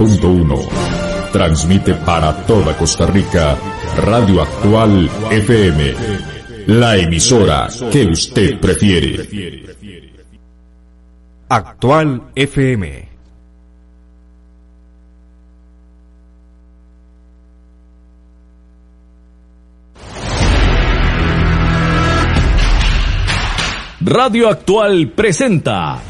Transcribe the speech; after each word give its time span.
107.1. 0.00 1.30
Transmite 1.30 1.94
para 1.94 2.32
toda 2.46 2.74
Costa 2.76 3.06
Rica 3.06 3.56
Radio 3.98 4.40
Actual 4.40 5.10
FM, 5.30 5.94
la 6.68 6.96
emisora 6.96 7.68
que 7.92 8.06
usted 8.06 8.58
prefiere. 8.58 9.28
Actual 11.48 12.30
FM. 12.34 13.10
Radio 24.02 24.48
Actual 24.48 25.08
presenta 25.14 26.09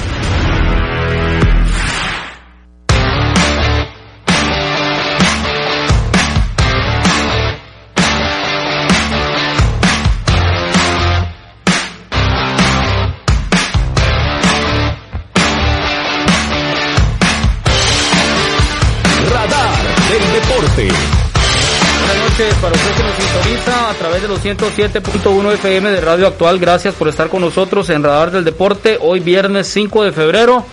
Los 24.43 24.75
107.1 24.75 25.53
FM 25.53 25.91
de 25.91 26.01
Radio 26.01 26.25
Actual. 26.25 26.57
Gracias 26.57 26.95
por 26.95 27.07
estar 27.07 27.29
con 27.29 27.41
nosotros 27.41 27.91
en 27.91 28.03
Radar 28.03 28.31
del 28.31 28.43
Deporte. 28.43 28.97
Hoy 28.99 29.19
viernes 29.19 29.67
5 29.67 30.03
de 30.03 30.11
febrero 30.11 30.65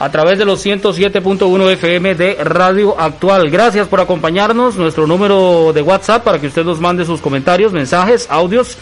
a 0.00 0.10
través 0.10 0.38
de 0.38 0.44
los 0.44 0.66
107.1 0.66 1.70
FM 1.70 2.16
de 2.16 2.34
Radio 2.42 2.98
Actual. 2.98 3.48
Gracias 3.48 3.86
por 3.86 4.00
acompañarnos. 4.00 4.74
Nuestro 4.76 5.06
número 5.06 5.72
de 5.72 5.82
WhatsApp 5.82 6.24
para 6.24 6.40
que 6.40 6.48
usted 6.48 6.64
nos 6.64 6.80
mande 6.80 7.04
sus 7.04 7.20
comentarios, 7.20 7.72
mensajes, 7.72 8.26
audios. 8.28 8.76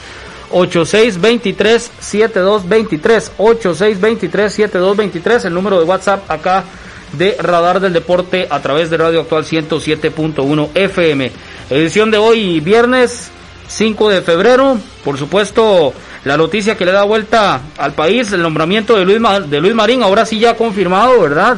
8623-7223. 0.52 3.32
8623-7223. 3.36 5.44
El 5.44 5.54
número 5.54 5.78
de 5.78 5.84
WhatsApp 5.84 6.30
acá 6.30 6.64
de 7.12 7.36
Radar 7.38 7.80
del 7.80 7.92
Deporte 7.92 8.46
a 8.48 8.62
través 8.62 8.88
de 8.88 8.96
Radio 8.96 9.20
Actual 9.20 9.44
107.1 9.44 10.70
FM. 10.74 11.30
Edición 11.68 12.10
de 12.10 12.16
hoy, 12.16 12.60
viernes 12.60 13.30
5 13.70 14.08
de 14.08 14.22
febrero. 14.22 14.78
Por 15.04 15.16
supuesto, 15.16 15.94
la 16.24 16.36
noticia 16.36 16.76
que 16.76 16.84
le 16.84 16.92
da 16.92 17.04
vuelta 17.04 17.60
al 17.78 17.92
país, 17.92 18.32
el 18.32 18.42
nombramiento 18.42 18.96
de 18.96 19.04
Luis, 19.04 19.20
de 19.48 19.60
Luis 19.60 19.74
Marín, 19.74 20.02
ahora 20.02 20.26
sí 20.26 20.38
ya 20.38 20.56
confirmado, 20.56 21.20
¿verdad? 21.20 21.56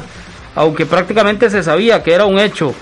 Aunque 0.54 0.84
prácticamente 0.84 1.48
se 1.48 1.62
sabía 1.62 2.02
que 2.02 2.12
era 2.12 2.26
un 2.26 2.38
hecho. 2.38 2.74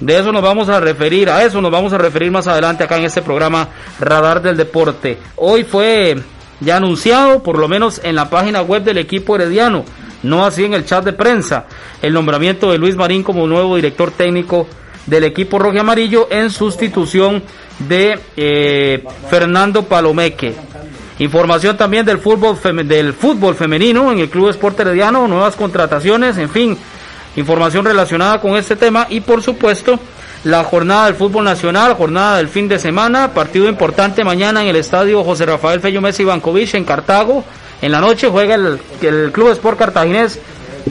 De 0.00 0.18
eso 0.18 0.30
nos 0.32 0.42
vamos 0.42 0.68
a 0.68 0.78
referir, 0.78 1.28
a 1.30 1.42
eso 1.42 1.60
nos 1.60 1.72
vamos 1.72 1.92
a 1.92 1.98
referir 1.98 2.30
más 2.30 2.46
adelante 2.46 2.84
acá 2.84 2.98
en 2.98 3.04
este 3.04 3.22
programa 3.22 3.68
Radar 3.98 4.42
del 4.42 4.56
Deporte. 4.56 5.18
Hoy 5.36 5.64
fue 5.64 6.16
ya 6.60 6.76
anunciado, 6.76 7.42
por 7.42 7.58
lo 7.58 7.68
menos 7.68 8.00
en 8.04 8.14
la 8.14 8.30
página 8.30 8.62
web 8.62 8.84
del 8.84 8.98
equipo 8.98 9.34
herediano, 9.34 9.84
no 10.22 10.44
así 10.44 10.64
en 10.64 10.74
el 10.74 10.84
chat 10.84 11.04
de 11.04 11.14
prensa, 11.14 11.64
el 12.02 12.12
nombramiento 12.12 12.70
de 12.70 12.78
Luis 12.78 12.96
Marín 12.96 13.24
como 13.24 13.46
nuevo 13.46 13.74
director 13.74 14.12
técnico 14.12 14.68
del 15.08 15.24
equipo 15.24 15.58
rojo 15.58 15.74
y 15.74 15.78
amarillo 15.78 16.28
en 16.30 16.50
sustitución 16.50 17.42
de 17.78 18.18
eh, 18.36 19.02
Fernando 19.30 19.84
Palomeque. 19.84 20.54
Información 21.18 21.76
también 21.76 22.06
del 22.06 22.18
fútbol, 22.18 22.58
del 22.86 23.12
fútbol 23.12 23.54
femenino 23.54 24.12
en 24.12 24.20
el 24.20 24.28
Club 24.28 24.50
Esporte 24.50 24.82
Herediano, 24.82 25.26
nuevas 25.26 25.56
contrataciones, 25.56 26.38
en 26.38 26.48
fin, 26.48 26.78
información 27.36 27.84
relacionada 27.84 28.40
con 28.40 28.56
este 28.56 28.76
tema 28.76 29.06
y 29.10 29.20
por 29.20 29.42
supuesto 29.42 29.98
la 30.44 30.62
jornada 30.62 31.06
del 31.06 31.16
fútbol 31.16 31.44
nacional, 31.44 31.94
jornada 31.94 32.36
del 32.36 32.48
fin 32.48 32.68
de 32.68 32.78
semana, 32.78 33.32
partido 33.34 33.68
importante 33.68 34.22
mañana 34.22 34.62
en 34.62 34.68
el 34.68 34.76
estadio 34.76 35.24
José 35.24 35.46
Rafael 35.46 35.80
Fello 35.80 36.00
Messi 36.00 36.22
Bankovic 36.22 36.74
en 36.74 36.84
Cartago. 36.84 37.44
En 37.82 37.90
la 37.90 38.00
noche 38.00 38.28
juega 38.28 38.54
el, 38.54 38.78
el 39.02 39.32
Club 39.32 39.50
Sport 39.50 39.78
Cartaginés 39.78 40.38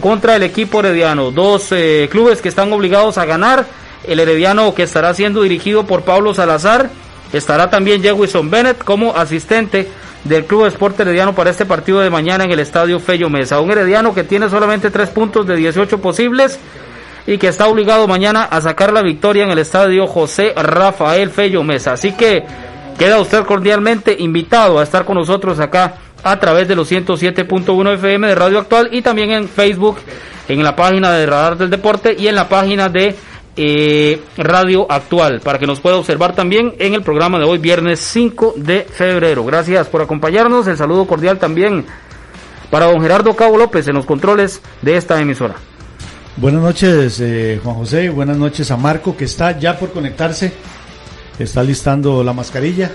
contra 0.01 0.35
el 0.35 0.43
equipo 0.43 0.81
herediano. 0.81 1.31
Dos 1.31 1.71
eh, 1.71 2.09
clubes 2.11 2.41
que 2.41 2.49
están 2.49 2.71
obligados 2.73 3.17
a 3.17 3.25
ganar 3.25 3.65
el 4.03 4.19
Herediano 4.19 4.73
que 4.73 4.83
estará 4.83 5.13
siendo 5.13 5.41
dirigido 5.41 5.85
por 5.85 6.03
Pablo 6.03 6.33
Salazar. 6.33 6.89
Estará 7.33 7.69
también 7.69 8.01
Jewison 8.01 8.49
Bennett 8.49 8.83
como 8.83 9.15
asistente 9.15 9.87
del 10.23 10.45
Club 10.45 10.65
Esporte 10.65 11.03
Herediano 11.03 11.33
para 11.33 11.49
este 11.49 11.65
partido 11.65 11.99
de 11.99 12.09
mañana 12.09 12.43
en 12.43 12.51
el 12.51 12.59
Estadio 12.59 12.99
Fello 12.99 13.29
Mesa. 13.29 13.59
Un 13.59 13.71
Herediano 13.71 14.13
que 14.13 14.23
tiene 14.23 14.49
solamente 14.49 14.91
tres 14.91 15.09
puntos 15.09 15.45
de 15.47 15.55
18 15.55 15.99
posibles 15.99 16.59
y 17.25 17.37
que 17.37 17.47
está 17.47 17.67
obligado 17.67 18.07
mañana 18.07 18.43
a 18.43 18.61
sacar 18.61 18.93
la 18.93 19.01
victoria 19.01 19.43
en 19.43 19.51
el 19.51 19.59
Estadio 19.59 20.07
José 20.07 20.53
Rafael 20.55 21.29
Fello 21.29 21.63
Mesa. 21.63 21.93
Así 21.93 22.13
que 22.13 22.45
queda 22.97 23.19
usted 23.19 23.43
cordialmente 23.43 24.15
invitado 24.17 24.79
a 24.79 24.83
estar 24.83 25.05
con 25.05 25.15
nosotros 25.15 25.59
acá 25.59 25.95
a 26.23 26.39
través 26.39 26.67
de 26.67 26.75
los 26.75 26.91
107.1 26.91 27.93
FM 27.95 28.27
de 28.27 28.35
Radio 28.35 28.59
Actual 28.59 28.89
y 28.91 29.01
también 29.01 29.31
en 29.31 29.47
Facebook, 29.47 29.97
en 30.47 30.63
la 30.63 30.75
página 30.75 31.11
de 31.11 31.25
Radar 31.25 31.57
del 31.57 31.69
Deporte 31.69 32.15
y 32.17 32.27
en 32.27 32.35
la 32.35 32.49
página 32.49 32.89
de 32.89 33.15
eh, 33.57 34.21
Radio 34.37 34.85
Actual 34.89 35.41
para 35.41 35.59
que 35.59 35.65
nos 35.65 35.79
pueda 35.79 35.97
observar 35.97 36.35
también 36.35 36.75
en 36.79 36.93
el 36.93 37.01
programa 37.01 37.39
de 37.39 37.45
hoy, 37.45 37.57
viernes 37.57 37.99
5 37.99 38.53
de 38.55 38.83
febrero. 38.83 39.43
Gracias 39.43 39.87
por 39.87 40.01
acompañarnos. 40.01 40.67
El 40.67 40.77
saludo 40.77 41.05
cordial 41.07 41.39
también 41.39 41.85
para 42.69 42.85
don 42.85 43.01
Gerardo 43.01 43.35
Cabo 43.35 43.57
López 43.57 43.87
en 43.87 43.95
los 43.95 44.05
controles 44.05 44.61
de 44.81 44.95
esta 44.95 45.19
emisora. 45.19 45.55
Buenas 46.37 46.61
noches, 46.61 47.19
eh, 47.19 47.59
Juan 47.63 47.75
José. 47.77 48.09
Buenas 48.09 48.37
noches 48.37 48.69
a 48.69 48.77
Marco, 48.77 49.17
que 49.17 49.25
está 49.25 49.57
ya 49.57 49.77
por 49.77 49.91
conectarse. 49.91 50.53
Está 51.39 51.63
listando 51.63 52.23
la 52.23 52.33
mascarilla. 52.33 52.91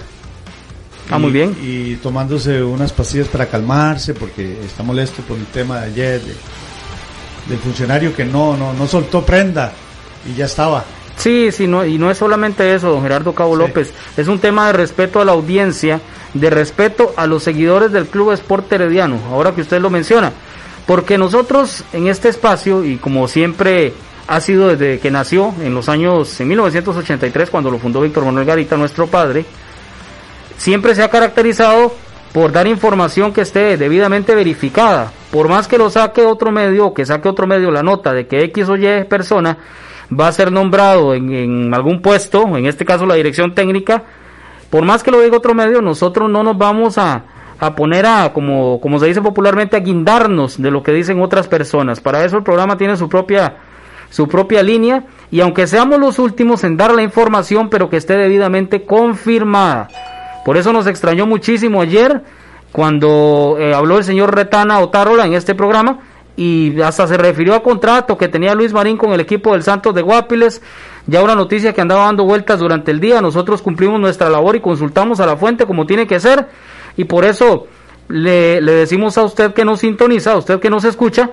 Ah, 1.10 1.18
muy 1.18 1.32
bien. 1.32 1.56
Y 1.60 1.96
tomándose 1.96 2.62
unas 2.62 2.92
pastillas 2.92 3.26
para 3.26 3.46
calmarse, 3.46 4.14
porque 4.14 4.58
está 4.64 4.84
molesto 4.84 5.22
por 5.22 5.36
el 5.36 5.46
tema 5.46 5.80
de 5.80 5.86
ayer, 5.86 6.20
del 7.48 7.58
funcionario 7.58 8.14
que 8.14 8.24
no, 8.24 8.56
no, 8.56 8.72
no 8.72 8.86
soltó 8.86 9.26
prenda 9.26 9.72
y 10.26 10.34
ya 10.34 10.46
estaba. 10.46 10.84
Sí, 11.16 11.52
sí, 11.52 11.66
no, 11.66 11.84
y 11.84 11.98
no 11.98 12.10
es 12.10 12.18
solamente 12.18 12.74
eso, 12.74 12.90
don 12.90 13.02
Gerardo 13.02 13.34
Cabo 13.34 13.54
López, 13.54 13.92
es 14.16 14.28
un 14.28 14.38
tema 14.38 14.66
de 14.66 14.72
respeto 14.72 15.20
a 15.20 15.24
la 15.24 15.32
audiencia, 15.32 16.00
de 16.34 16.50
respeto 16.50 17.12
a 17.16 17.26
los 17.26 17.42
seguidores 17.42 17.92
del 17.92 18.06
Club 18.06 18.32
Esporte 18.32 18.74
Herediano, 18.74 19.18
ahora 19.30 19.54
que 19.54 19.60
usted 19.60 19.80
lo 19.80 19.90
menciona, 19.90 20.32
porque 20.86 21.18
nosotros 21.18 21.84
en 21.92 22.08
este 22.08 22.28
espacio, 22.28 22.84
y 22.84 22.96
como 22.96 23.28
siempre 23.28 23.92
ha 24.26 24.40
sido 24.40 24.68
desde 24.68 24.98
que 24.98 25.10
nació 25.10 25.54
en 25.62 25.74
los 25.74 25.88
años, 25.88 26.40
en 26.40 26.48
1983, 26.48 27.50
cuando 27.50 27.70
lo 27.70 27.78
fundó 27.78 28.00
Víctor 28.00 28.24
Manuel 28.24 28.46
Garita, 28.46 28.76
nuestro 28.76 29.06
padre, 29.06 29.44
siempre 30.56 30.94
se 30.94 31.02
ha 31.02 31.10
caracterizado 31.10 31.94
por 32.32 32.50
dar 32.50 32.66
información 32.66 33.32
que 33.32 33.42
esté 33.42 33.76
debidamente 33.76 34.34
verificada, 34.34 35.12
por 35.30 35.48
más 35.48 35.68
que 35.68 35.78
lo 35.78 35.90
saque 35.90 36.22
otro 36.22 36.50
medio 36.50 36.94
que 36.94 37.04
saque 37.04 37.28
otro 37.28 37.46
medio 37.46 37.70
la 37.70 37.82
nota 37.82 38.12
de 38.12 38.26
que 38.26 38.42
X 38.44 38.68
o 38.68 38.76
Y 38.76 39.04
persona, 39.04 39.58
va 40.18 40.28
a 40.28 40.32
ser 40.32 40.52
nombrado 40.52 41.14
en, 41.14 41.72
algún 41.74 42.02
puesto, 42.02 42.56
en 42.56 42.66
este 42.66 42.84
caso 42.84 43.06
la 43.06 43.14
dirección 43.14 43.54
técnica, 43.54 44.04
por 44.70 44.84
más 44.84 45.02
que 45.02 45.10
lo 45.10 45.20
diga 45.20 45.36
otro 45.36 45.54
medio, 45.54 45.82
nosotros 45.82 46.30
no 46.30 46.42
nos 46.42 46.56
vamos 46.56 46.98
a, 46.98 47.24
a 47.58 47.74
poner 47.74 48.06
a, 48.06 48.32
como, 48.32 48.80
como 48.80 48.98
se 48.98 49.06
dice 49.06 49.22
popularmente, 49.22 49.76
a 49.76 49.80
guindarnos 49.80 50.60
de 50.60 50.70
lo 50.70 50.82
que 50.82 50.92
dicen 50.92 51.20
otras 51.20 51.48
personas. 51.48 52.00
Para 52.00 52.24
eso 52.24 52.36
el 52.36 52.42
programa 52.42 52.76
tiene 52.76 52.96
su 52.96 53.08
propia, 53.08 53.56
su 54.10 54.28
propia 54.28 54.62
línea 54.62 55.04
y 55.30 55.40
aunque 55.40 55.66
seamos 55.66 55.98
los 55.98 56.18
últimos 56.18 56.64
en 56.64 56.76
dar 56.76 56.94
la 56.94 57.02
información, 57.02 57.68
pero 57.68 57.88
que 57.88 57.96
esté 57.96 58.16
debidamente 58.16 58.84
confirmada. 58.84 59.88
Por 60.44 60.56
eso 60.56 60.72
nos 60.72 60.86
extrañó 60.86 61.26
muchísimo 61.26 61.82
ayer 61.82 62.22
cuando 62.72 63.56
eh, 63.58 63.74
habló 63.74 63.98
el 63.98 64.04
señor 64.04 64.34
Retana 64.34 64.80
Otárola 64.80 65.26
en 65.26 65.34
este 65.34 65.54
programa, 65.54 66.00
y 66.36 66.80
hasta 66.80 67.06
se 67.06 67.16
refirió 67.16 67.54
al 67.54 67.62
contrato 67.62 68.16
que 68.16 68.28
tenía 68.28 68.54
Luis 68.54 68.72
Marín 68.72 68.96
con 68.96 69.12
el 69.12 69.20
equipo 69.20 69.52
del 69.52 69.62
Santos 69.62 69.94
de 69.94 70.02
Guapiles. 70.02 70.62
Ya 71.06 71.22
una 71.22 71.34
noticia 71.34 71.72
que 71.72 71.80
andaba 71.80 72.04
dando 72.04 72.24
vueltas 72.24 72.58
durante 72.58 72.90
el 72.90 73.00
día. 73.00 73.20
Nosotros 73.20 73.60
cumplimos 73.60 74.00
nuestra 74.00 74.30
labor 74.30 74.56
y 74.56 74.60
consultamos 74.60 75.20
a 75.20 75.26
la 75.26 75.36
fuente 75.36 75.66
como 75.66 75.84
tiene 75.86 76.06
que 76.06 76.20
ser. 76.20 76.48
Y 76.96 77.04
por 77.04 77.24
eso 77.24 77.66
le, 78.08 78.60
le 78.60 78.72
decimos 78.72 79.18
a 79.18 79.24
usted 79.24 79.52
que 79.52 79.64
nos 79.64 79.80
sintoniza, 79.80 80.32
a 80.32 80.36
usted 80.36 80.60
que 80.60 80.70
nos 80.70 80.84
escucha, 80.84 81.30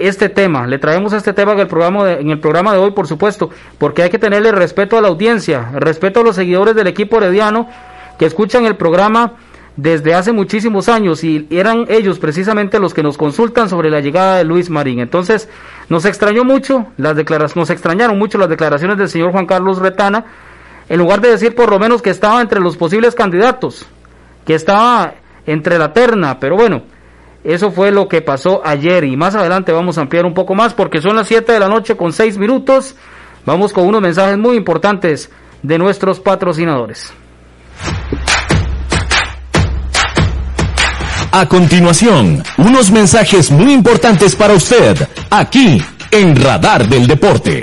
este 0.00 0.30
tema, 0.30 0.66
le 0.66 0.78
traemos 0.78 1.12
este 1.12 1.34
tema 1.34 1.52
en 1.52 1.60
el 1.60 1.66
programa 1.66 2.04
de, 2.06 2.20
en 2.20 2.30
el 2.30 2.40
programa 2.40 2.72
de 2.72 2.78
hoy, 2.78 2.92
por 2.92 3.06
supuesto, 3.06 3.50
porque 3.76 4.02
hay 4.02 4.08
que 4.08 4.18
tenerle 4.18 4.50
respeto 4.50 4.96
a 4.96 5.02
la 5.02 5.08
audiencia, 5.08 5.72
respeto 5.74 6.20
a 6.20 6.22
los 6.22 6.36
seguidores 6.36 6.74
del 6.74 6.86
equipo 6.86 7.18
herediano 7.18 7.68
que 8.18 8.24
escuchan 8.24 8.64
el 8.64 8.76
programa 8.76 9.34
desde 9.82 10.14
hace 10.14 10.32
muchísimos 10.32 10.90
años 10.90 11.24
y 11.24 11.46
eran 11.48 11.86
ellos 11.88 12.18
precisamente 12.18 12.78
los 12.78 12.92
que 12.92 13.02
nos 13.02 13.16
consultan 13.16 13.70
sobre 13.70 13.88
la 13.88 14.00
llegada 14.00 14.36
de 14.36 14.44
Luis 14.44 14.68
Marín. 14.68 15.00
Entonces, 15.00 15.48
nos 15.88 16.04
extrañó 16.04 16.44
mucho 16.44 16.88
las 16.98 17.16
declaraciones, 17.16 17.56
nos 17.56 17.70
extrañaron 17.70 18.18
mucho 18.18 18.36
las 18.36 18.50
declaraciones 18.50 18.98
del 18.98 19.08
señor 19.08 19.32
Juan 19.32 19.46
Carlos 19.46 19.78
Retana, 19.78 20.26
en 20.88 20.98
lugar 20.98 21.22
de 21.22 21.30
decir 21.30 21.54
por 21.54 21.70
lo 21.70 21.78
menos 21.78 22.02
que 22.02 22.10
estaba 22.10 22.42
entre 22.42 22.60
los 22.60 22.76
posibles 22.76 23.14
candidatos, 23.14 23.86
que 24.44 24.54
estaba 24.54 25.14
entre 25.46 25.78
la 25.78 25.94
terna, 25.94 26.38
pero 26.38 26.56
bueno, 26.56 26.82
eso 27.42 27.70
fue 27.70 27.90
lo 27.90 28.06
que 28.06 28.20
pasó 28.20 28.60
ayer 28.62 29.04
y 29.04 29.16
más 29.16 29.34
adelante 29.34 29.72
vamos 29.72 29.96
a 29.96 30.02
ampliar 30.02 30.26
un 30.26 30.34
poco 30.34 30.54
más 30.54 30.74
porque 30.74 31.00
son 31.00 31.16
las 31.16 31.26
7 31.26 31.52
de 31.52 31.60
la 31.60 31.68
noche 31.68 31.96
con 31.96 32.12
6 32.12 32.36
minutos. 32.36 32.96
Vamos 33.46 33.72
con 33.72 33.86
unos 33.86 34.02
mensajes 34.02 34.36
muy 34.36 34.56
importantes 34.56 35.30
de 35.62 35.78
nuestros 35.78 36.20
patrocinadores. 36.20 37.14
A 41.32 41.46
continuación, 41.46 42.42
unos 42.58 42.90
mensajes 42.90 43.52
muy 43.52 43.72
importantes 43.72 44.34
para 44.34 44.52
usted, 44.52 44.96
aquí 45.30 45.80
en 46.10 46.34
Radar 46.34 46.88
del 46.88 47.06
Deporte. 47.06 47.62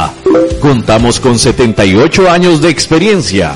Contamos 0.59 1.19
con 1.19 1.37
78 1.37 2.29
años 2.29 2.61
de 2.61 2.69
experiencia. 2.69 3.55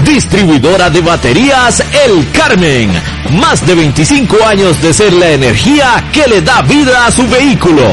Distribuidora 0.05 0.89
de 0.89 1.01
baterías 1.01 1.83
El 2.05 2.29
Carmen. 2.31 2.91
Más 3.39 3.65
de 3.65 3.75
25 3.75 4.45
años 4.45 4.81
de 4.81 4.93
ser 4.93 5.13
la 5.13 5.31
energía 5.31 6.03
que 6.11 6.27
le 6.27 6.41
da 6.41 6.61
vida 6.63 7.05
a 7.05 7.11
su 7.11 7.27
vehículo. 7.27 7.83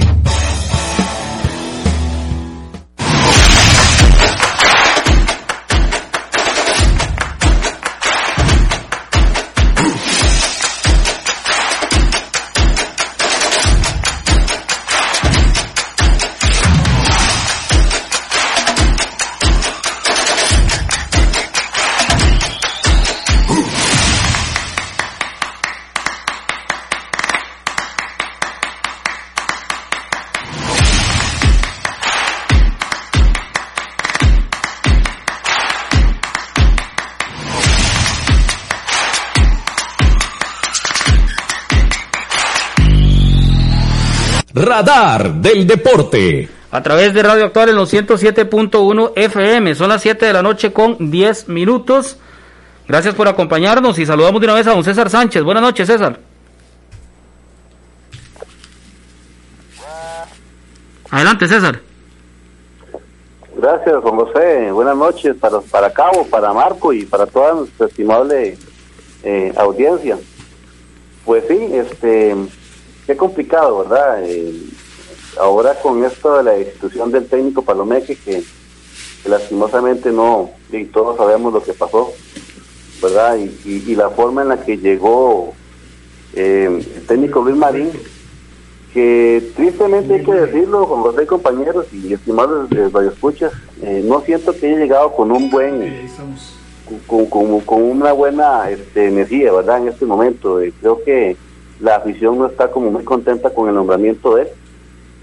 Radar 44.77 45.33
del 45.33 45.65
Deporte. 45.65 46.47
a 46.69 46.83
través 46.83 47.11
de 47.11 47.23
Radio 47.23 47.45
Actual 47.45 47.69
en 47.69 47.77
los 47.77 47.91
107.1 47.91 49.13
FM. 49.15 49.73
Son 49.73 49.89
las 49.89 50.03
7 50.03 50.23
de 50.23 50.33
la 50.33 50.43
noche 50.43 50.71
con 50.71 51.09
10 51.09 51.49
minutos. 51.49 52.19
Gracias 52.87 53.15
por 53.15 53.27
acompañarnos 53.27 53.97
y 53.97 54.05
saludamos 54.05 54.39
de 54.39 54.45
una 54.45 54.53
vez 54.53 54.67
a 54.67 54.73
don 54.73 54.83
César 54.83 55.09
Sánchez. 55.09 55.41
Buenas 55.41 55.63
noches, 55.63 55.87
César. 55.87 56.19
Adelante, 61.09 61.47
César. 61.47 61.81
Gracias, 63.55 63.95
Juan 64.03 64.15
José. 64.15 64.71
Buenas 64.71 64.95
noches 64.95 65.35
para, 65.37 65.59
para 65.61 65.91
Cabo, 65.91 66.27
para 66.27 66.53
Marco 66.53 66.93
y 66.93 67.03
para 67.03 67.25
toda 67.25 67.55
nuestra 67.55 67.87
estimable 67.87 68.55
eh, 69.23 69.51
audiencia. 69.57 70.19
Pues 71.25 71.45
sí, 71.47 71.57
este, 71.73 72.35
qué 73.07 73.15
complicado, 73.15 73.79
¿verdad? 73.79 74.21
Eh, 74.25 74.53
ahora 75.39 75.73
con 75.79 76.03
esto 76.03 76.37
de 76.37 76.43
la 76.43 76.59
institución 76.59 77.09
del 77.11 77.25
técnico 77.25 77.61
Palomeque, 77.61 78.17
que, 78.17 78.43
lastimosamente 79.25 80.11
no, 80.11 80.51
y 80.71 80.85
todos 80.85 81.17
sabemos 81.17 81.53
lo 81.53 81.63
que 81.63 81.73
pasó, 81.73 82.13
¿verdad? 83.01 83.37
Y, 83.65 83.95
la 83.95 84.09
forma 84.09 84.41
en 84.41 84.49
la 84.49 84.63
que 84.63 84.77
llegó 84.77 85.53
eh, 86.33 86.81
el 86.95 87.05
técnico 87.07 87.41
Luis 87.41 87.55
Marín, 87.55 87.91
que 88.93 89.51
tristemente 89.55 90.15
hay 90.15 90.23
que 90.23 90.33
decirlo, 90.33 90.87
con 90.87 91.15
los 91.15 91.25
compañeros 91.25 91.87
y 91.93 92.13
estimados 92.13 92.69
radioescuchas, 92.69 93.53
eh, 93.81 94.01
no 94.05 94.21
siento 94.21 94.53
que 94.53 94.67
haya 94.67 94.79
llegado 94.79 95.13
con 95.13 95.31
un 95.31 95.49
buen, 95.49 96.09
con, 97.05 97.25
con, 97.25 97.83
una 97.83 98.11
buena 98.11 98.69
este, 98.69 99.07
energía, 99.07 99.53
¿verdad? 99.53 99.79
En 99.79 99.87
este 99.89 100.05
momento, 100.05 100.61
eh, 100.61 100.73
creo 100.79 101.03
que 101.03 101.37
la 101.79 101.97
afición 101.97 102.37
no 102.37 102.47
está 102.47 102.69
como 102.69 102.91
muy 102.91 103.03
contenta 103.03 103.49
con 103.49 103.69
el 103.69 103.75
nombramiento 103.75 104.35
de 104.35 104.43
él. 104.43 104.47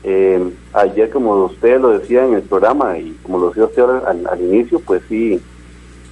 Eh, 0.07 0.51
ayer, 0.75 1.11
como 1.11 1.45
usted 1.45 1.81
lo 1.81 1.99
decía 1.99 2.27
en 2.27 2.35
el 2.35 2.43
programa 2.43 2.99
y 2.99 3.17
como 3.23 3.39
lo 3.39 3.49
decía 3.49 3.65
usted 3.65 3.83
al, 3.83 4.27
al 4.27 4.41
inicio, 4.41 4.79
pues 4.81 5.03
sí, 5.09 5.41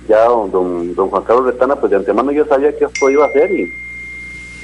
ya 0.09 0.25
don, 0.25 0.95
don, 0.95 1.11
Juan 1.11 1.23
Carlos 1.25 1.47
Retana, 1.47 1.77
pues 1.77 1.91
de 1.91 1.97
antemano 1.97 2.33
yo 2.33 2.45
sabía 2.47 2.77
que 2.77 2.87
esto 2.87 3.11
iba 3.11 3.27
a 3.27 3.33
ser 3.33 3.51
y, 3.53 3.73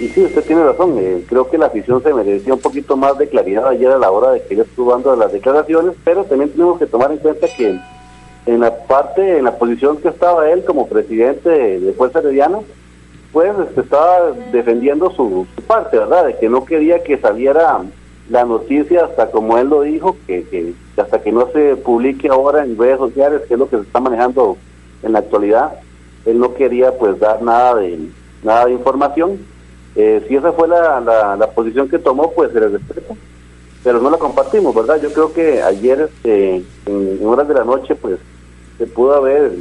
y 0.00 0.08
sí, 0.08 0.24
usted 0.24 0.44
tiene 0.44 0.64
razón, 0.64 0.96
eh, 0.98 1.24
creo 1.28 1.48
que 1.48 1.58
la 1.58 1.66
afición 1.66 2.02
se 2.02 2.14
merecía 2.14 2.54
un 2.54 2.60
poquito 2.60 2.96
más 2.96 3.18
de 3.18 3.28
claridad 3.28 3.68
ayer 3.68 3.90
a 3.90 3.98
la 3.98 4.10
hora 4.10 4.30
de 4.32 4.42
que 4.42 4.54
él 4.54 4.60
estuvo 4.60 4.92
dando 4.92 5.14
las 5.14 5.32
declaraciones, 5.32 5.94
pero 6.04 6.24
también 6.24 6.50
tenemos 6.50 6.78
que 6.78 6.86
tomar 6.86 7.12
en 7.12 7.18
cuenta 7.18 7.46
que 7.54 7.78
en 8.46 8.60
la 8.60 8.74
parte, 8.86 9.38
en 9.38 9.44
la 9.44 9.58
posición 9.58 9.98
que 9.98 10.08
estaba 10.08 10.50
él 10.50 10.64
como 10.64 10.88
presidente 10.88 11.50
de, 11.50 11.92
Fuerza 11.92 12.20
Herediana, 12.20 12.60
pues 13.32 13.52
este, 13.58 13.82
estaba 13.82 14.32
defendiendo 14.52 15.10
su, 15.10 15.46
parte, 15.66 15.98
¿verdad? 15.98 16.26
De 16.26 16.36
que 16.36 16.48
no 16.48 16.64
quería 16.64 17.02
que 17.02 17.18
saliera 17.18 17.80
la 18.30 18.44
noticia 18.44 19.04
hasta 19.04 19.30
como 19.30 19.58
él 19.58 19.68
lo 19.68 19.82
dijo, 19.82 20.16
que, 20.26 20.44
que, 20.44 20.74
hasta 20.96 21.20
que 21.20 21.32
no 21.32 21.48
se 21.52 21.76
publique 21.76 22.28
ahora 22.28 22.64
en 22.64 22.78
redes 22.78 22.98
sociales, 22.98 23.42
que 23.46 23.54
es 23.54 23.60
lo 23.60 23.68
que 23.68 23.76
se 23.76 23.82
está 23.82 24.00
manejando 24.00 24.56
en 25.02 25.12
la 25.12 25.20
actualidad, 25.20 25.72
él 26.26 26.38
no 26.38 26.54
quería 26.54 26.92
pues 26.98 27.18
dar 27.18 27.42
nada 27.42 27.76
de 27.76 28.08
nada 28.42 28.66
de 28.66 28.72
información. 28.72 29.38
Eh, 29.96 30.24
si 30.28 30.36
esa 30.36 30.52
fue 30.52 30.68
la, 30.68 31.00
la, 31.00 31.50
posición 31.50 31.88
que 31.88 31.98
tomó, 31.98 32.30
pues 32.32 32.52
se 32.52 32.60
le 32.60 32.68
respeta, 32.68 33.14
pero 33.82 34.00
no 34.00 34.10
la 34.10 34.18
compartimos, 34.18 34.74
¿verdad? 34.74 35.00
Yo 35.02 35.12
creo 35.12 35.32
que 35.32 35.62
ayer, 35.62 36.02
este, 36.02 36.62
en, 36.86 37.26
horas 37.26 37.48
de 37.48 37.54
la 37.54 37.64
noche, 37.64 37.94
pues 37.94 38.18
se 38.76 38.86
pudo 38.86 39.14
haber 39.14 39.52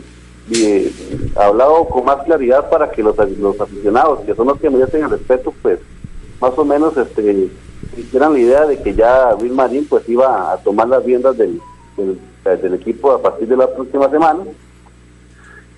eh, 0.52 0.92
hablado 1.36 1.86
con 1.86 2.06
más 2.06 2.24
claridad 2.24 2.70
para 2.70 2.90
que 2.90 3.04
los, 3.04 3.18
los 3.38 3.60
aficionados, 3.60 4.22
que 4.22 4.36
son 4.36 4.48
los 4.48 4.60
que 4.60 4.70
merecen 4.70 5.04
el 5.04 5.10
respeto, 5.10 5.54
pues 5.62 5.80
más 6.40 6.58
o 6.58 6.66
menos 6.66 6.96
este 6.96 7.50
hicieran 7.98 8.34
la 8.34 8.40
idea 8.40 8.66
de 8.66 8.78
que 8.78 8.94
ya 8.94 9.36
Luis 9.40 9.52
Marín 9.52 9.86
pues 9.88 10.08
iba 10.08 10.54
a 10.54 10.58
tomar 10.58 10.88
las 10.88 11.04
riendas 11.04 11.38
del, 11.38 11.60
del, 12.44 12.74
equipo 12.74 13.12
a 13.12 13.22
partir 13.22 13.48
de 13.48 13.58
la 13.58 13.74
próxima 13.74 14.10
semana. 14.10 14.44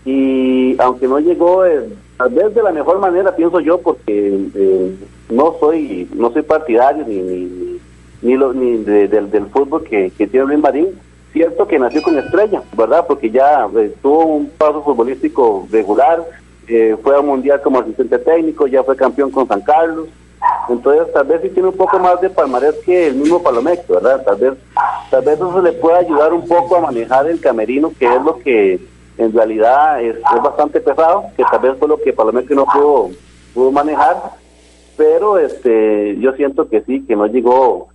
Y 0.06 0.80
aunque 0.80 1.08
no 1.08 1.20
llegó, 1.20 1.66
eh, 1.66 1.90
tal 2.18 2.30
vez 2.30 2.54
de 2.54 2.64
la 2.64 2.72
mejor 2.72 3.00
manera, 3.00 3.36
pienso 3.36 3.60
yo, 3.60 3.80
porque 3.80 4.50
eh, 4.56 4.96
no 5.30 5.56
soy 5.60 6.08
no 6.14 6.32
soy 6.32 6.42
partidario 6.42 7.06
ni 7.08 7.22
ni, 7.22 7.80
ni, 8.22 8.36
lo, 8.36 8.54
ni 8.54 8.78
del, 8.84 9.30
del 9.30 9.46
fútbol 9.48 9.84
que, 9.84 10.12
que 10.12 10.28
tiene 10.28 10.48
Luis 10.48 10.60
Marín, 10.60 10.88
cierto 11.32 11.68
que 11.68 11.80
nació 11.80 12.02
con 12.02 12.18
estrella, 12.18 12.62
¿verdad? 12.76 13.06
Porque 13.08 13.30
ya 13.30 13.68
eh, 13.78 13.94
tuvo 14.02 14.26
un 14.26 14.50
paso 14.50 14.84
futbolístico 14.84 15.68
regular, 15.72 16.24
fue 17.02 17.16
al 17.16 17.24
mundial 17.24 17.60
como 17.64 17.80
asistente 17.80 18.20
técnico, 18.20 18.68
ya 18.68 18.84
fue 18.84 18.96
campeón 18.96 19.32
con 19.32 19.48
San 19.48 19.62
Carlos, 19.62 20.08
entonces, 20.70 21.12
tal 21.14 21.26
vez 21.26 21.42
sí 21.42 21.50
tiene 21.50 21.70
un 21.70 21.76
poco 21.76 22.00
más 22.00 22.22
de 22.22 22.30
palmarés 22.30 22.76
que 22.86 23.08
el 23.08 23.16
mismo 23.16 23.42
Palomex, 23.42 23.88
¿verdad? 23.88 24.24
Tal 24.24 24.36
vez, 24.38 24.54
tal 25.10 25.24
vez 25.24 25.36
eso 25.36 25.62
le 25.62 25.74
pueda 25.74 25.98
ayudar 25.98 26.34
un 26.34 26.48
poco 26.48 26.76
a 26.76 26.82
manejar 26.82 27.28
el 27.28 27.42
camerino, 27.42 27.92
que 27.98 28.06
es 28.06 28.22
lo 28.24 28.38
que 28.40 28.80
en 29.18 29.34
realidad 29.34 30.02
es, 30.02 30.16
bastante 30.44 30.80
pesado, 30.80 31.26
que 31.36 31.44
tal 31.44 31.60
vez 31.60 31.74
fue 31.78 31.88
lo 31.88 32.00
que 32.00 32.14
Palomex 32.14 32.50
no 32.52 32.66
pudo, 32.66 33.10
pudo 33.54 33.72
manejar, 33.72 34.16
pero 34.96 35.38
este 35.40 36.18
yo 36.20 36.34
siento 36.34 36.70
que 36.70 36.82
sí, 36.82 37.04
que 37.06 37.16
no 37.16 37.26
llegó 37.26 37.90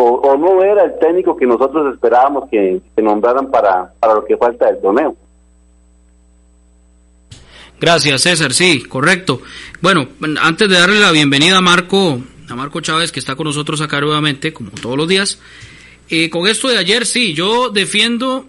o, 0.00 0.36
no 0.36 0.62
era 0.62 0.84
el 0.84 0.98
técnico 1.00 1.36
que 1.36 1.46
nosotros 1.46 1.92
esperábamos 1.92 2.48
que, 2.48 2.80
que 2.94 3.02
nombraran 3.02 3.50
para, 3.50 3.92
para 3.98 4.14
lo 4.14 4.24
que 4.24 4.36
falta 4.36 4.66
del 4.66 4.80
torneo. 4.80 5.16
Gracias, 7.80 8.22
César. 8.22 8.52
Sí, 8.52 8.82
correcto. 8.82 9.40
Bueno, 9.80 10.08
antes 10.40 10.68
de 10.68 10.78
darle 10.78 11.00
la 11.00 11.10
bienvenida 11.10 11.58
a 11.58 11.60
Marco, 11.60 12.20
a 12.48 12.54
Marco 12.54 12.80
Chávez, 12.80 13.10
que 13.10 13.18
está 13.18 13.34
con 13.34 13.46
nosotros 13.46 13.80
acá 13.80 14.00
nuevamente, 14.00 14.52
como 14.52 14.70
todos 14.70 14.96
los 14.96 15.08
días, 15.08 15.40
eh, 16.10 16.30
con 16.30 16.46
esto 16.46 16.68
de 16.68 16.78
ayer, 16.78 17.04
sí, 17.04 17.34
yo 17.34 17.70
defiendo, 17.70 18.46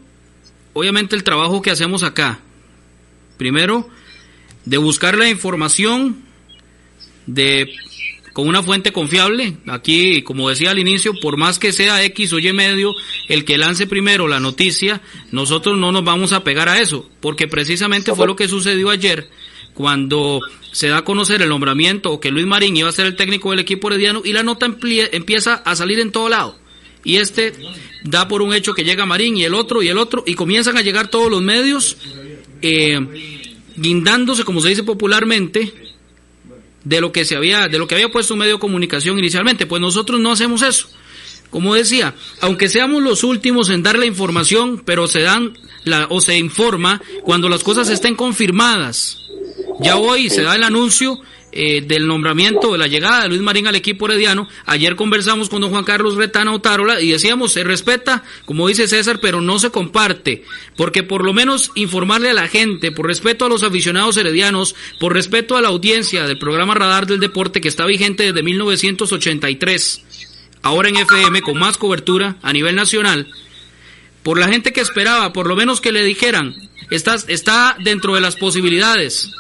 obviamente, 0.74 1.16
el 1.16 1.24
trabajo 1.24 1.64
que 1.64 1.72
hacemos 1.72 2.04
acá. 2.04 2.40
Primero, 3.38 3.88
de 4.66 4.78
buscar 4.78 5.18
la 5.18 5.30
información, 5.30 6.24
de 7.26 7.72
con 8.40 8.48
una 8.48 8.64
fuente 8.64 8.94
confiable. 8.94 9.58
Aquí, 9.68 10.22
como 10.22 10.48
decía 10.48 10.72
al 10.72 10.80
inicio, 10.80 11.14
por 11.22 11.36
más 11.36 11.60
que 11.60 11.74
sea 11.74 12.06
X 12.06 12.32
o 12.32 12.40
Y 12.40 12.54
medio 12.54 12.96
el 13.28 13.44
que 13.44 13.58
lance 13.58 13.86
primero 13.86 14.30
la 14.30 14.40
noticia, 14.40 15.02
nosotros 15.32 15.78
no 15.78 15.92
nos 15.92 16.06
vamos 16.06 16.32
a 16.32 16.42
pegar 16.46 16.70
a 16.70 16.80
eso, 16.80 17.10
porque 17.20 17.50
precisamente 17.50 18.16
fue 18.16 18.28
lo 18.28 18.38
que 18.38 18.48
sucedió 18.48 18.92
ayer 18.92 19.30
cuando 19.74 20.40
se 20.72 20.88
da 20.88 21.00
a 21.00 21.04
conocer 21.04 21.42
el 21.42 21.50
nombramiento 21.50 22.14
o 22.14 22.22
que 22.22 22.32
Luis 22.32 22.46
Marín 22.46 22.78
iba 22.78 22.88
a 22.88 22.94
ser 22.94 23.08
el 23.08 23.18
técnico 23.18 23.52
del 23.52 23.60
equipo 23.60 23.90
herediano 23.90 24.22
y 24.24 24.32
la 24.32 24.42
nota 24.42 24.74
empieza 25.12 25.56
a 25.56 25.76
salir 25.76 26.00
en 26.00 26.14
todo 26.14 26.30
lado. 26.30 26.58
Y 27.04 27.18
este 27.18 27.52
da 28.06 28.30
por 28.30 28.42
un 28.42 28.54
hecho 28.54 28.74
que 28.74 28.86
llega 28.86 29.06
Marín 29.06 29.36
y 29.36 29.44
el 29.44 29.54
otro 29.54 29.84
y 29.84 29.90
el 29.90 29.98
otro 29.98 30.24
y 30.26 30.36
comienzan 30.36 30.78
a 30.78 30.82
llegar 30.82 31.10
todos 31.10 31.30
los 31.30 31.42
medios 31.42 31.98
eh, 32.62 33.02
guindándose, 33.76 34.46
como 34.46 34.62
se 34.62 34.70
dice 34.70 34.84
popularmente, 34.84 35.89
de 36.84 37.02
lo 37.02 37.12
que 37.12 37.26
se 37.26 37.36
había, 37.36 37.68
de 37.68 37.78
lo 37.78 37.88
que 37.88 37.96
había 37.96 38.10
puesto 38.10 38.34
un 38.34 38.40
medio 38.40 38.54
de 38.54 38.60
comunicación 38.60 39.20
inicialmente. 39.20 39.66
Pues 39.66 39.82
nosotros 39.82 40.20
no 40.20 40.32
hacemos 40.32 40.62
eso. 40.62 40.88
Como 41.50 41.74
decía, 41.74 42.14
aunque 42.42 42.70
seamos 42.70 43.02
los 43.02 43.24
últimos 43.24 43.70
en 43.70 43.82
dar 43.82 43.98
la 43.98 44.06
información, 44.06 44.84
pero 44.86 45.08
se 45.08 45.22
dan 45.22 45.58
la, 45.84 46.06
o 46.10 46.22
se 46.22 46.38
informa 46.38 47.02
cuando 47.24 47.50
las 47.50 47.64
cosas 47.64 47.90
estén 47.90 48.16
confirmadas. 48.16 49.18
Ya 49.80 49.96
hoy 49.96 50.30
se 50.30 50.44
da 50.44 50.56
el 50.56 50.64
anuncio 50.64 51.20
eh, 51.52 51.82
del 51.82 52.06
nombramiento, 52.06 52.72
de 52.72 52.78
la 52.78 52.88
llegada 52.88 53.24
de 53.24 53.30
Luis 53.30 53.42
Marín 53.42 53.66
al 53.66 53.76
equipo 53.76 54.06
herediano. 54.06 54.48
Ayer 54.66 54.96
conversamos 54.96 55.50
con 55.50 55.62
don 55.62 55.72
Juan 55.72 55.84
Carlos 55.84 56.16
Retana 56.16 56.54
Otárola 56.54 57.02
y 57.02 57.12
decíamos, 57.12 57.54
se 57.54 57.64
respeta, 57.64 58.24
como 58.46 58.68
dice 58.68 58.88
César, 58.88 59.20
pero 59.20 59.42
no 59.42 59.58
se 59.58 59.72
comparte, 59.72 60.44
porque 60.78 61.02
por 61.02 61.26
lo 61.26 61.34
menos 61.34 61.72
informarle 61.74 62.30
a 62.30 62.34
la 62.34 62.48
gente, 62.48 62.92
por 62.92 63.08
respeto 63.08 63.46
a 63.46 63.50
los 63.50 63.64
aficionados 63.64 64.18
heredianos, 64.18 64.76
por 65.00 65.14
respeto 65.14 65.58
a 65.58 65.62
la 65.62 65.70
audiencia 65.70 66.28
del 66.28 66.38
programa 66.38 66.76
Radar 66.76 67.08
del 67.08 67.20
Deporte 67.20 67.62
que 67.62 67.68
está 67.68 67.86
vigente 67.86 68.26
desde 68.26 68.44
1983, 68.44 70.04
ahora 70.62 70.90
en 70.90 70.98
FM 70.98 71.42
con 71.42 71.58
más 71.58 71.78
cobertura 71.78 72.38
a 72.44 72.54
nivel 72.54 72.76
nacional, 72.76 73.28
por 74.22 74.38
la 74.38 74.50
gente 74.50 74.72
que 74.72 74.82
esperaba, 74.82 75.34
por 75.34 75.48
lo 75.48 75.56
menos 75.56 75.82
que 75.82 75.92
le 75.92 76.04
dijeran, 76.04 76.54
está, 76.92 77.16
está 77.28 77.76
dentro 77.84 78.14
de 78.14 78.22
las 78.22 78.36
posibilidades 78.36 79.32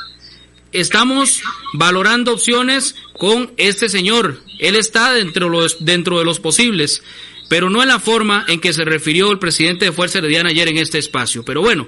estamos 0.72 1.42
valorando 1.74 2.34
opciones 2.34 2.96
con 3.18 3.52
este 3.58 3.90
señor. 3.90 4.42
Él 4.60 4.76
está 4.76 5.14
dentro, 5.14 5.50
los, 5.50 5.84
dentro 5.84 6.20
de 6.20 6.26
los 6.26 6.40
posibles, 6.40 7.04
pero 7.48 7.70
no 7.70 7.82
en 7.82 7.88
la 7.88 8.00
forma 8.00 8.46
en 8.48 8.60
que 8.60 8.74
se 8.74 8.86
refirió 8.86 9.32
el 9.32 9.40
presidente 9.40 9.86
de 9.86 9.92
Fuerza 9.92 10.20
Herediana 10.20 10.50
ayer 10.50 10.68
en 10.68 10.78
este 10.78 10.98
espacio. 10.98 11.44
Pero 11.44 11.62
bueno, 11.62 11.88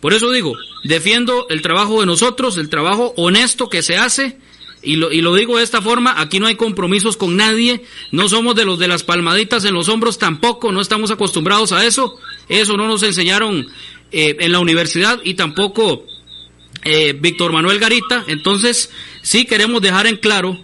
por 0.00 0.14
eso 0.14 0.30
digo, 0.30 0.54
defiendo 0.84 1.46
el 1.50 1.62
trabajo 1.62 2.00
de 2.00 2.06
nosotros, 2.06 2.58
el 2.58 2.68
trabajo 2.68 3.12
honesto 3.16 3.68
que 3.68 3.82
se 3.82 3.96
hace. 3.96 4.38
Y 4.82 4.96
lo, 4.96 5.10
y 5.10 5.20
lo 5.20 5.34
digo 5.34 5.56
de 5.56 5.64
esta 5.64 5.82
forma, 5.82 6.20
aquí 6.20 6.38
no 6.38 6.46
hay 6.46 6.54
compromisos 6.54 7.16
con 7.16 7.36
nadie, 7.36 7.82
no 8.12 8.28
somos 8.28 8.54
de 8.54 8.64
los 8.64 8.78
de 8.78 8.86
las 8.86 9.02
palmaditas 9.02 9.64
en 9.64 9.74
los 9.74 9.88
hombros 9.88 10.18
tampoco, 10.18 10.70
no 10.70 10.80
estamos 10.80 11.10
acostumbrados 11.10 11.72
a 11.72 11.84
eso, 11.84 12.20
eso 12.48 12.76
no 12.76 12.86
nos 12.86 13.02
enseñaron 13.02 13.66
eh, 14.12 14.36
en 14.38 14.52
la 14.52 14.60
universidad 14.60 15.18
y 15.24 15.34
tampoco 15.34 16.04
eh, 16.86 17.12
Víctor 17.18 17.52
Manuel 17.52 17.78
Garita. 17.78 18.24
Entonces, 18.28 18.90
sí 19.22 19.44
queremos 19.44 19.82
dejar 19.82 20.06
en 20.06 20.16
claro 20.16 20.58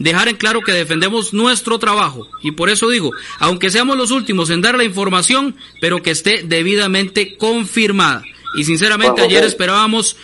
dejar 0.00 0.28
en 0.28 0.36
claro 0.36 0.62
que 0.62 0.72
defendemos 0.72 1.32
nuestro 1.34 1.78
trabajo. 1.78 2.26
Y 2.42 2.52
por 2.52 2.70
eso 2.70 2.88
digo, 2.88 3.12
aunque 3.38 3.70
seamos 3.70 3.96
los 3.96 4.10
últimos 4.10 4.50
en 4.50 4.62
dar 4.62 4.76
la 4.76 4.84
información, 4.84 5.56
pero 5.80 6.02
que 6.02 6.10
esté 6.10 6.42
debidamente 6.42 7.36
confirmada. 7.36 8.24
Y 8.56 8.64
sinceramente 8.64 9.20
ayer 9.20 9.44
esperábamos 9.44 10.16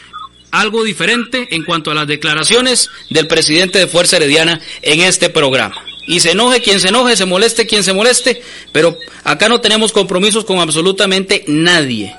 algo 0.51 0.83
diferente 0.83 1.49
en 1.55 1.63
cuanto 1.63 1.91
a 1.91 1.95
las 1.95 2.07
declaraciones 2.07 2.89
del 3.11 3.29
presidente 3.29 3.79
de 3.79 3.87
Fuerza 3.87 4.17
Herediana 4.17 4.61
en 4.81 5.01
este 5.01 5.29
programa. 5.29 5.77
Y 6.07 6.21
se 6.21 6.33
enoje 6.33 6.63
quien 6.63 6.81
se 6.81 6.89
enoje, 6.89 7.17
se 7.17 7.27
moleste 7.27 7.67
quien 7.67 7.85
se 7.85 7.93
moleste, 7.93 8.43
pero 8.73 8.97
acá 9.25 9.49
no 9.49 9.61
tenemos 9.61 9.93
compromisos 9.93 10.45
con 10.45 10.59
absolutamente 10.59 11.45
nadie. 11.49 12.15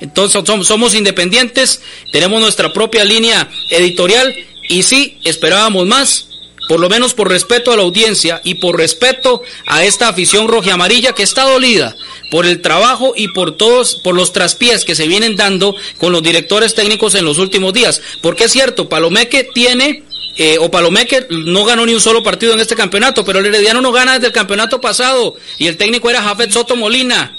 Entonces 0.00 0.42
somos 0.62 0.94
independientes, 0.94 1.80
tenemos 2.12 2.40
nuestra 2.40 2.72
propia 2.72 3.04
línea 3.04 3.48
editorial 3.70 4.34
y 4.68 4.82
sí, 4.82 5.18
esperábamos 5.24 5.86
más, 5.86 6.28
por 6.68 6.78
lo 6.78 6.88
menos 6.88 7.14
por 7.14 7.28
respeto 7.28 7.72
a 7.72 7.76
la 7.76 7.82
audiencia 7.82 8.40
y 8.44 8.54
por 8.54 8.76
respeto 8.76 9.42
a 9.66 9.84
esta 9.84 10.08
afición 10.08 10.46
roja 10.46 10.74
amarilla 10.74 11.14
que 11.14 11.22
está 11.22 11.44
dolida 11.44 11.96
por 12.30 12.46
el 12.46 12.60
trabajo 12.60 13.14
y 13.16 13.28
por 13.28 13.56
todos, 13.56 13.94
por 13.96 14.14
los 14.14 14.32
traspiés 14.32 14.84
que 14.84 14.94
se 14.94 15.08
vienen 15.08 15.36
dando 15.36 15.74
con 15.96 16.12
los 16.12 16.22
directores 16.22 16.74
técnicos 16.74 17.14
en 17.14 17.24
los 17.24 17.38
últimos 17.38 17.72
días. 17.72 18.02
Porque 18.20 18.44
es 18.44 18.52
cierto, 18.52 18.88
Palomeque 18.88 19.44
tiene 19.54 20.04
eh, 20.36 20.56
o 20.60 20.70
Palomeque 20.70 21.26
no 21.30 21.64
ganó 21.64 21.84
ni 21.84 21.94
un 21.94 22.00
solo 22.00 22.22
partido 22.22 22.52
en 22.52 22.60
este 22.60 22.76
campeonato, 22.76 23.24
pero 23.24 23.40
el 23.40 23.46
Herediano 23.46 23.80
no 23.80 23.90
gana 23.90 24.14
desde 24.14 24.28
el 24.28 24.32
campeonato 24.32 24.80
pasado 24.80 25.34
y 25.58 25.66
el 25.66 25.76
técnico 25.76 26.10
era 26.10 26.22
Jafet 26.22 26.52
Soto 26.52 26.76
Molina. 26.76 27.36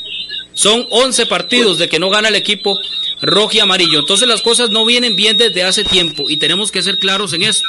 Son 0.59 0.85
11 0.89 1.25
partidos 1.27 1.77
de 1.77 1.87
que 1.87 1.99
no 1.99 2.09
gana 2.09 2.27
el 2.27 2.35
equipo 2.35 2.77
rojo 3.21 3.51
y 3.53 3.61
amarillo. 3.61 3.99
Entonces 3.99 4.27
las 4.27 4.41
cosas 4.41 4.69
no 4.71 4.83
vienen 4.83 5.15
bien 5.15 5.37
desde 5.37 5.63
hace 5.63 5.85
tiempo 5.85 6.29
y 6.29 6.35
tenemos 6.35 6.69
que 6.69 6.81
ser 6.81 6.99
claros 6.99 7.31
en 7.31 7.43
esto. 7.43 7.65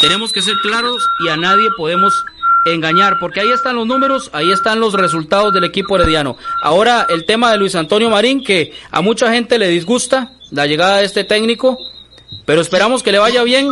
Tenemos 0.00 0.32
que 0.32 0.40
ser 0.40 0.54
claros 0.62 1.06
y 1.22 1.28
a 1.28 1.36
nadie 1.36 1.68
podemos 1.76 2.24
engañar, 2.64 3.18
porque 3.20 3.40
ahí 3.40 3.50
están 3.50 3.76
los 3.76 3.86
números, 3.86 4.30
ahí 4.32 4.50
están 4.52 4.80
los 4.80 4.94
resultados 4.94 5.52
del 5.52 5.64
equipo 5.64 5.96
herediano. 5.96 6.38
Ahora 6.62 7.06
el 7.10 7.26
tema 7.26 7.52
de 7.52 7.58
Luis 7.58 7.74
Antonio 7.74 8.08
Marín, 8.08 8.42
que 8.42 8.72
a 8.90 9.02
mucha 9.02 9.30
gente 9.30 9.58
le 9.58 9.68
disgusta 9.68 10.32
la 10.50 10.64
llegada 10.64 11.00
de 11.00 11.04
este 11.04 11.24
técnico, 11.24 11.76
pero 12.46 12.62
esperamos 12.62 13.02
que 13.02 13.12
le 13.12 13.18
vaya 13.18 13.42
bien 13.42 13.68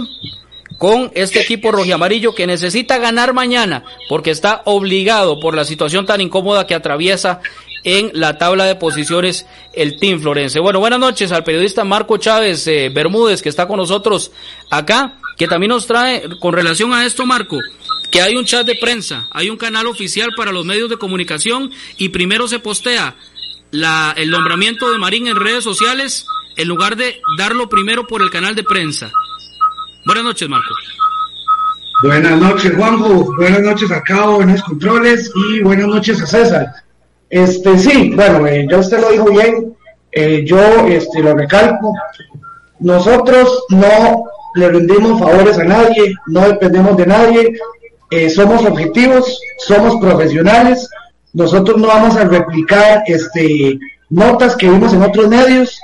con 0.82 1.12
este 1.14 1.40
equipo 1.40 1.70
rojiamarillo 1.70 2.34
que 2.34 2.44
necesita 2.44 2.98
ganar 2.98 3.34
mañana, 3.34 3.84
porque 4.08 4.32
está 4.32 4.62
obligado 4.64 5.38
por 5.38 5.54
la 5.54 5.64
situación 5.64 6.06
tan 6.06 6.20
incómoda 6.20 6.66
que 6.66 6.74
atraviesa 6.74 7.40
en 7.84 8.10
la 8.14 8.36
tabla 8.36 8.64
de 8.64 8.74
posiciones 8.74 9.46
el 9.74 10.00
Team 10.00 10.20
Florense. 10.20 10.58
Bueno, 10.58 10.80
buenas 10.80 10.98
noches 10.98 11.30
al 11.30 11.44
periodista 11.44 11.84
Marco 11.84 12.16
Chávez 12.16 12.66
eh, 12.66 12.90
Bermúdez 12.92 13.42
que 13.42 13.48
está 13.48 13.68
con 13.68 13.76
nosotros 13.76 14.32
acá, 14.70 15.20
que 15.36 15.46
también 15.46 15.70
nos 15.70 15.86
trae 15.86 16.24
con 16.40 16.52
relación 16.52 16.92
a 16.92 17.06
esto, 17.06 17.26
Marco, 17.26 17.60
que 18.10 18.20
hay 18.20 18.34
un 18.34 18.44
chat 18.44 18.66
de 18.66 18.74
prensa, 18.74 19.28
hay 19.30 19.50
un 19.50 19.58
canal 19.58 19.86
oficial 19.86 20.30
para 20.36 20.50
los 20.50 20.64
medios 20.64 20.90
de 20.90 20.96
comunicación 20.96 21.70
y 21.96 22.08
primero 22.08 22.48
se 22.48 22.58
postea 22.58 23.14
la, 23.70 24.14
el 24.16 24.30
nombramiento 24.30 24.90
de 24.90 24.98
Marín 24.98 25.28
en 25.28 25.36
redes 25.36 25.62
sociales 25.62 26.26
en 26.56 26.66
lugar 26.66 26.96
de 26.96 27.20
darlo 27.38 27.68
primero 27.68 28.08
por 28.08 28.20
el 28.20 28.30
canal 28.30 28.56
de 28.56 28.64
prensa. 28.64 29.12
Buenas 30.04 30.24
noches, 30.24 30.48
Marco. 30.48 30.74
Buenas 32.02 32.40
noches, 32.40 32.72
Juanjo. 32.76 33.36
Buenas 33.36 33.60
noches 33.60 33.92
a 33.92 34.02
Cabo 34.02 34.40
controles 34.66 35.30
y 35.34 35.60
buenas 35.60 35.86
noches 35.86 36.20
a 36.20 36.26
César. 36.26 36.66
Este, 37.30 37.78
sí, 37.78 38.12
bueno, 38.14 38.44
eh, 38.48 38.66
ya 38.68 38.78
usted 38.78 39.00
lo 39.00 39.10
dijo 39.10 39.30
bien, 39.30 39.74
eh, 40.10 40.44
yo 40.44 40.58
este, 40.88 41.22
lo 41.22 41.34
recalco, 41.34 41.94
nosotros 42.80 43.64
no 43.70 44.24
le 44.56 44.68
rendimos 44.70 45.20
favores 45.20 45.56
a 45.58 45.64
nadie, 45.64 46.14
no 46.26 46.48
dependemos 46.48 46.96
de 46.96 47.06
nadie, 47.06 47.58
eh, 48.10 48.28
somos 48.28 48.64
objetivos, 48.66 49.40
somos 49.58 49.96
profesionales, 50.00 50.90
nosotros 51.32 51.80
no 51.80 51.86
vamos 51.86 52.16
a 52.16 52.24
replicar 52.24 53.04
este, 53.06 53.78
notas 54.10 54.56
que 54.56 54.68
vimos 54.68 54.92
en 54.92 55.02
otros 55.02 55.28
medios, 55.28 55.78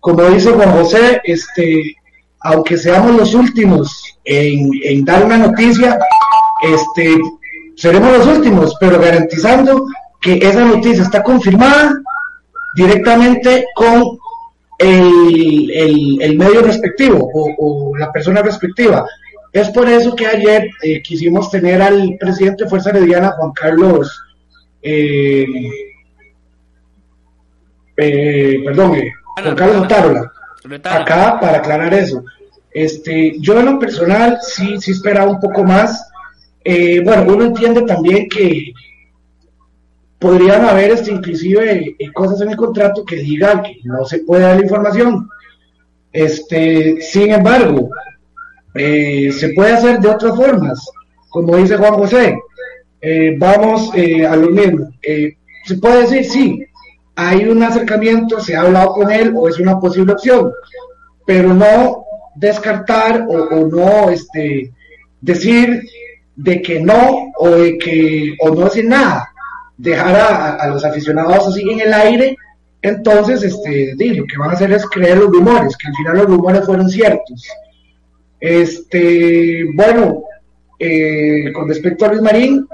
como 0.00 0.24
dice 0.24 0.50
Juan 0.50 0.72
José, 0.72 1.22
este, 1.24 1.96
aunque 2.44 2.76
seamos 2.76 3.16
los 3.16 3.34
últimos 3.34 4.04
en, 4.24 5.04
dar 5.04 5.24
una 5.24 5.38
noticia, 5.38 5.98
este, 6.62 7.18
seremos 7.74 8.18
los 8.18 8.26
últimos, 8.26 8.76
pero 8.78 9.00
garantizando 9.00 9.86
que 10.20 10.34
esa 10.34 10.64
noticia 10.64 11.02
está 11.02 11.22
confirmada 11.22 11.94
directamente 12.76 13.66
con 13.74 14.18
el, 14.78 16.20
el, 16.20 16.36
medio 16.36 16.60
respectivo 16.60 17.30
o, 17.32 17.96
la 17.96 18.12
persona 18.12 18.42
respectiva. 18.42 19.06
Es 19.50 19.70
por 19.70 19.88
eso 19.88 20.14
que 20.14 20.26
ayer 20.26 20.68
eh, 20.82 21.00
quisimos 21.00 21.50
tener 21.50 21.80
al 21.80 22.16
presidente 22.20 22.64
de 22.64 22.70
Fuerza 22.70 22.90
Herediana, 22.90 23.32
Juan 23.38 23.52
Carlos, 23.52 24.22
eh, 24.82 25.46
eh, 27.96 28.62
perdón, 28.64 28.98
Juan 29.42 29.56
Carlos 29.56 29.84
Otárola, 29.84 30.33
acá 30.84 31.38
para 31.40 31.58
aclarar 31.58 31.94
eso. 31.94 32.24
Este, 32.70 33.36
yo 33.38 33.58
en 33.60 33.66
lo 33.66 33.78
personal 33.78 34.38
sí, 34.42 34.76
sí 34.80 34.90
esperaba 34.90 35.30
un 35.30 35.40
poco 35.40 35.62
más. 35.64 36.08
bueno, 37.04 37.24
uno 37.32 37.44
entiende 37.44 37.82
también 37.82 38.28
que 38.28 38.72
podrían 40.24 40.64
haber 40.64 40.90
este, 40.92 41.12
inclusive 41.12 41.96
eh, 41.98 42.12
cosas 42.14 42.40
en 42.40 42.48
el 42.48 42.56
contrato 42.56 43.04
que 43.04 43.16
digan 43.16 43.62
que 43.62 43.76
no 43.84 44.06
se 44.06 44.20
puede 44.20 44.44
dar 44.44 44.56
la 44.56 44.62
información. 44.62 45.28
Este, 46.10 47.02
sin 47.02 47.30
embargo, 47.30 47.90
eh, 48.74 49.30
se 49.32 49.50
puede 49.50 49.72
hacer 49.72 50.00
de 50.00 50.08
otras 50.08 50.34
formas, 50.34 50.82
como 51.28 51.56
dice 51.56 51.76
Juan 51.76 51.94
José. 51.94 52.38
Eh, 53.02 53.36
vamos 53.38 53.90
a 53.92 54.36
lo 54.36 54.48
mismo. 54.48 54.88
se 55.02 55.76
puede 55.76 56.02
decir, 56.02 56.24
sí, 56.24 56.66
hay 57.16 57.46
un 57.46 57.62
acercamiento, 57.62 58.40
se 58.40 58.56
ha 58.56 58.62
hablado 58.62 58.92
con 58.92 59.10
él 59.10 59.32
o 59.36 59.48
es 59.48 59.58
una 59.58 59.78
posible 59.78 60.12
opción, 60.12 60.52
pero 61.26 61.54
no 61.54 62.04
descartar 62.34 63.26
o, 63.28 63.66
no 63.66 64.10
este, 64.10 64.72
decir 65.20 65.82
de 66.36 66.60
que 66.60 66.80
no 66.80 67.32
o 67.38 67.50
de 67.50 67.78
que 67.78 68.34
o 68.40 68.50
no 68.50 68.64
decir 68.64 68.86
nada 68.86 69.30
dejar 69.76 70.58
a, 70.60 70.66
los 70.68 70.84
aficionados 70.84 71.48
así 71.48 71.68
en 71.68 71.80
el 71.80 71.92
aire, 71.92 72.36
entonces 72.82 73.42
este, 73.42 73.94
lo 74.14 74.24
que 74.24 74.38
van 74.38 74.50
a 74.50 74.52
hacer 74.54 74.72
es 74.72 74.86
creer 74.86 75.18
los 75.18 75.30
rumores, 75.30 75.76
que 75.76 75.88
al 75.88 75.94
final 75.94 76.16
los 76.18 76.26
rumores 76.26 76.64
fueron 76.64 76.88
ciertos. 76.88 77.44
Este, 78.38 79.64
bueno, 79.74 80.22
eh, 80.78 81.50
con 81.52 81.68
respecto 81.68 82.04
a 82.04 82.08
Luis 82.08 82.22
Marín, 82.22 82.66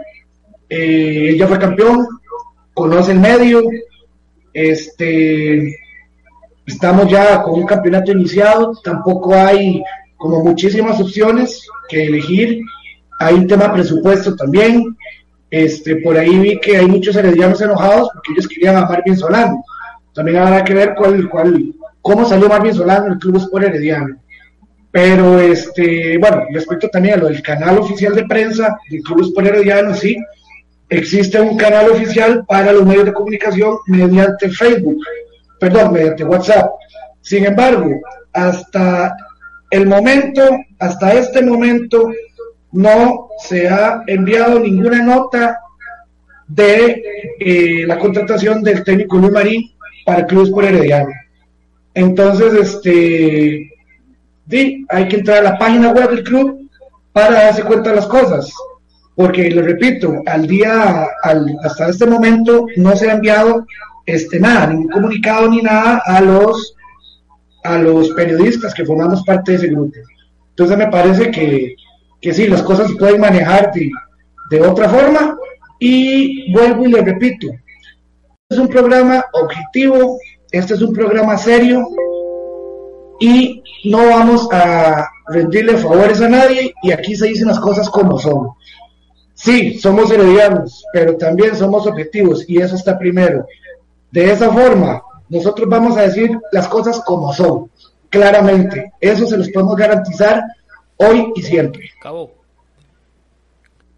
eh, 0.68 1.36
ya 1.38 1.46
fue 1.46 1.58
campeón, 1.58 2.06
conoce 2.74 3.12
el 3.12 3.20
medio, 3.20 3.62
este, 4.52 5.76
estamos 6.66 7.10
ya 7.10 7.42
con 7.42 7.60
un 7.60 7.66
campeonato 7.66 8.12
iniciado, 8.12 8.72
tampoco 8.82 9.34
hay 9.34 9.82
como 10.16 10.44
muchísimas 10.44 11.00
opciones 11.00 11.66
que 11.88 12.06
elegir, 12.06 12.60
hay 13.18 13.34
un 13.34 13.46
tema 13.46 13.72
presupuesto 13.72 14.36
también, 14.36 14.96
este, 15.50 15.96
por 15.96 16.16
ahí 16.16 16.38
vi 16.38 16.60
que 16.60 16.76
hay 16.76 16.86
muchos 16.86 17.16
heredianos 17.16 17.60
enojados 17.60 18.08
porque 18.12 18.32
ellos 18.32 18.46
querían 18.46 18.76
a 18.76 18.86
Marvin 18.86 19.16
Solano. 19.16 19.64
También 20.14 20.38
habrá 20.38 20.64
que 20.64 20.74
ver 20.74 20.94
cuál, 20.96 21.28
cuál, 21.28 21.74
cómo 22.00 22.24
salió 22.24 22.48
Marvin 22.48 22.74
Solano 22.74 23.06
en 23.06 23.12
el 23.12 23.18
Club 23.18 23.36
Sport 23.38 23.64
Herediano. 23.64 24.16
Pero, 24.92 25.40
este, 25.40 26.18
bueno, 26.18 26.44
respecto 26.52 26.88
también 26.88 27.14
a 27.14 27.18
lo 27.18 27.28
del 27.28 27.42
canal 27.42 27.78
oficial 27.78 28.14
de 28.14 28.24
prensa 28.24 28.78
del 28.90 29.02
Club 29.02 29.22
Sport 29.22 29.46
Herediano, 29.48 29.94
sí, 29.94 30.16
existe 30.90 31.40
un 31.40 31.56
canal 31.56 31.90
oficial 31.90 32.44
para 32.46 32.72
los 32.72 32.84
medios 32.84 33.06
de 33.06 33.12
comunicación 33.12 33.78
mediante 33.86 34.50
Facebook, 34.50 34.98
perdón, 35.58 35.92
mediante 35.92 36.24
WhatsApp. 36.24 36.70
Sin 37.20 37.46
embargo, 37.46 38.00
hasta 38.32 39.16
el 39.70 39.86
momento, 39.86 40.42
hasta 40.78 41.14
este 41.14 41.42
momento, 41.42 42.10
no 42.72 43.28
se 43.38 43.68
ha 43.68 44.02
enviado 44.06 44.60
ninguna 44.60 45.02
nota 45.02 45.60
de 46.46 47.02
eh, 47.38 47.84
la 47.86 47.98
contratación 47.98 48.62
del 48.62 48.82
técnico 48.84 49.18
Luis 49.18 49.32
Marín 49.32 49.70
para 50.04 50.20
el 50.20 50.26
Club 50.26 50.52
por 50.52 50.64
Herediano. 50.64 51.10
Entonces, 51.94 52.54
este, 52.54 53.72
hay 54.88 55.08
que 55.08 55.16
entrar 55.16 55.38
a 55.38 55.52
la 55.52 55.58
página 55.58 55.92
web 55.92 56.10
del 56.10 56.24
club 56.24 56.68
para 57.12 57.44
darse 57.44 57.62
cuenta 57.62 57.90
de 57.90 57.96
las 57.96 58.06
cosas. 58.06 58.52
Porque, 59.20 59.50
lo 59.50 59.60
repito, 59.60 60.22
al 60.24 60.46
día, 60.46 61.06
hasta 61.62 61.90
este 61.90 62.06
momento 62.06 62.64
no 62.76 62.96
se 62.96 63.10
ha 63.10 63.12
enviado 63.12 63.66
este, 64.06 64.40
nada, 64.40 64.68
ningún 64.68 64.88
comunicado 64.88 65.50
ni 65.50 65.60
nada 65.60 66.00
a 66.06 66.22
los, 66.22 66.74
a 67.64 67.76
los 67.76 68.08
periodistas 68.12 68.72
que 68.72 68.86
formamos 68.86 69.22
parte 69.24 69.52
de 69.52 69.58
ese 69.58 69.66
grupo. 69.66 69.92
Entonces 70.48 70.78
me 70.78 70.86
parece 70.86 71.30
que, 71.30 71.74
que 72.18 72.32
sí, 72.32 72.46
las 72.46 72.62
cosas 72.62 72.88
se 72.88 72.96
pueden 72.96 73.20
manejar 73.20 73.70
de, 73.74 74.60
otra 74.62 74.88
forma. 74.88 75.36
Y 75.78 76.50
vuelvo 76.54 76.86
y 76.86 76.92
le 76.92 77.02
repito, 77.02 77.46
este 77.48 78.54
es 78.54 78.58
un 78.58 78.68
programa 78.68 79.22
objetivo, 79.34 80.16
este 80.50 80.72
es 80.72 80.80
un 80.80 80.94
programa 80.94 81.36
serio 81.36 81.86
y 83.20 83.62
no 83.84 83.98
vamos 83.98 84.48
a 84.50 85.06
rendirle 85.28 85.76
favores 85.76 86.22
a 86.22 86.28
nadie 86.30 86.72
y 86.82 86.90
aquí 86.90 87.14
se 87.14 87.26
dicen 87.26 87.48
las 87.48 87.60
cosas 87.60 87.90
como 87.90 88.18
son. 88.18 88.48
Sí, 89.42 89.78
somos 89.78 90.10
heredianos, 90.10 90.84
pero 90.92 91.16
también 91.16 91.56
somos 91.56 91.86
objetivos 91.86 92.44
y 92.46 92.60
eso 92.60 92.76
está 92.76 92.98
primero. 92.98 93.46
De 94.10 94.30
esa 94.30 94.52
forma, 94.52 95.00
nosotros 95.30 95.66
vamos 95.66 95.96
a 95.96 96.02
decir 96.02 96.38
las 96.52 96.68
cosas 96.68 97.00
como 97.06 97.32
son, 97.32 97.70
claramente. 98.10 98.92
Eso 99.00 99.26
se 99.26 99.38
los 99.38 99.48
podemos 99.48 99.76
garantizar 99.76 100.42
hoy 100.96 101.32
y 101.34 101.40
siempre. 101.40 101.88
Cabo. 102.02 102.34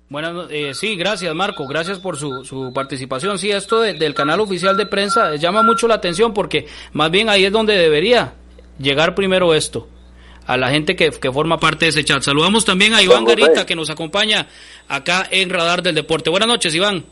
Bueno, 0.09 0.49
eh, 0.49 0.75
sí, 0.75 0.95
gracias 0.95 1.35
Marco, 1.35 1.67
gracias 1.67 1.99
por 1.99 2.17
su, 2.17 2.45
su 2.45 2.71
participación. 2.73 3.37
Sí, 3.37 3.51
esto 3.51 3.81
del 3.81 4.15
canal 4.15 4.39
oficial 4.39 4.77
de 4.77 4.87
prensa 4.87 5.35
llama 5.35 5.65
mucho 5.65 5.89
la 5.89 5.95
atención 5.95 6.33
porque 6.33 6.69
más 6.93 7.11
bien 7.11 7.29
ahí 7.29 7.47
es 7.47 7.53
donde 7.53 7.77
debería 7.77 8.35
llegar 8.79 9.17
primero 9.17 9.55
esto 9.55 9.89
a 10.47 10.57
la 10.57 10.69
gente 10.71 10.97
que, 10.97 11.11
que, 11.11 11.33
forma 11.33 11.59
parte 11.59 11.87
de 11.87 11.91
ese 11.91 12.05
chat. 12.05 12.23
Saludamos 12.23 12.65
también 12.65 12.95
a 12.95 13.03
Iván 13.03 13.25
Garita 13.25 13.67
que 13.67 13.77
nos 13.77 13.91
acompaña 13.91 14.47
acá 14.89 15.27
en 15.31 15.51
Radar 15.51 15.83
del 15.83 15.95
Deporte. 15.95 16.31
Buenas 16.31 16.49
noches, 16.49 16.75
Iván. 16.75 17.05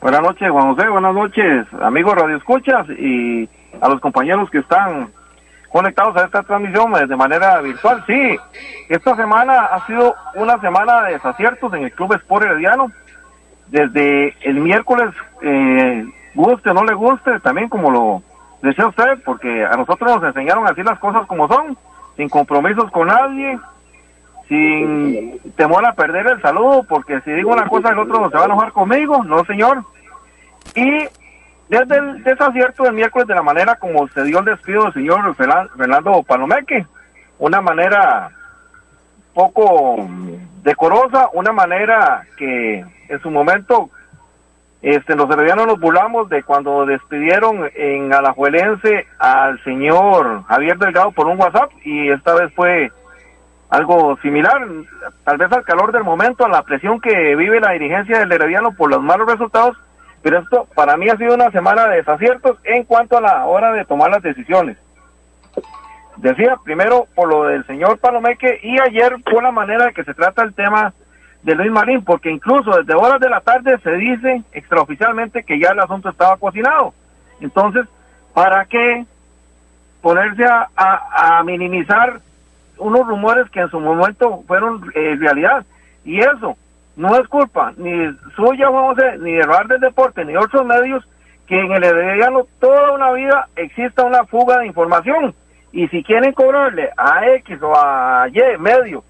Buenas 0.00 0.22
noches, 0.22 0.50
Juan 0.50 0.74
José. 0.74 0.88
Buenas 0.88 1.14
noches, 1.14 1.66
amigos 1.80 2.14
Radio 2.14 2.36
Escuchas 2.36 2.86
y 2.90 3.48
a 3.80 3.88
los 3.88 4.00
compañeros 4.00 4.48
que 4.50 4.58
están 4.58 5.10
conectados 5.70 6.16
a 6.16 6.24
esta 6.24 6.42
transmisión 6.42 6.92
de 6.92 7.16
manera 7.16 7.60
virtual. 7.60 8.04
Sí, 8.06 8.36
esta 8.88 9.16
semana 9.16 9.66
ha 9.66 9.86
sido 9.86 10.14
una 10.34 10.58
semana 10.60 11.02
de 11.02 11.14
desaciertos 11.14 11.72
en 11.74 11.84
el 11.84 11.92
Club 11.92 12.14
Sport 12.14 12.44
Herediano. 12.44 12.90
Desde 13.68 14.36
el 14.42 14.60
miércoles, 14.60 15.10
eh, 15.42 16.06
guste 16.34 16.70
o 16.70 16.74
no 16.74 16.84
le 16.84 16.94
guste, 16.94 17.40
también 17.40 17.68
como 17.68 17.90
lo 17.90 18.22
decía 18.62 18.86
usted, 18.86 19.22
porque 19.24 19.64
a 19.64 19.76
nosotros 19.76 20.14
nos 20.14 20.24
enseñaron 20.24 20.66
a 20.66 20.70
decir 20.70 20.84
las 20.84 20.98
cosas 20.98 21.26
como 21.26 21.48
son, 21.48 21.76
sin 22.16 22.28
compromisos 22.28 22.90
con 22.90 23.08
nadie, 23.08 23.58
sin 24.48 25.38
temor 25.56 25.84
a 25.86 25.94
perder 25.94 26.26
el 26.26 26.42
saludo, 26.42 26.84
porque 26.84 27.20
si 27.22 27.32
digo 27.32 27.52
una 27.52 27.68
cosa 27.68 27.90
el 27.90 27.98
otro 27.98 28.20
no 28.20 28.30
se 28.30 28.36
va 28.36 28.42
a 28.42 28.46
enojar 28.46 28.72
conmigo, 28.72 29.22
no 29.24 29.44
señor. 29.44 29.84
Y 30.74 31.04
desde 31.68 31.96
el 31.96 32.22
desacierto 32.22 32.84
del 32.84 32.94
miércoles 32.94 33.26
de 33.26 33.34
la 33.34 33.42
manera 33.42 33.74
como 33.76 34.06
se 34.08 34.22
dio 34.24 34.38
el 34.38 34.44
despido 34.44 34.84
del 34.84 34.94
señor 34.94 35.34
Fernando 35.34 36.22
Palomeque, 36.22 36.86
una 37.38 37.60
manera 37.60 38.30
poco 39.34 40.08
decorosa, 40.62 41.28
una 41.32 41.52
manera 41.52 42.22
que 42.36 42.84
en 43.08 43.20
su 43.20 43.30
momento 43.30 43.90
este, 44.82 45.16
los 45.16 45.28
heredianos 45.30 45.66
nos 45.66 45.80
burlamos 45.80 46.28
de 46.28 46.42
cuando 46.42 46.84
despidieron 46.84 47.68
en 47.74 48.12
Alajuelense 48.12 49.06
al 49.18 49.62
señor 49.64 50.44
Javier 50.44 50.78
Delgado 50.78 51.12
por 51.12 51.26
un 51.26 51.40
WhatsApp 51.40 51.70
y 51.84 52.10
esta 52.10 52.34
vez 52.34 52.52
fue 52.54 52.92
algo 53.70 54.16
similar, 54.22 54.64
tal 55.24 55.38
vez 55.38 55.50
al 55.50 55.64
calor 55.64 55.92
del 55.92 56.04
momento, 56.04 56.44
a 56.44 56.48
la 56.48 56.62
presión 56.62 57.00
que 57.00 57.34
vive 57.34 57.60
la 57.60 57.72
dirigencia 57.72 58.18
del 58.18 58.30
herediano 58.30 58.72
por 58.72 58.90
los 58.90 59.02
malos 59.02 59.28
resultados, 59.28 59.76
pero 60.22 60.38
esto 60.38 60.68
para 60.74 60.96
mí 60.96 61.08
ha 61.08 61.16
sido 61.16 61.34
una 61.34 61.50
semana 61.50 61.88
de 61.88 61.96
desaciertos 61.96 62.58
en 62.64 62.84
cuanto 62.84 63.18
a 63.18 63.22
la 63.22 63.44
hora 63.46 63.72
de 63.72 63.84
tomar 63.84 64.10
las 64.10 64.22
decisiones. 64.22 64.76
Decía 66.16 66.56
primero 66.64 67.06
por 67.14 67.28
lo 67.28 67.44
del 67.44 67.66
señor 67.66 67.98
Palomeque 67.98 68.60
y 68.62 68.80
ayer 68.80 69.16
por 69.24 69.42
la 69.42 69.50
manera 69.50 69.92
que 69.92 70.04
se 70.04 70.14
trata 70.14 70.42
el 70.42 70.54
tema 70.54 70.94
de 71.46 71.54
Luis 71.54 71.70
Marín, 71.70 72.02
porque 72.02 72.28
incluso 72.28 72.72
desde 72.72 72.94
horas 72.94 73.20
de 73.20 73.30
la 73.30 73.40
tarde 73.40 73.78
se 73.78 73.92
dice 73.92 74.42
extraoficialmente 74.50 75.44
que 75.44 75.60
ya 75.60 75.68
el 75.70 75.78
asunto 75.78 76.08
estaba 76.08 76.36
cocinado. 76.38 76.92
Entonces, 77.40 77.86
¿para 78.34 78.64
qué 78.64 79.06
ponerse 80.02 80.44
a, 80.44 80.68
a, 80.76 81.44
minimizar 81.44 82.20
unos 82.78 83.06
rumores 83.06 83.48
que 83.50 83.60
en 83.60 83.70
su 83.70 83.78
momento 83.78 84.42
fueron 84.48 84.90
eh, 84.96 85.14
realidad? 85.20 85.64
Y 86.04 86.18
eso, 86.18 86.56
no 86.96 87.14
es 87.14 87.28
culpa 87.28 87.72
ni 87.76 88.12
suya, 88.34 88.68
vamos 88.68 88.98
a 88.98 89.16
ni 89.16 89.34
de 89.34 89.46
Bar 89.46 89.68
del 89.68 89.80
Deporte, 89.80 90.24
ni 90.24 90.32
de 90.32 90.38
otros 90.38 90.66
medios, 90.66 91.06
que 91.46 91.60
en 91.60 91.70
el 91.70 91.84
Herediano 91.84 92.48
toda 92.58 92.90
una 92.90 93.12
vida 93.12 93.46
exista 93.54 94.02
una 94.02 94.24
fuga 94.24 94.58
de 94.58 94.66
información. 94.66 95.32
Y 95.70 95.86
si 95.88 96.02
quieren 96.02 96.32
cobrarle 96.32 96.90
a 96.96 97.24
X 97.36 97.62
o 97.62 97.72
a 97.72 98.26
Y 98.32 98.58
medio 98.58 99.04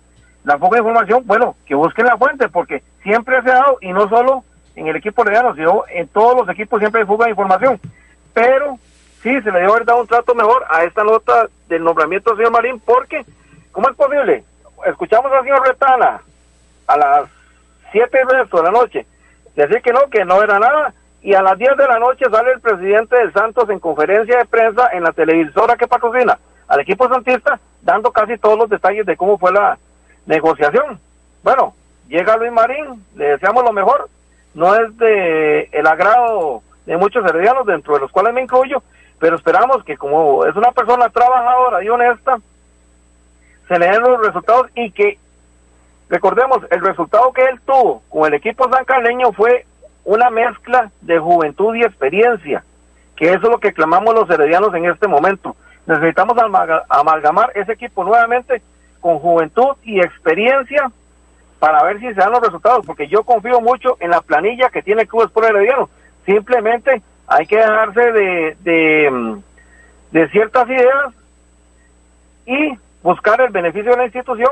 la 0.47 0.57
de 0.59 0.79
información, 0.79 1.23
bueno, 1.27 1.57
que 1.67 1.75
busquen 1.75 2.07
la 2.07 2.17
fuente, 2.17 2.49
porque 2.49 2.81
siempre 3.03 3.43
se 3.43 3.51
ha 3.51 3.55
dado, 3.55 3.79
y 3.81 3.93
no 3.93 4.09
solo 4.09 4.45
en 4.77 4.87
el 4.87 4.95
equipo 4.95 5.23
Herediano, 5.23 5.57
sino 5.57 5.83
en 5.89 6.07
todos 6.07 6.37
los 6.37 6.49
equipos 6.49 6.79
siempre 6.79 7.01
hay 7.01 7.07
fuga 7.07 7.25
de 7.25 7.33
información. 7.33 7.81
Pero 8.33 8.79
sí, 9.25 9.41
se 9.41 9.51
le 9.51 9.59
debe 9.59 9.73
haber 9.73 9.85
dado 9.85 10.03
un 10.03 10.07
trato 10.07 10.37
mejor 10.37 10.65
a 10.71 10.85
esta 10.85 11.03
nota 11.03 11.49
del 11.67 11.83
nombramiento 11.83 12.31
del 12.31 12.37
señor 12.39 12.53
Marín, 12.53 12.79
porque, 12.79 13.27
¿cómo 13.73 13.89
es 13.89 13.97
posible? 13.97 14.45
Escuchamos 14.87 15.33
al 15.33 15.43
señor 15.43 15.67
Retana 15.67 16.21
a 16.87 16.97
las 16.97 17.25
7 17.91 18.17
de 18.17 18.63
la 18.63 18.71
noche, 18.71 19.05
decir 19.57 19.83
que 19.83 19.93
no, 19.93 20.09
que 20.09 20.25
no 20.25 20.41
era 20.45 20.61
nada, 20.61 20.95
y 21.23 21.35
a 21.35 21.43
las 21.43 21.59
10 21.59 21.77
de 21.77 21.89
la 21.89 21.99
noche 21.99 22.25
sale 22.31 22.53
el 22.53 22.61
presidente 22.61 23.17
del 23.17 23.33
Santos 23.33 23.69
en 23.69 23.81
conferencia 23.81 24.39
de 24.39 24.45
prensa 24.45 24.91
en 24.93 25.03
la 25.03 25.11
televisora 25.11 25.75
que 25.75 25.89
patrocina 25.89 26.39
al 26.69 26.81
equipo 26.81 27.09
santista, 27.09 27.59
dando 27.83 28.13
casi 28.13 28.39
todos 28.39 28.57
los 28.57 28.71
detalles 28.71 29.07
de 29.07 29.17
cómo 29.17 29.39
fue 29.39 29.51
la 29.51 29.77
negociación. 30.27 31.01
Bueno, 31.43 31.75
llega 32.09 32.37
Luis 32.37 32.53
Marín, 32.53 33.05
le 33.15 33.31
deseamos 33.31 33.65
lo 33.65 33.73
mejor, 33.73 34.09
no 34.55 34.75
es 34.75 34.97
de 34.99 35.69
el 35.73 35.87
agrado 35.87 36.63
de 36.85 36.97
muchos 36.97 37.25
heredianos, 37.25 37.67
dentro 37.67 37.95
de 37.95 38.01
los 38.01 38.11
cuales 38.11 38.35
me 38.35 38.43
incluyo, 38.43 38.83
pero 39.19 39.37
esperamos 39.37 39.83
que 39.85 39.97
como 39.97 40.45
es 40.45 40.55
una 40.55 40.71
persona 40.73 41.09
trabajadora 41.09 41.83
y 41.83 41.89
honesta, 41.89 42.39
se 43.69 43.79
le 43.79 43.87
den 43.87 44.03
los 44.03 44.21
resultados 44.21 44.69
y 44.75 44.91
que 44.91 45.19
Recordemos, 46.09 46.59
el 46.71 46.81
resultado 46.83 47.33
que 47.33 47.43
él 47.43 47.61
tuvo 47.67 48.03
con 48.09 48.27
el 48.27 48.35
equipo 48.35 48.69
sancarleño 48.71 49.33
fue 49.33 49.67
una 50.05 50.31
mezcla 50.31 50.91
de 51.01 51.19
juventud 51.19 51.75
y 51.75 51.83
experiencia, 51.83 52.63
que 53.17 53.27
eso 53.33 53.47
es 53.47 53.51
lo 53.51 53.59
que 53.59 53.73
clamamos 53.73 54.15
los 54.15 54.31
heredianos 54.31 54.73
en 54.75 54.85
este 54.85 55.09
momento. 55.09 55.57
Necesitamos 55.87 56.37
amalgamar 56.89 57.51
ese 57.55 57.73
equipo 57.73 58.05
nuevamente 58.05 58.63
con 59.07 59.21
juventud 59.21 59.77
y 59.85 60.01
experiencia 60.01 60.91
para 61.61 61.85
ver 61.85 62.01
si 62.01 62.09
se 62.09 62.15
dan 62.15 62.33
los 62.33 62.41
resultados, 62.41 62.85
porque 62.85 63.07
yo 63.07 63.23
confío 63.23 63.61
mucho 63.61 63.97
en 64.01 64.11
la 64.11 64.21
planilla 64.21 64.69
que 64.69 64.83
tiene 64.83 65.03
el 65.03 65.09
Club 65.09 65.27
Sport 65.27 65.51
Herediano. 65.51 65.89
Simplemente 66.25 67.01
hay 67.29 67.47
que 67.47 67.55
dejarse 67.55 68.01
de, 68.01 68.57
de, 68.65 69.37
de 70.11 70.29
ciertas 70.31 70.69
ideas 70.69 71.15
y 72.47 72.77
buscar 73.01 73.41
el 73.43 73.53
beneficio 73.53 73.93
de 73.93 73.97
la 73.97 74.07
institución 74.07 74.51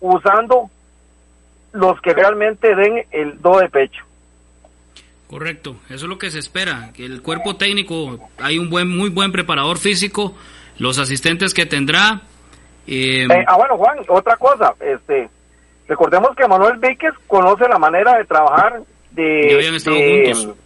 usando 0.00 0.70
los 1.72 2.00
que 2.00 2.14
realmente 2.14 2.74
den 2.74 3.04
el 3.10 3.38
do 3.42 3.58
de 3.58 3.68
pecho. 3.68 4.02
Correcto, 5.26 5.76
eso 5.90 6.06
es 6.06 6.08
lo 6.08 6.16
que 6.16 6.30
se 6.30 6.38
espera, 6.38 6.90
que 6.94 7.04
el 7.04 7.20
cuerpo 7.20 7.56
técnico, 7.56 8.18
hay 8.38 8.58
un 8.58 8.70
buen, 8.70 8.88
muy 8.88 9.10
buen 9.10 9.30
preparador 9.30 9.76
físico, 9.76 10.34
los 10.78 10.98
asistentes 10.98 11.52
que 11.52 11.66
tendrá. 11.66 12.22
Eh, 12.86 13.26
eh, 13.30 13.44
ah, 13.46 13.56
bueno, 13.56 13.76
Juan, 13.76 13.98
otra 14.08 14.36
cosa, 14.36 14.74
este, 14.80 15.28
recordemos 15.88 16.36
que 16.36 16.46
Manuel 16.46 16.78
Víquez 16.78 17.14
conoce 17.26 17.68
la 17.68 17.78
manera 17.78 18.18
de 18.18 18.24
trabajar 18.24 18.80
de... 19.12 19.54
habían 19.54 19.74
estado 19.74 19.96
juntos. 19.96 20.56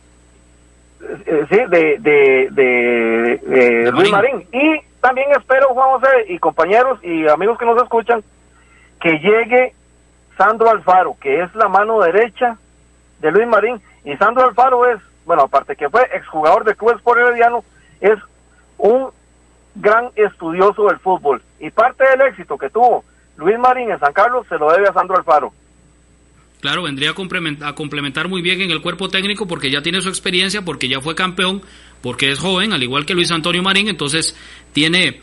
Eh, 1.00 1.46
sí, 1.48 1.56
de, 1.68 1.96
de, 2.00 2.48
de, 2.50 3.92
Luis 3.92 4.10
Marín. 4.10 4.46
Y 4.52 4.80
también 5.00 5.28
espero, 5.36 5.68
Juan 5.68 5.90
José, 5.90 6.08
y 6.28 6.38
compañeros 6.38 6.98
y 7.04 7.28
amigos 7.28 7.58
que 7.58 7.66
nos 7.66 7.80
escuchan, 7.80 8.22
que 9.00 9.12
llegue 9.18 9.74
Sandro 10.36 10.70
Alfaro, 10.70 11.16
que 11.20 11.42
es 11.42 11.54
la 11.54 11.68
mano 11.68 12.00
derecha 12.00 12.56
de 13.20 13.30
Luis 13.30 13.46
Marín. 13.46 13.80
Y 14.04 14.16
Sandro 14.16 14.44
Alfaro 14.44 14.90
es, 14.90 14.98
bueno, 15.24 15.42
aparte 15.42 15.76
que 15.76 15.88
fue 15.88 16.02
exjugador 16.14 16.64
de 16.64 16.74
Club 16.74 16.96
Sport 16.96 17.20
Herediano, 17.20 17.64
es 18.00 18.18
un 18.78 19.10
gran 19.80 20.10
estudioso 20.16 20.86
del 20.86 20.98
fútbol. 20.98 21.42
Y 21.60 21.70
parte 21.70 22.04
del 22.08 22.28
éxito 22.28 22.56
que 22.56 22.70
tuvo 22.70 23.04
Luis 23.36 23.58
Marín 23.58 23.90
en 23.90 23.98
San 23.98 24.12
Carlos 24.12 24.46
se 24.48 24.58
lo 24.58 24.70
debe 24.72 24.88
a 24.88 24.92
Sandro 24.92 25.16
Alfaro. 25.16 25.52
Claro, 26.60 26.82
vendría 26.82 27.10
a 27.10 27.14
complementar, 27.14 27.68
a 27.68 27.74
complementar 27.74 28.28
muy 28.28 28.42
bien 28.42 28.60
en 28.60 28.72
el 28.72 28.82
cuerpo 28.82 29.08
técnico 29.08 29.46
porque 29.46 29.70
ya 29.70 29.80
tiene 29.80 30.00
su 30.00 30.08
experiencia, 30.08 30.62
porque 30.62 30.88
ya 30.88 31.00
fue 31.00 31.14
campeón, 31.14 31.62
porque 32.02 32.30
es 32.30 32.40
joven, 32.40 32.72
al 32.72 32.82
igual 32.82 33.06
que 33.06 33.14
Luis 33.14 33.30
Antonio 33.30 33.62
Marín, 33.62 33.88
entonces 33.88 34.36
tiene 34.72 35.20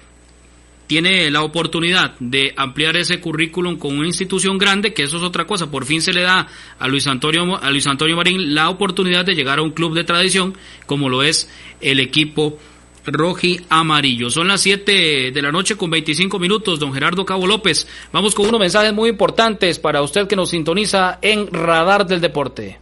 tiene 0.87 1.31
la 1.31 1.41
oportunidad 1.41 2.13
de 2.19 2.53
ampliar 2.55 2.95
ese 2.95 3.19
currículum 3.19 3.77
con 3.77 3.97
una 3.97 4.07
institución 4.07 4.57
grande, 4.57 4.93
que 4.93 5.03
eso 5.03 5.17
es 5.17 5.23
otra 5.23 5.45
cosa. 5.45 5.71
Por 5.71 5.85
fin 5.85 6.01
se 6.01 6.13
le 6.13 6.21
da 6.21 6.47
a 6.77 6.87
Luis 6.87 7.07
Antonio, 7.07 7.57
a 7.61 7.71
Luis 7.71 7.87
Antonio 7.87 8.15
Marín 8.15 8.53
la 8.53 8.69
oportunidad 8.69 9.25
de 9.25 9.33
llegar 9.33 9.59
a 9.59 9.63
un 9.63 9.71
club 9.71 9.95
de 9.95 10.03
tradición 10.03 10.55
como 10.85 11.09
lo 11.09 11.23
es 11.23 11.49
el 11.81 11.99
equipo 11.99 12.59
roji 13.05 13.61
amarillo. 13.69 14.29
Son 14.29 14.47
las 14.47 14.61
7 14.61 15.31
de 15.31 15.41
la 15.41 15.51
noche 15.51 15.75
con 15.75 15.89
25 15.89 16.39
minutos, 16.39 16.79
don 16.79 16.93
Gerardo 16.93 17.25
Cabo 17.25 17.47
López. 17.47 17.87
Vamos 18.11 18.35
con 18.35 18.47
unos 18.47 18.59
mensajes 18.59 18.93
muy 18.93 19.09
importantes 19.09 19.79
para 19.79 20.01
usted 20.01 20.27
que 20.27 20.35
nos 20.35 20.49
sintoniza 20.49 21.19
en 21.21 21.47
Radar 21.51 22.05
del 22.05 22.21
Deporte. 22.21 22.79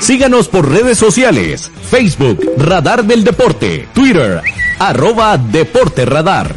Síganos 0.00 0.48
por 0.48 0.70
redes 0.70 0.98
sociales, 0.98 1.70
Facebook, 1.90 2.38
Radar 2.58 3.04
del 3.04 3.24
Deporte, 3.24 3.88
Twitter, 3.94 4.42
arroba 4.78 5.38
Deporte 5.38 6.04
Radar. 6.04 6.54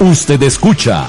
Usted 0.00 0.42
escucha 0.42 1.08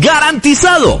garantizado. 0.00 1.00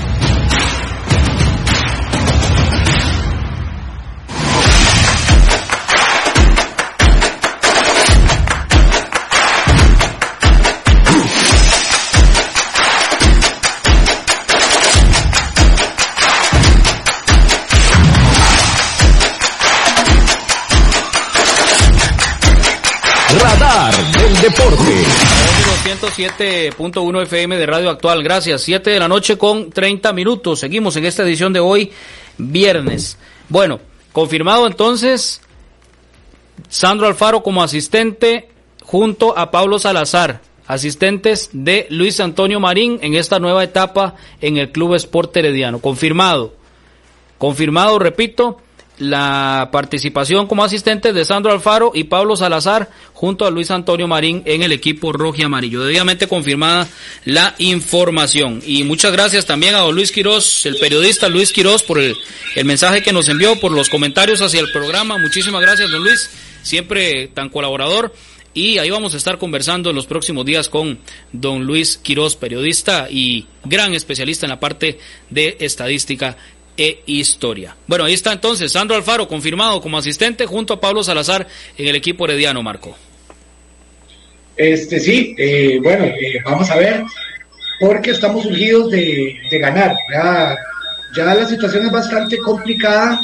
Deporte. 24.71 24.93
107.1 25.83 27.23
FM 27.23 27.57
de 27.57 27.65
Radio 27.65 27.89
Actual. 27.89 28.23
Gracias. 28.23 28.61
7 28.61 28.89
de 28.89 28.99
la 28.99 29.07
noche 29.07 29.37
con 29.37 29.69
30 29.69 30.13
minutos. 30.13 30.59
Seguimos 30.59 30.95
en 30.95 31.05
esta 31.05 31.23
edición 31.23 31.51
de 31.51 31.59
hoy, 31.59 31.91
viernes. 32.37 33.17
Bueno, 33.49 33.79
confirmado 34.13 34.67
entonces 34.67 35.41
Sandro 36.69 37.07
Alfaro 37.07 37.43
como 37.43 37.63
asistente 37.63 38.49
junto 38.83 39.37
a 39.37 39.51
Pablo 39.51 39.79
Salazar, 39.79 40.41
asistentes 40.67 41.49
de 41.51 41.87
Luis 41.89 42.19
Antonio 42.19 42.59
Marín 42.59 42.99
en 43.01 43.15
esta 43.15 43.39
nueva 43.39 43.63
etapa 43.63 44.15
en 44.39 44.57
el 44.57 44.71
Club 44.71 44.95
Sport 44.95 45.35
Herediano. 45.35 45.79
Confirmado. 45.79 46.53
Confirmado, 47.37 47.99
repito, 47.99 48.61
la 48.97 49.69
participación 49.71 50.47
como 50.47 50.63
asistente 50.63 51.13
de 51.13 51.25
Sandro 51.25 51.51
Alfaro 51.51 51.91
y 51.93 52.03
Pablo 52.03 52.35
Salazar 52.35 52.89
junto 53.13 53.45
a 53.45 53.51
Luis 53.51 53.71
Antonio 53.71 54.07
Marín 54.07 54.43
en 54.45 54.61
el 54.63 54.71
equipo 54.71 55.11
rojo 55.11 55.37
y 55.39 55.43
amarillo. 55.43 55.83
Debidamente 55.83 56.27
confirmada 56.27 56.87
la 57.25 57.55
información. 57.57 58.61
Y 58.65 58.83
muchas 58.83 59.11
gracias 59.11 59.45
también 59.45 59.75
a 59.75 59.79
don 59.79 59.95
Luis 59.95 60.11
Quirós, 60.11 60.65
el 60.65 60.77
periodista 60.77 61.29
Luis 61.29 61.51
Quirós, 61.51 61.83
por 61.83 61.99
el, 61.99 62.15
el 62.55 62.65
mensaje 62.65 63.01
que 63.01 63.13
nos 63.13 63.27
envió, 63.29 63.59
por 63.59 63.71
los 63.71 63.89
comentarios 63.89 64.41
hacia 64.41 64.59
el 64.59 64.71
programa. 64.71 65.17
Muchísimas 65.17 65.61
gracias, 65.61 65.89
don 65.89 66.03
Luis, 66.03 66.29
siempre 66.61 67.27
tan 67.27 67.49
colaborador. 67.49 68.13
Y 68.53 68.79
ahí 68.79 68.89
vamos 68.89 69.13
a 69.13 69.17
estar 69.17 69.37
conversando 69.37 69.89
en 69.91 69.95
los 69.95 70.07
próximos 70.07 70.45
días 70.45 70.67
con 70.67 70.99
don 71.31 71.63
Luis 71.63 71.97
Quirós, 71.97 72.35
periodista 72.35 73.07
y 73.09 73.47
gran 73.63 73.93
especialista 73.93 74.45
en 74.45 74.49
la 74.49 74.59
parte 74.59 74.99
de 75.29 75.55
estadística 75.61 76.35
e 76.81 77.03
historia. 77.05 77.75
Bueno, 77.87 78.05
ahí 78.05 78.13
está 78.13 78.33
entonces 78.33 78.71
Sandro 78.71 78.95
Alfaro 78.95 79.27
confirmado 79.27 79.81
como 79.81 79.97
asistente 79.97 80.45
junto 80.45 80.73
a 80.73 80.81
Pablo 80.81 81.03
Salazar 81.03 81.47
en 81.77 81.87
el 81.87 81.95
equipo 81.95 82.25
herediano, 82.25 82.61
Marco. 82.63 82.95
Este 84.57 84.99
sí, 84.99 85.35
eh, 85.37 85.79
bueno, 85.81 86.05
eh, 86.05 86.39
vamos 86.45 86.69
a 86.69 86.77
ver, 86.77 87.03
porque 87.79 88.11
estamos 88.11 88.45
urgidos 88.45 88.91
de, 88.91 89.35
de 89.49 89.59
ganar. 89.59 89.95
Ya, 90.13 90.55
ya 91.15 91.25
la 91.33 91.45
situación 91.47 91.85
es 91.85 91.91
bastante 91.91 92.37
complicada 92.37 93.19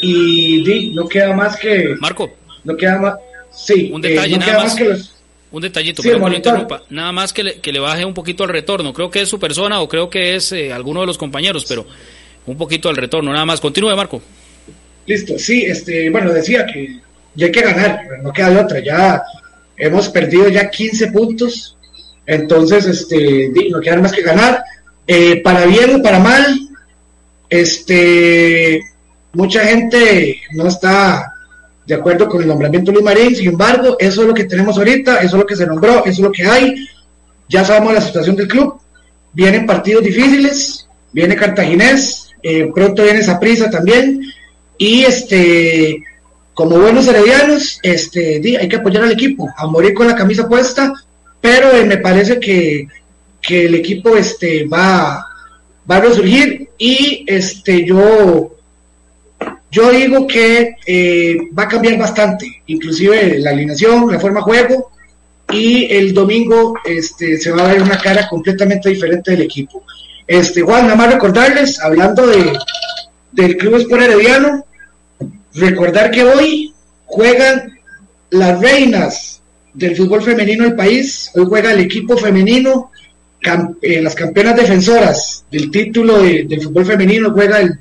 y 0.00 0.62
di, 0.62 0.90
no 0.94 1.08
queda 1.08 1.34
más 1.34 1.56
que. 1.56 1.94
Marco. 1.98 2.30
No 2.64 2.76
queda 2.76 2.98
más. 2.98 3.14
Sí, 3.52 3.90
un 3.92 4.00
detalle 4.02 4.38
no 4.38 4.46
nada 4.46 4.62
más. 4.64 4.74
que 4.74 4.84
los. 4.84 5.12
Un 5.52 5.62
detallito, 5.62 6.02
Sí, 6.02 6.10
interrumpa. 6.10 6.82
Nada 6.90 7.12
más 7.12 7.32
que 7.32 7.44
le, 7.44 7.60
que 7.60 7.72
le 7.72 7.78
baje 7.78 8.04
un 8.04 8.12
poquito 8.12 8.42
al 8.42 8.50
retorno. 8.50 8.92
Creo 8.92 9.10
que 9.10 9.22
es 9.22 9.28
su 9.28 9.38
persona 9.38 9.80
o 9.80 9.88
creo 9.88 10.10
que 10.10 10.34
es 10.34 10.52
eh, 10.52 10.72
alguno 10.72 11.00
de 11.00 11.06
los 11.06 11.16
compañeros, 11.16 11.64
pero 11.68 11.86
un 12.46 12.56
poquito 12.56 12.88
al 12.88 12.96
retorno, 12.96 13.32
nada 13.32 13.44
más. 13.44 13.60
Continúe, 13.60 13.94
Marco. 13.96 14.22
Listo, 15.06 15.38
sí, 15.38 15.64
este, 15.64 16.10
bueno, 16.10 16.32
decía 16.32 16.66
que 16.66 17.00
ya 17.34 17.46
hay 17.46 17.52
que 17.52 17.60
ganar, 17.62 18.00
no 18.22 18.32
queda 18.32 18.50
de 18.50 18.58
otra, 18.58 18.80
ya 18.80 19.22
hemos 19.76 20.08
perdido 20.08 20.48
ya 20.48 20.70
15 20.70 21.08
puntos, 21.08 21.76
entonces, 22.24 22.86
este, 22.86 23.50
no 23.70 23.80
queda 23.80 24.00
más 24.00 24.12
que 24.12 24.22
ganar, 24.22 24.62
Eh, 25.08 25.40
para 25.40 25.66
bien 25.66 25.94
o 25.94 26.02
para 26.02 26.18
mal, 26.18 26.44
este, 27.48 28.80
mucha 29.32 29.64
gente 29.64 30.40
no 30.50 30.66
está 30.66 31.32
de 31.86 31.94
acuerdo 31.94 32.28
con 32.28 32.42
el 32.42 32.48
nombramiento 32.48 32.90
de 32.90 32.94
Luis 32.96 33.04
Marín, 33.04 33.36
sin 33.36 33.50
embargo, 33.50 33.96
eso 34.00 34.22
es 34.22 34.26
lo 34.26 34.34
que 34.34 34.46
tenemos 34.46 34.76
ahorita, 34.76 35.18
eso 35.18 35.36
es 35.36 35.40
lo 35.42 35.46
que 35.46 35.54
se 35.54 35.64
nombró, 35.64 36.00
eso 36.00 36.10
es 36.10 36.18
lo 36.18 36.32
que 36.32 36.44
hay, 36.44 36.88
ya 37.48 37.64
sabemos 37.64 37.94
la 37.94 38.00
situación 38.00 38.34
del 38.34 38.48
club, 38.48 38.80
vienen 39.32 39.64
partidos 39.64 40.02
difíciles, 40.02 40.88
viene 41.12 41.36
Cartaginés, 41.36 42.25
eh, 42.42 42.70
pronto 42.74 43.02
viene 43.02 43.22
Saprissa 43.22 43.70
también, 43.70 44.20
y 44.78 45.04
este 45.04 46.02
como 46.54 46.78
buenos 46.78 47.06
heredianos 47.06 47.78
este 47.82 48.40
hay 48.58 48.68
que 48.68 48.76
apoyar 48.76 49.04
al 49.04 49.12
equipo 49.12 49.46
a 49.56 49.66
morir 49.66 49.92
con 49.92 50.06
la 50.06 50.16
camisa 50.16 50.48
puesta 50.48 50.92
pero 51.40 51.72
eh, 51.76 51.84
me 51.84 51.98
parece 51.98 52.40
que, 52.40 52.88
que 53.40 53.66
el 53.66 53.74
equipo 53.76 54.16
este 54.16 54.64
va 54.64 55.24
va 55.90 55.96
a 55.96 56.00
resurgir. 56.00 56.68
Y 56.78 57.24
este 57.26 57.84
yo 57.84 58.52
yo 59.70 59.90
digo 59.90 60.26
que 60.26 60.76
eh, 60.86 61.36
va 61.56 61.64
a 61.64 61.68
cambiar 61.68 61.98
bastante 61.98 62.62
inclusive 62.66 63.38
la 63.38 63.50
alineación 63.50 64.10
la 64.10 64.20
forma 64.20 64.40
de 64.40 64.44
juego. 64.44 64.90
Y 65.52 65.84
el 65.94 66.12
domingo 66.12 66.74
este 66.84 67.38
se 67.38 67.52
va 67.52 67.64
a 67.64 67.72
ver 67.72 67.82
una 67.82 67.98
cara 67.98 68.28
completamente 68.28 68.88
diferente 68.88 69.30
del 69.30 69.42
equipo 69.42 69.84
este 70.26 70.62
Juan 70.62 70.84
nada 70.84 70.96
más 70.96 71.12
recordarles 71.12 71.80
hablando 71.80 72.26
de 72.26 72.52
del 73.32 73.56
Club 73.56 73.76
Sport 73.76 74.02
Herediano. 74.02 74.64
Recordar 75.54 76.10
que 76.10 76.24
hoy 76.24 76.74
juegan 77.04 77.78
las 78.30 78.60
reinas 78.60 79.40
del 79.74 79.96
fútbol 79.96 80.22
femenino 80.22 80.64
del 80.64 80.74
país. 80.74 81.30
Hoy 81.34 81.44
juega 81.48 81.72
el 81.72 81.80
equipo 81.80 82.16
femenino, 82.16 82.90
eh, 83.82 84.02
las 84.02 84.14
campeonas 84.14 84.56
defensoras 84.56 85.44
del 85.50 85.70
título 85.70 86.22
de- 86.22 86.44
del 86.44 86.62
fútbol 86.62 86.86
femenino. 86.86 87.30
Juega 87.32 87.60
el, 87.60 87.78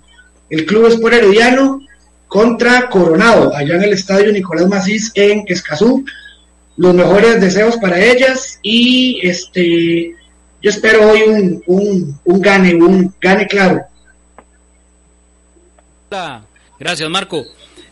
el 0.50 0.66
Club 0.66 0.88
Sport 0.88 1.16
Herediano 1.16 1.82
contra 2.28 2.90
Coronado, 2.90 3.56
allá 3.56 3.76
en 3.76 3.84
el 3.84 3.94
estadio 3.94 4.32
Nicolás 4.32 4.68
Macís 4.68 5.12
en 5.16 5.44
Escazú. 5.48 6.04
Los 6.78 6.94
mejores 6.94 7.40
deseos 7.40 7.78
para 7.78 7.98
ellas 8.04 8.60
y 8.62 9.20
este 9.24 10.14
yo 10.62 10.70
espero 10.70 11.10
hoy 11.12 11.22
un, 11.24 11.64
un, 11.68 12.20
un 12.24 12.42
gane, 12.42 12.76
un 12.76 13.14
gane 13.20 13.48
claro. 13.48 13.82
Hola. 16.10 16.46
Gracias, 16.80 17.10
Marco. 17.10 17.46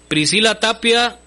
Priscila 0.08 0.60
Tapia, 0.60 1.20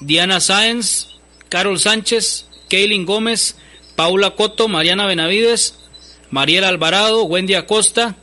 Diana 0.00 0.40
Sáenz, 0.40 1.08
Carol 1.48 1.78
Sánchez, 1.78 2.46
Kaylin 2.68 3.04
Gómez, 3.04 3.56
Paula 3.94 4.30
Coto, 4.30 4.68
Mariana 4.68 5.06
Benavides, 5.06 5.78
Mariela 6.30 6.68
Alvarado, 6.68 7.24
Wendy 7.24 7.54
Acosta, 7.54 8.16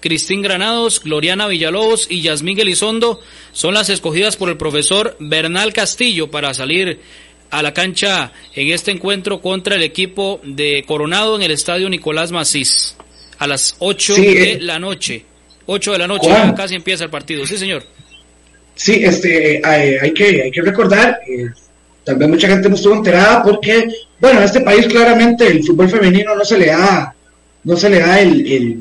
Cristín 0.00 0.42
Granados, 0.42 1.00
Gloriana 1.02 1.48
Villalobos 1.48 2.06
y 2.10 2.22
Yasmín 2.22 2.60
Elizondo 2.60 3.20
son 3.52 3.74
las 3.74 3.88
escogidas 3.88 4.36
por 4.36 4.48
el 4.48 4.56
profesor 4.56 5.16
Bernal 5.18 5.72
Castillo 5.72 6.30
para 6.30 6.54
salir 6.54 7.00
a 7.50 7.62
la 7.62 7.72
cancha 7.72 8.32
en 8.54 8.68
este 8.68 8.90
encuentro 8.90 9.40
contra 9.40 9.76
el 9.76 9.82
equipo 9.82 10.40
de 10.44 10.84
Coronado 10.86 11.36
en 11.36 11.42
el 11.42 11.50
estadio 11.50 11.88
Nicolás 11.88 12.30
Macís 12.32 12.96
a 13.38 13.46
las 13.46 13.76
8 13.78 14.14
Sí, 14.14 14.22
de 14.26 14.52
eh. 14.52 14.58
la 14.60 14.78
noche. 14.78 15.24
8 15.66 15.92
de 15.92 15.98
la 15.98 16.06
noche, 16.06 16.28
ya 16.28 16.54
casi 16.54 16.74
empieza 16.74 17.04
el 17.04 17.10
partido. 17.10 17.46
Sí, 17.46 17.56
señor. 17.58 17.84
Sí, 18.74 19.04
este, 19.04 19.60
hay, 19.64 19.94
hay 20.00 20.12
que, 20.12 20.42
hay 20.42 20.50
que 20.50 20.62
recordar, 20.62 21.18
eh, 21.28 21.46
tal 22.04 22.16
vez 22.16 22.28
mucha 22.28 22.48
gente 22.48 22.68
no 22.68 22.74
estuvo 22.76 22.94
enterada 22.94 23.42
porque, 23.42 23.86
bueno, 24.20 24.38
en 24.38 24.44
este 24.46 24.60
país 24.60 24.86
claramente 24.86 25.46
el 25.46 25.62
fútbol 25.64 25.88
femenino 25.90 26.34
no 26.34 26.44
se 26.44 26.58
le 26.58 26.66
da, 26.66 27.14
no 27.64 27.76
se 27.76 27.90
le 27.90 27.98
da 28.00 28.20
el, 28.20 28.46
el- 28.52 28.78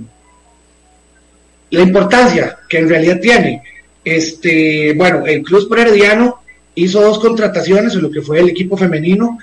la 1.71 1.81
importancia 1.81 2.57
que 2.69 2.77
en 2.77 2.89
realidad 2.89 3.19
tiene. 3.19 3.61
Este, 4.05 4.93
bueno, 4.93 5.25
el 5.25 5.41
Club 5.43 5.61
Sport 5.63 5.81
Herediano 5.81 6.41
hizo 6.83 7.01
dos 7.01 7.19
contrataciones 7.19 7.93
en 7.95 8.03
lo 8.03 8.11
que 8.11 8.21
fue 8.21 8.39
el 8.39 8.49
equipo 8.49 8.77
femenino. 8.77 9.37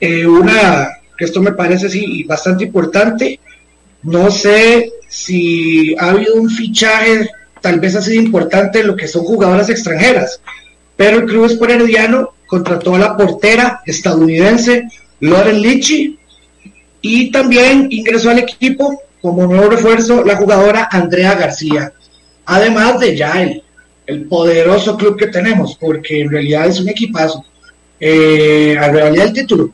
Eh, 0.00 0.26
una, 0.26 0.88
que 1.16 1.24
esto 1.24 1.40
me 1.40 1.52
parece 1.52 1.88
sí 1.88 2.24
bastante 2.24 2.64
importante. 2.64 3.40
No 4.02 4.30
sé 4.30 4.92
si 5.08 5.96
ha 5.98 6.10
habido 6.10 6.34
un 6.34 6.50
fichaje 6.50 7.28
tal 7.60 7.80
vez 7.80 7.96
ha 7.96 8.02
sido 8.02 8.22
importante 8.22 8.80
en 8.80 8.86
lo 8.86 8.96
que 8.96 9.08
son 9.08 9.24
jugadoras 9.24 9.68
extranjeras, 9.68 10.40
pero 10.96 11.18
el 11.18 11.26
Club 11.26 11.46
Sport 11.46 11.72
Herediano 11.72 12.34
contrató 12.46 12.94
a 12.94 12.98
la 12.98 13.16
portera 13.16 13.82
estadounidense 13.84 14.88
Lauren 15.20 15.60
Lichi 15.60 16.18
y 17.00 17.30
también 17.32 17.88
ingresó 17.90 18.30
al 18.30 18.38
equipo 18.38 19.02
como 19.20 19.46
nuevo 19.46 19.70
refuerzo 19.70 20.24
la 20.24 20.36
jugadora 20.36 20.88
Andrea 20.90 21.34
García, 21.34 21.92
además 22.46 23.00
de 23.00 23.16
ya 23.16 23.42
el, 23.42 23.62
el 24.08 24.24
poderoso 24.24 24.96
club 24.96 25.18
que 25.18 25.26
tenemos, 25.26 25.76
porque 25.76 26.22
en 26.22 26.30
realidad 26.30 26.66
es 26.66 26.80
un 26.80 26.88
equipazo, 26.88 27.44
eh, 28.00 28.74
a 28.78 28.88
realidad 28.90 29.26
el 29.26 29.32
título. 29.34 29.70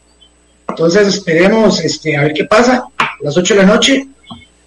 Entonces 0.69 1.07
esperemos 1.07 1.83
este, 1.85 2.17
a 2.17 2.23
ver 2.23 2.33
qué 2.35 2.45
pasa 2.45 2.85
a 2.99 3.11
las 3.21 3.37
8 3.37 3.55
de 3.55 3.63
la 3.63 3.67
noche 3.75 4.09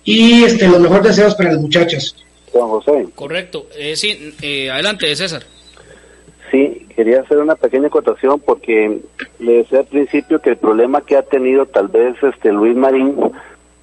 y 0.05 0.43
este, 0.45 0.69
los 0.69 0.79
mejores 0.79 1.03
deseos 1.03 1.35
para 1.35 1.51
las 1.51 1.61
muchachas. 1.61 2.15
Juan 2.53 2.69
José. 2.69 3.07
Correcto. 3.13 3.67
Eh, 3.77 3.97
sí, 3.97 4.33
eh, 4.41 4.71
adelante, 4.71 5.13
César. 5.17 5.43
Sí, 6.49 6.87
quería 6.95 7.19
hacer 7.19 7.39
una 7.39 7.55
pequeña 7.55 7.87
acotación 7.87 8.39
porque 8.39 9.01
le 9.39 9.51
decía 9.51 9.79
al 9.79 9.87
principio 9.87 10.41
que 10.41 10.51
el 10.51 10.57
problema 10.57 11.01
que 11.01 11.17
ha 11.17 11.23
tenido 11.23 11.65
tal 11.65 11.89
vez 11.89 12.15
este 12.23 12.53
Luis 12.53 12.73
Marín 12.73 13.17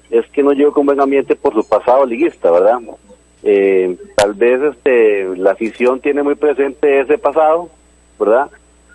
es 0.09 0.25
que 0.31 0.41
no 0.41 0.51
llegó 0.51 0.73
con 0.73 0.87
buen 0.87 0.99
ambiente 0.99 1.35
por 1.35 1.53
su 1.53 1.67
pasado 1.67 2.07
liguista, 2.07 2.49
¿verdad? 2.49 2.79
Eh, 3.47 3.95
tal 4.15 4.33
vez 4.33 4.59
este 4.59 5.37
la 5.37 5.51
afición 5.51 5.99
tiene 6.01 6.23
muy 6.23 6.33
presente 6.33 6.99
ese 6.99 7.19
pasado, 7.19 7.69
¿verdad? 8.19 8.49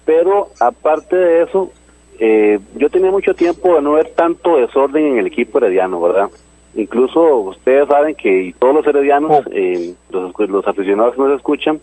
Pero 0.05 0.49
aparte 0.59 1.15
de 1.15 1.43
eso, 1.43 1.71
eh, 2.19 2.59
yo 2.75 2.91
tenía 2.91 3.13
mucho 3.13 3.33
tiempo 3.33 3.77
de 3.77 3.83
no 3.83 3.93
ver 3.93 4.11
tanto 4.17 4.57
desorden 4.57 5.07
en 5.07 5.19
el 5.19 5.29
equipo 5.29 5.59
herediano, 5.59 6.01
¿verdad? 6.01 6.31
Incluso 6.75 7.21
ustedes 7.37 7.87
saben 7.87 8.17
que 8.17 8.43
y 8.47 8.53
todos 8.55 8.75
los 8.75 8.87
heredianos, 8.89 9.45
eh, 9.53 9.95
los, 10.11 10.33
los 10.37 10.67
aficionados 10.67 11.15
que 11.15 11.21
nos 11.21 11.37
escuchan, 11.37 11.81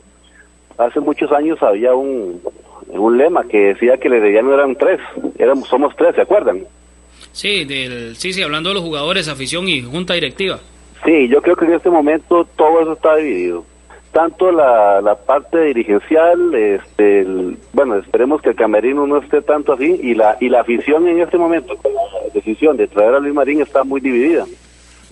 hace 0.77 0.99
muchos 0.99 1.31
años 1.31 1.63
había 1.63 1.95
un, 1.95 2.41
un 2.89 3.17
lema 3.17 3.45
que 3.45 3.73
decía 3.73 3.97
que 3.97 4.09
el 4.09 4.15
herediano 4.15 4.53
eran 4.53 4.75
tres, 4.75 4.99
éramos, 5.39 5.69
somos 5.69 5.95
tres, 5.95 6.15
¿se 6.15 6.21
acuerdan? 6.21 6.65
Sí, 7.31 7.63
del, 7.63 8.17
sí, 8.17 8.33
sí, 8.33 8.43
hablando 8.43 8.69
de 8.69 8.75
los 8.75 8.83
jugadores, 8.83 9.29
afición 9.29 9.69
y 9.69 9.81
junta 9.83 10.15
directiva. 10.15 10.59
Sí, 11.05 11.27
yo 11.27 11.41
creo 11.41 11.55
que 11.55 11.65
en 11.65 11.73
este 11.73 11.89
momento 11.89 12.45
todo 12.55 12.81
eso 12.81 12.93
está 12.93 13.15
dividido. 13.15 13.63
Tanto 14.11 14.51
la, 14.51 15.01
la 15.01 15.15
parte 15.15 15.61
dirigencial, 15.61 16.55
este, 16.55 17.25
bueno, 17.73 17.97
esperemos 17.97 18.41
que 18.41 18.49
el 18.49 18.55
camerino 18.55 19.05
no 19.05 19.17
esté 19.17 19.41
tanto 19.41 19.73
así, 19.73 19.99
y 20.01 20.15
la, 20.15 20.37
y 20.39 20.49
la 20.49 20.61
afición 20.61 21.07
en 21.07 21.21
este 21.21 21.37
momento, 21.37 21.75
con 21.77 21.93
la 21.93 22.01
decisión 22.33 22.77
de 22.77 22.87
traer 22.87 23.13
a 23.13 23.19
Luis 23.19 23.33
Marín 23.33 23.61
está 23.61 23.83
muy 23.83 24.01
dividida. 24.01 24.45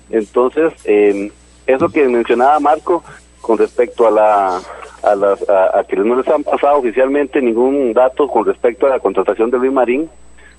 Entonces, 0.10 0.74
eh, 0.86 1.32
eso 1.68 1.90
que 1.90 2.08
mencionaba 2.08 2.60
Marco 2.60 3.04
con 3.42 3.58
respecto 3.58 4.08
a 4.08 4.12
la 4.12 4.60
a, 5.04 5.16
las, 5.16 5.48
a, 5.50 5.80
a 5.80 5.84
que 5.84 5.96
no 5.98 6.16
les 6.16 6.28
han 6.28 6.44
pasado 6.44 6.80
oficialmente 6.80 7.42
ningún 7.42 7.94
dato 7.94 8.28
con 8.28 8.44
respecto 8.46 8.88
a 8.88 8.90
la 8.90 9.00
contratación 9.00 9.52
de 9.52 9.60
Luis 9.60 9.72
Marín, 9.72 10.10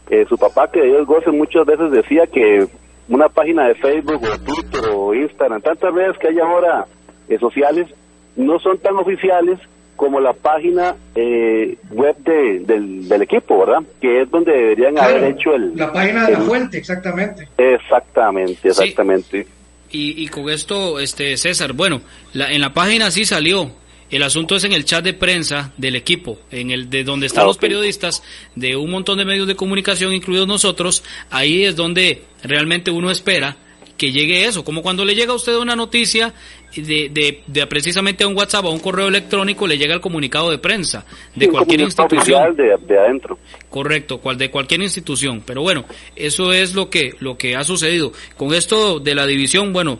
eh, 0.08 0.24
su 0.28 0.38
papá 0.38 0.70
que 0.70 0.82
Dios 0.82 1.04
goce 1.04 1.32
muchas 1.32 1.66
veces 1.66 1.90
decía 1.90 2.28
que 2.28 2.68
una 3.08 3.28
página 3.28 3.68
de 3.68 3.74
Facebook 3.76 4.22
o 4.22 4.38
Twitter 4.38 4.90
o 4.92 5.14
Instagram, 5.14 5.60
tantas 5.62 5.94
redes 5.94 6.16
que 6.18 6.28
hay 6.28 6.38
ahora 6.38 6.86
eh, 7.28 7.38
sociales, 7.38 7.88
no 8.36 8.58
son 8.58 8.78
tan 8.78 8.96
oficiales 8.96 9.58
como 9.96 10.20
la 10.20 10.34
página 10.34 10.94
eh, 11.14 11.78
web 11.90 12.16
de, 12.18 12.60
del, 12.60 13.08
del 13.08 13.22
equipo, 13.22 13.58
¿verdad? 13.60 13.82
Que 14.00 14.22
es 14.22 14.30
donde 14.30 14.52
deberían 14.52 14.98
haber 14.98 15.24
hecho 15.24 15.54
el... 15.54 15.74
la 15.74 15.92
página 15.92 16.26
de 16.26 16.32
la 16.32 16.40
fuente, 16.40 16.78
exactamente. 16.78 17.48
Exactamente, 17.56 18.68
exactamente. 18.68 19.46
Y, 19.90 20.22
y 20.22 20.28
con 20.28 20.50
esto, 20.50 21.00
este 21.00 21.36
César, 21.36 21.72
bueno, 21.72 22.02
la, 22.34 22.52
en 22.52 22.60
la 22.60 22.74
página 22.74 23.10
sí 23.10 23.24
salió 23.24 23.70
El 24.10 24.22
asunto 24.22 24.56
es 24.56 24.64
en 24.64 24.72
el 24.72 24.84
chat 24.84 25.04
de 25.04 25.14
prensa 25.14 25.72
del 25.76 25.96
equipo, 25.96 26.38
en 26.50 26.70
el 26.70 26.88
de 26.90 27.04
donde 27.04 27.26
están 27.26 27.46
los 27.46 27.58
periodistas 27.58 28.22
de 28.54 28.76
un 28.76 28.90
montón 28.90 29.18
de 29.18 29.24
medios 29.24 29.48
de 29.48 29.56
comunicación, 29.56 30.12
incluidos 30.12 30.46
nosotros. 30.46 31.02
Ahí 31.30 31.64
es 31.64 31.76
donde 31.76 32.22
realmente 32.42 32.90
uno 32.90 33.10
espera 33.10 33.56
que 33.96 34.12
llegue 34.12 34.44
eso, 34.44 34.64
como 34.64 34.82
cuando 34.82 35.04
le 35.04 35.14
llega 35.14 35.32
a 35.32 35.36
usted 35.36 35.56
una 35.56 35.74
noticia 35.74 36.34
de, 36.76 37.40
de, 37.46 37.66
precisamente 37.66 38.24
a 38.24 38.28
un 38.28 38.36
WhatsApp 38.36 38.64
o 38.66 38.68
a 38.68 38.72
un 38.72 38.78
correo 38.78 39.08
electrónico, 39.08 39.66
le 39.66 39.78
llega 39.78 39.94
el 39.94 40.00
comunicado 40.00 40.50
de 40.50 40.58
prensa 40.58 41.04
de 41.34 41.48
cualquier 41.48 41.80
institución. 41.80 42.54
De, 42.54 42.76
de, 42.86 42.98
adentro. 42.98 43.38
Correcto, 43.70 44.18
cual, 44.18 44.36
de 44.36 44.50
cualquier 44.50 44.82
institución. 44.82 45.42
Pero 45.44 45.62
bueno, 45.62 45.84
eso 46.14 46.52
es 46.52 46.74
lo 46.74 46.90
que, 46.90 47.14
lo 47.20 47.38
que 47.38 47.56
ha 47.56 47.64
sucedido. 47.64 48.12
Con 48.36 48.54
esto 48.54 49.00
de 49.00 49.14
la 49.14 49.26
división, 49.26 49.72
bueno, 49.72 49.98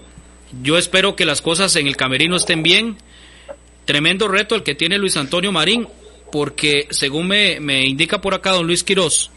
yo 0.62 0.76
espero 0.78 1.16
que 1.16 1.24
las 1.24 1.40
cosas 1.40 1.74
en 1.76 1.86
el 1.86 1.96
camerino 1.96 2.36
estén 2.36 2.62
bien. 2.62 2.96
Tremendo 3.86 4.28
reto 4.28 4.54
el 4.54 4.62
que 4.62 4.74
tiene 4.74 4.98
Luis 4.98 5.16
Antonio 5.16 5.50
Marín, 5.52 5.88
porque 6.30 6.86
según 6.90 7.28
me, 7.28 7.58
me 7.60 7.86
indica 7.86 8.20
por 8.20 8.34
acá 8.34 8.50
don 8.50 8.66
Luis 8.66 8.84
Quirós, 8.84 9.30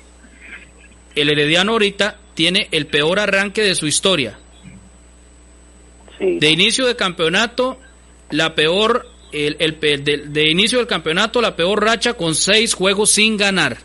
el 1.15 1.29
Herediano 1.29 1.71
ahorita 1.71 2.19
tiene 2.33 2.67
el 2.71 2.87
peor 2.87 3.19
arranque 3.19 3.61
de 3.63 3.75
su 3.75 3.87
historia 3.87 4.37
de 6.19 6.49
inicio 6.49 6.85
de 6.85 6.95
campeonato, 6.95 7.79
la 8.29 8.53
peor, 8.53 9.07
el, 9.31 9.55
el 9.59 9.79
de, 9.79 10.49
inicio 10.49 10.79
del 10.79 10.87
campeonato, 10.87 11.41
la 11.41 11.55
peor 11.55 11.83
racha 11.83 12.13
con 12.13 12.35
seis 12.35 12.73
juegos 12.73 13.11
sin 13.11 13.37
ganar. 13.37 13.77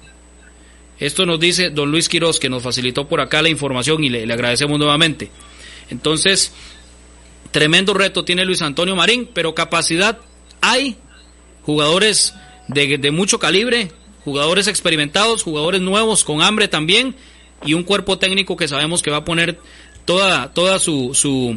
Esto 0.99 1.27
nos 1.27 1.41
dice 1.41 1.71
don 1.71 1.91
Luis 1.91 2.09
Quiroz, 2.09 2.39
que 2.39 2.49
nos 2.49 2.63
facilitó 2.63 3.07
por 3.09 3.21
acá 3.21 3.43
la 3.43 3.49
información 3.49 4.03
y 4.03 4.09
le, 4.09 4.33
agradecemos 4.33 4.79
nuevamente. 4.79 5.31
Entonces, 5.91 6.53
tremendo 7.51 7.95
reto 7.95 8.25
tiene 8.25 8.45
Luis 8.45 8.63
Antonio 8.63 8.97
Marín, 8.97 9.29
pero 9.33 9.55
capacidad 9.55 10.19
hay, 10.71 10.97
jugadores 11.63 12.35
de, 12.69 12.99
de 12.99 13.11
mucho 13.11 13.39
calibre, 13.39 13.91
jugadores 14.25 14.69
experimentados, 14.69 15.43
jugadores 15.43 15.81
nuevos 15.81 16.25
con 16.25 16.43
hambre 16.43 16.69
también, 16.69 17.15
y 17.65 17.75
un 17.75 17.83
cuerpo 17.83 18.19
técnico 18.19 18.57
que 18.57 18.69
sabemos 18.69 19.03
que 19.03 19.11
va 19.11 19.19
a 19.19 19.25
poner 19.25 19.59
toda, 20.05 20.53
toda 20.53 20.79
su, 20.79 21.15
su, 21.15 21.57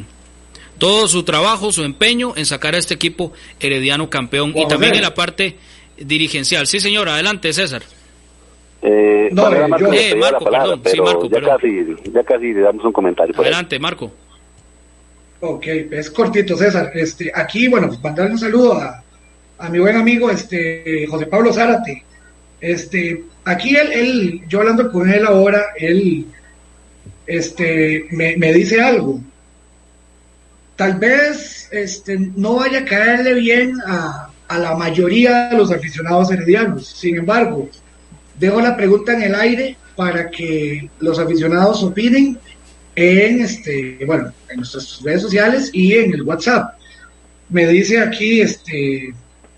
todo 0.78 1.08
su 1.08 1.24
trabajo, 1.24 1.72
su 1.72 1.84
empeño 1.84 2.34
en 2.36 2.46
sacar 2.46 2.76
a 2.76 2.78
este 2.78 2.94
equipo 2.94 3.34
herediano 3.60 4.10
campeón 4.10 4.54
y 4.56 4.68
también 4.68 4.96
en 4.96 5.02
la 5.02 5.14
parte 5.14 5.58
dirigencial. 5.98 6.68
Sí, 6.68 6.80
señor, 6.80 7.10
adelante, 7.10 7.52
César. 7.54 7.84
Eh, 8.82 9.30
no, 9.32 9.50
Marco, 9.68 9.92
eh, 9.92 10.16
Marco 10.16 10.46
perdón, 10.46 10.82
sí, 10.86 11.02
Marco, 11.02 11.30
ya 11.30 11.42
Casi, 11.42 11.86
ya 12.14 12.24
casi 12.24 12.54
le 12.54 12.62
damos 12.62 12.86
un 12.86 12.94
comentario. 12.94 13.36
Adelante, 13.38 13.80
Marco. 13.80 14.12
Ok, 15.40 15.68
es 15.68 16.10
cortito, 16.10 16.58
César. 16.58 16.92
Este, 16.94 17.32
aquí, 17.34 17.68
bueno, 17.68 17.88
pues, 17.88 18.02
mandarle 18.02 18.34
un 18.34 18.40
saludo 18.40 18.74
a, 18.74 19.04
a 19.60 19.70
mi 19.70 19.80
buen 19.80 19.96
amigo, 19.96 20.30
este, 20.32 21.06
José 21.08 21.28
Pablo 21.28 21.54
Zárate. 21.54 22.04
Este, 22.60 23.24
aquí 23.46 23.76
él, 23.76 23.92
él, 23.94 24.42
yo 24.48 24.60
hablando 24.60 24.92
con 24.92 25.10
él 25.10 25.26
ahora, 25.26 25.68
él, 25.78 26.26
este, 27.28 28.08
me, 28.12 28.36
me 28.38 28.54
dice 28.54 28.82
algo 28.82 29.22
tal 30.78 30.94
vez 30.94 31.68
este, 31.72 32.18
no 32.18 32.56
vaya 32.56 32.80
a 32.80 32.86
caerle 32.86 33.34
bien 33.34 33.78
a, 33.86 34.30
la 34.50 34.76
mayoría 34.76 35.50
de 35.50 35.58
los 35.58 35.72
aficionados 35.72 36.32
heredianos. 36.32 36.88
Sin 36.88 37.18
embargo, 37.18 37.68
dejo 38.40 38.62
la 38.62 38.78
pregunta 38.78 39.12
en 39.12 39.24
el 39.24 39.36
aire 39.36 39.76
para 39.98 40.32
que 40.32 40.90
los 41.00 41.20
aficionados 41.20 41.84
opinen 41.84 42.40
en 42.98 43.42
este, 43.42 44.00
bueno, 44.08 44.34
en 44.50 44.58
nuestras 44.58 45.00
redes 45.04 45.22
sociales 45.22 45.70
y 45.72 45.94
en 45.94 46.16
el 46.16 46.24
WhatsApp. 46.24 46.74
Me 47.48 47.68
dice 47.68 48.00
aquí 48.00 48.42
este 48.42 49.14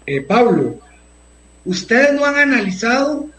eh, 0.06 0.22
Pablo, 0.22 0.78
ustedes 1.64 2.14
no 2.14 2.26
han 2.26 2.36
analizado 2.36 3.30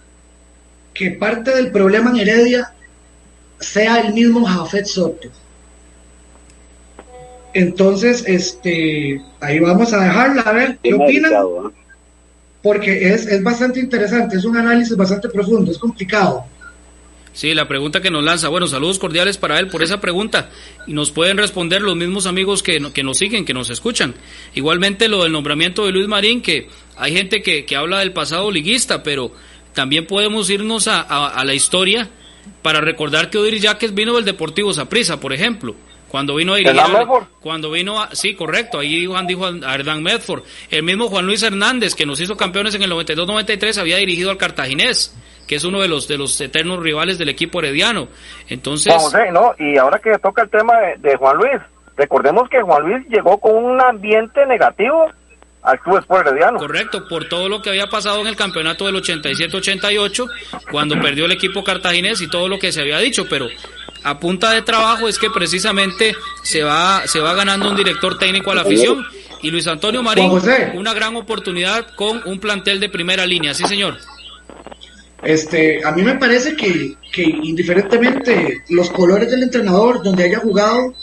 que 0.94 1.11
parte 1.11 1.55
del 1.55 1.70
problema 1.70 2.11
en 2.11 2.16
Heredia 2.16 2.72
sea 3.59 4.01
el 4.01 4.14
mismo 4.14 4.46
Jafet 4.46 4.86
Soto. 4.86 5.28
Entonces, 7.53 8.24
este, 8.26 9.20
ahí 9.40 9.59
vamos 9.59 9.92
a 9.92 10.03
dejarla, 10.03 10.42
a 10.42 10.53
ver, 10.53 10.78
¿qué 10.82 10.94
opinan? 10.94 11.32
Porque 12.62 13.12
es, 13.12 13.26
es 13.26 13.42
bastante 13.42 13.80
interesante, 13.80 14.36
es 14.36 14.46
un 14.46 14.57
análisis 14.57 14.96
bastante 14.96 15.28
profundo, 15.28 15.70
es 15.70 15.78
complicado. 15.78 16.46
Sí, 17.33 17.55
la 17.55 17.68
pregunta 17.68 18.01
que 18.01 18.11
nos 18.11 18.24
lanza. 18.24 18.49
Bueno, 18.49 18.66
saludos 18.66 18.99
cordiales 18.99 19.39
para 19.39 19.59
él 19.61 19.68
por 19.68 19.83
esa 19.83 20.01
pregunta. 20.01 20.51
Y 20.87 20.93
nos 20.93 21.12
pueden 21.12 21.39
responder 21.39 21.81
los 21.81 21.97
mismos 21.97 22.26
amigos 22.26 22.62
que, 22.62 22.81
que 22.93 23.03
nos 23.05 23.18
siguen, 23.18 23.45
que 23.45 23.55
nos 23.55 23.70
escuchan. 23.70 24.14
Igualmente 24.55 25.09
lo 25.09 25.22
del 25.22 25.33
nombramiento 25.33 25.87
de 25.87 25.93
Luis 25.93 26.09
Marín, 26.09 26.43
que 26.43 26.68
hay 26.97 27.12
gente 27.12 27.43
que, 27.43 27.64
que 27.64 27.76
habla 27.76 28.01
del 28.01 28.12
pasado 28.12 28.51
liguista, 28.51 29.03
pero 29.03 29.33
también 29.74 30.07
podemos 30.07 30.51
irnos 30.51 30.89
a, 30.89 31.01
a, 31.01 31.45
la 31.45 31.55
historia 31.55 32.11
para 32.62 32.81
recordar 32.81 33.31
que 33.31 33.39
Odir 33.39 33.61
Yaques 33.61 33.95
vino 33.95 34.16
del 34.16 34.24
Deportivo 34.24 34.72
Saprissa, 34.72 35.20
por 35.20 35.33
ejemplo. 35.33 35.76
Cuando 36.09 36.35
vino 36.35 36.55
a 36.55 36.57
dirigir, 36.57 36.83
cuando 37.39 37.70
vino 37.70 38.03
a, 38.03 38.12
sí, 38.16 38.35
correcto, 38.35 38.81
ahí 38.81 39.07
Juan 39.07 39.28
dijo 39.28 39.47
a 39.47 39.74
Hernán 39.74 40.03
Medford. 40.03 40.43
El 40.68 40.83
mismo 40.83 41.09
Juan 41.09 41.24
Luis 41.24 41.41
Hernández, 41.45 41.95
que 41.95 42.05
nos 42.05 42.20
hizo 42.20 42.37
campeones 42.37 42.74
en 42.74 42.83
el 42.83 42.91
92-93, 42.91 43.76
había 43.76 43.97
dirigido 43.99 44.31
al 44.33 44.37
Cartaginés, 44.37 45.14
que 45.51 45.57
es 45.57 45.64
uno 45.64 45.80
de 45.80 45.88
los 45.88 46.07
de 46.07 46.16
los 46.16 46.40
eternos 46.40 46.78
rivales 46.78 47.18
del 47.18 47.28
equipo 47.28 47.59
herediano. 47.59 48.07
Entonces, 48.48 48.94
no, 49.32 49.53
y 49.59 49.76
ahora 49.78 49.98
que 49.98 50.16
toca 50.18 50.42
el 50.42 50.48
tema 50.48 50.74
de, 50.98 51.16
Juan 51.16 51.38
Luis, 51.38 51.61
recordemos 51.96 52.48
que 52.48 52.62
Juan 52.62 52.82
Luis 52.84 53.05
llegó 53.09 53.36
con 53.40 53.57
un 53.57 53.80
ambiente 53.80 54.46
negativo 54.46 55.11
al 55.62 55.80
Club 55.80 55.98
Sport 55.98 56.28
Herediano. 56.28 56.61
Correcto, 56.61 57.09
por 57.09 57.28
todo 57.28 57.48
lo 57.48 57.61
que 57.61 57.70
había 57.70 57.88
pasado 57.88 58.20
en 58.20 58.28
el 58.28 58.36
campeonato 58.36 58.86
del 58.86 59.03
87-88, 59.03 60.30
cuando 60.70 61.01
perdió 61.01 61.24
el 61.24 61.32
equipo 61.32 61.64
cartaginés 61.64 62.20
y 62.20 62.30
todo 62.30 62.46
lo 62.46 62.61
que 62.61 62.70
se 62.70 62.82
había 62.82 62.98
dicho, 62.98 63.24
pero 63.28 63.48
a 64.05 64.20
punta 64.20 64.53
de 64.53 64.62
trabajo 64.62 65.09
es 65.09 65.18
que 65.18 65.30
precisamente 65.30 66.14
se 66.44 66.62
va, 66.62 67.03
se 67.07 67.18
va 67.18 67.34
ganando 67.34 67.68
un 67.68 67.74
director 67.74 68.16
técnico 68.18 68.53
a 68.53 68.55
la 68.55 68.61
afición 68.61 69.05
y 69.42 69.51
Luis 69.51 69.66
Antonio 69.66 70.01
Marín 70.05 70.30
una 70.74 70.94
gran 70.94 71.16
oportunidad 71.16 71.88
con 71.96 72.22
un 72.24 72.38
plantel 72.38 72.78
de 72.78 72.88
primera 72.88 73.26
línea, 73.26 73.53
sí 73.53 73.64
señor. 73.64 73.98
Este, 75.22 75.84
a 75.84 75.92
mí 75.92 76.02
me 76.02 76.16
parece 76.16 76.56
que, 76.56 76.94
que 77.12 77.22
indiferentemente 77.22 78.62
los 78.70 78.90
colores 78.90 79.30
del 79.30 79.42
entrenador 79.42 80.02
donde 80.02 80.24
haya 80.24 80.38
jugado, 80.38 80.94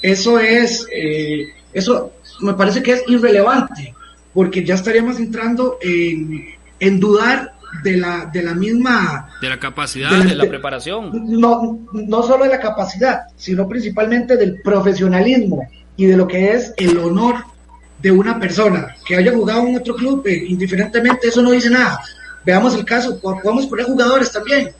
eso 0.00 0.38
es, 0.38 0.86
eh, 0.92 1.48
eso 1.72 2.12
me 2.40 2.54
parece 2.54 2.82
que 2.82 2.92
es 2.92 3.04
irrelevante, 3.06 3.94
porque 4.32 4.64
ya 4.64 4.74
estaríamos 4.74 5.18
entrando 5.18 5.78
en, 5.82 6.46
en 6.80 7.00
dudar 7.00 7.52
de 7.82 7.96
la, 7.96 8.30
de 8.32 8.42
la 8.42 8.54
misma... 8.54 9.28
De 9.40 9.48
la 9.48 9.58
capacidad, 9.58 10.10
de 10.10 10.34
la, 10.34 10.48
preparación. 10.48 11.10
No, 11.26 11.86
no 11.92 12.22
solo 12.22 12.44
de 12.44 12.50
la 12.50 12.60
capacidad, 12.60 13.22
sino 13.36 13.68
principalmente 13.68 14.36
del 14.36 14.60
profesionalismo 14.62 15.68
y 15.96 16.06
de 16.06 16.16
lo 16.16 16.26
que 16.26 16.52
es 16.52 16.72
el 16.76 16.96
honor 16.98 17.36
de 18.00 18.10
una 18.10 18.38
persona 18.38 18.94
que 19.04 19.16
haya 19.16 19.32
jugado 19.32 19.66
en 19.66 19.76
otro 19.76 19.94
club, 19.94 20.26
eh, 20.26 20.44
indiferentemente, 20.48 21.28
eso 21.28 21.42
no 21.42 21.50
dice 21.50 21.70
nada. 21.70 22.00
Veamos 22.46 22.76
el 22.76 22.84
caso, 22.84 23.18
podemos 23.20 23.66
poner 23.66 23.86
jugadores 23.86 24.30
también. 24.30 24.70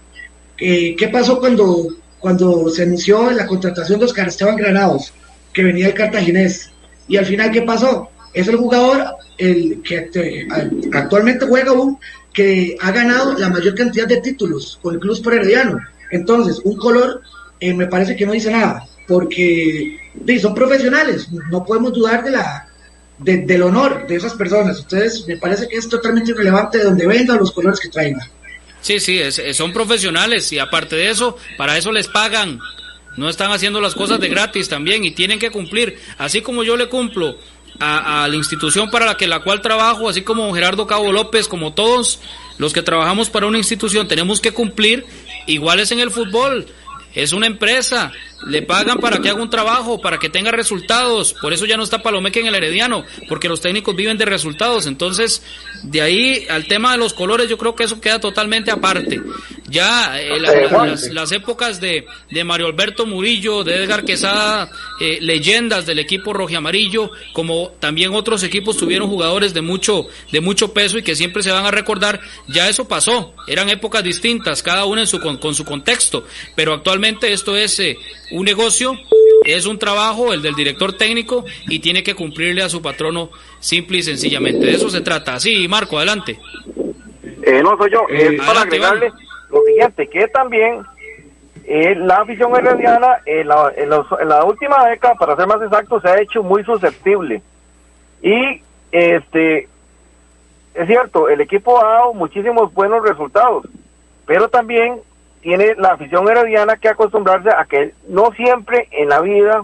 Eh, 0.57 0.95
¿Qué 0.97 1.09
pasó 1.09 1.41
cuando, 1.41 1.89
cuando 2.21 2.71
se 2.71 2.85
anunció 2.85 3.29
la 3.33 3.45
contratación 3.45 3.99
de 3.99 4.05
Oscar 4.05 4.29
Esteban 4.29 4.55
Granados, 4.55 5.13
que 5.53 5.65
venía 5.65 5.87
del 5.87 5.95
Cartaginés? 5.95 6.71
Y 7.09 7.17
al 7.17 7.27
final, 7.27 7.51
¿qué 7.51 7.63
pasó? 7.63 8.09
Es 8.33 8.47
el 8.47 8.57
jugador 8.57 9.05
el 9.37 9.83
que 9.83 10.47
actualmente 10.93 11.47
juega 11.47 11.73
un 11.73 11.99
que 12.33 12.77
ha 12.81 12.93
ganado 12.93 13.37
la 13.37 13.49
mayor 13.49 13.75
cantidad 13.75 14.07
de 14.07 14.21
títulos 14.21 14.79
con 14.81 14.95
el 14.95 15.01
Club 15.01 15.21
Herediano. 15.33 15.79
Entonces, 16.13 16.61
un 16.63 16.77
color 16.77 17.23
eh, 17.59 17.75
me 17.75 17.89
parece 17.89 18.15
que 18.15 18.27
no 18.27 18.33
dice 18.33 18.53
nada, 18.53 18.87
porque 19.09 19.99
son 20.41 20.55
profesionales, 20.55 21.29
no 21.51 21.65
podemos 21.65 21.93
dudar 21.93 22.23
de 22.23 22.31
la 22.31 22.66
del 23.19 23.63
honor 23.63 24.07
de 24.07 24.17
esas 24.17 24.35
personas. 24.35 24.79
Entonces, 24.81 25.25
me 25.27 25.37
parece 25.37 25.69
que 25.69 25.77
es 25.77 25.89
totalmente 25.89 26.33
irrelevante 26.33 26.79
de 26.79 26.85
dónde 26.85 27.07
vengan 27.07 27.39
los 27.39 27.53
colores 27.53 27.81
que 27.81 27.89
traigan. 27.89 28.21
Sí, 28.81 29.01
sí, 29.01 29.21
son 29.53 29.73
profesionales 29.73 30.53
y 30.53 30.59
aparte 30.59 30.97
de 30.97 31.11
eso, 31.11 31.37
para 31.57 31.77
eso 31.77 31.91
les 31.91 32.09
pagan. 32.09 32.61
No 33.17 33.29
están 33.29 33.51
haciendo 33.51 33.81
las 33.81 33.95
cosas 33.95 34.21
de 34.21 34.29
gratis 34.29 34.69
también 34.69 35.05
y 35.05 35.11
tienen 35.11 35.39
que 35.39 35.51
cumplir. 35.51 35.99
Así 36.19 36.43
como 36.43 36.63
yo 36.63 36.77
le 36.77 36.89
cumplo 36.89 37.37
a, 37.81 38.27
la 38.29 38.37
institución 38.37 38.91
para 38.91 39.07
la 39.07 39.17
que 39.17 39.27
la 39.27 39.41
cual 39.41 39.61
trabajo, 39.61 40.09
así 40.09 40.23
como 40.23 40.53
Gerardo 40.55 40.87
Cabo 40.87 41.13
López, 41.13 41.49
como 41.49 41.75
todos 41.75 42.21
los 42.59 42.73
que 42.73 42.83
trabajamos 42.83 43.31
para 43.31 43.47
una 43.47 43.59
institución, 43.59 44.09
tenemos 44.09 44.41
que 44.41 44.53
cumplir 44.53 45.05
iguales 45.47 45.91
en 45.93 46.01
el 46.01 46.11
fútbol. 46.11 46.67
Es 47.15 47.33
una 47.33 47.47
empresa, 47.47 48.13
le 48.45 48.63
pagan 48.63 48.99
para 48.99 49.19
que 49.21 49.31
haga 49.31 49.43
un 49.43 49.51
trabajo, 49.51 50.01
para 50.01 50.19
que 50.19 50.29
tenga 50.29 50.51
resultados. 50.51 51.35
Por 51.35 51.53
eso 51.53 51.67
ya 51.67 51.77
no 51.77 51.83
está 51.83 52.03
Palomeque 52.03 52.41
en 52.41 52.47
el 52.47 52.55
Herediano, 52.55 53.05
porque 53.29 53.49
los 53.49 53.61
técnicos 53.61 53.97
viven 53.97 54.19
de 54.19 54.25
resultados. 54.25 54.87
Entonces, 54.87 55.43
de 55.83 56.03
ahí 56.03 56.47
al 56.49 56.67
tema 56.67 56.93
de 56.93 56.99
los 56.99 57.15
colores, 57.15 57.49
yo 57.49 57.59
creo 57.59 57.75
que 57.75 57.85
eso 57.85 58.01
queda 58.01 58.21
totalmente 58.21 58.71
aparte. 58.71 59.21
Ya 59.69 60.21
eh, 60.21 60.39
las, 60.39 61.33
épocas 61.33 61.81
de, 61.81 62.07
de, 62.31 62.45
Mario 62.45 62.67
Alberto 62.67 63.07
Murillo, 63.07 63.65
de 63.65 63.83
Edgar 63.83 64.05
Quesada, 64.05 64.71
eh, 65.01 65.19
leyendas 65.21 65.87
del 65.87 65.99
equipo 65.99 66.33
amarillo, 66.57 67.11
como 67.33 67.71
también 67.81 68.15
otros 68.15 68.43
equipos 68.43 68.77
tuvieron 68.77 69.09
jugadores 69.09 69.55
de 69.55 69.63
mucho, 69.63 70.07
de 70.31 70.41
mucho 70.41 70.73
peso 70.73 70.99
y 70.99 71.03
que 71.03 71.17
siempre 71.17 71.43
se 71.43 71.51
van 71.51 71.67
a 71.67 71.71
recordar, 71.71 72.21
ya 72.47 72.69
eso 72.69 72.87
pasó. 72.87 73.35
Eran 73.47 73.69
épocas 73.71 74.05
distintas, 74.05 74.63
cada 74.63 74.85
una 74.85 75.03
en 75.03 75.07
su, 75.07 75.21
con, 75.21 75.55
su 75.55 75.65
contexto. 75.65 76.25
Pero 76.55 76.75
actualmente 76.75 77.33
esto 77.33 77.57
es 77.57 77.79
eh, 77.81 77.99
un 78.33 78.45
negocio, 78.45 78.95
es 79.45 79.67
un 79.67 79.79
trabajo, 79.79 80.33
el 80.33 80.43
del 80.43 80.55
director 80.55 80.93
técnico, 80.93 81.45
y 81.69 81.79
tiene 81.79 82.03
que 82.03 82.15
cumplirle 82.15 82.63
a 82.63 82.69
su 82.69 82.83
patrono 82.83 83.31
simple 83.59 83.99
y 83.99 84.03
sencillamente. 84.03 84.67
De 84.67 84.75
eso 84.75 84.91
se 84.91 85.01
trata. 85.01 85.39
Sí, 85.41 85.67
Marco, 85.69 85.99
adelante. 85.99 86.39
Eh, 87.43 87.63
no 87.63 87.77
soy 87.77 87.91
yo, 87.91 88.07
es 88.09 88.41
para 88.41 88.63
agregarle 88.63 89.13
lo 89.51 89.63
siguiente, 89.63 90.09
que 90.09 90.27
también 90.29 90.83
eh, 91.65 91.95
la 91.95 92.17
afición 92.17 92.55
herediana 92.57 93.19
en 93.25 93.49
la, 93.49 93.73
en, 93.77 93.91
la 93.91 94.45
última 94.45 94.89
década, 94.89 95.15
para 95.15 95.37
ser 95.37 95.47
más 95.47 95.63
exacto, 95.63 96.01
se 96.01 96.09
ha 96.09 96.21
hecho 96.21 96.43
muy 96.43 96.65
susceptible. 96.65 97.43
Y 98.23 98.63
este 98.91 99.69
es 100.77 100.87
cierto, 100.87 101.29
el 101.29 101.41
equipo 101.41 101.83
ha 101.83 101.89
dado 101.89 102.15
muchísimos 102.15 102.73
buenos 102.75 103.03
resultados, 103.03 103.67
pero 104.27 104.49
también 104.49 105.01
tiene 105.47 105.77
la 105.77 105.91
afición 105.91 106.29
herediana 106.29 106.75
que 106.77 106.89
acostumbrarse 106.89 107.51
a 107.51 107.67
que 107.67 107.95
no 108.09 108.33
siempre 108.33 108.89
en 108.91 109.09
la 109.09 109.21
vida 109.21 109.63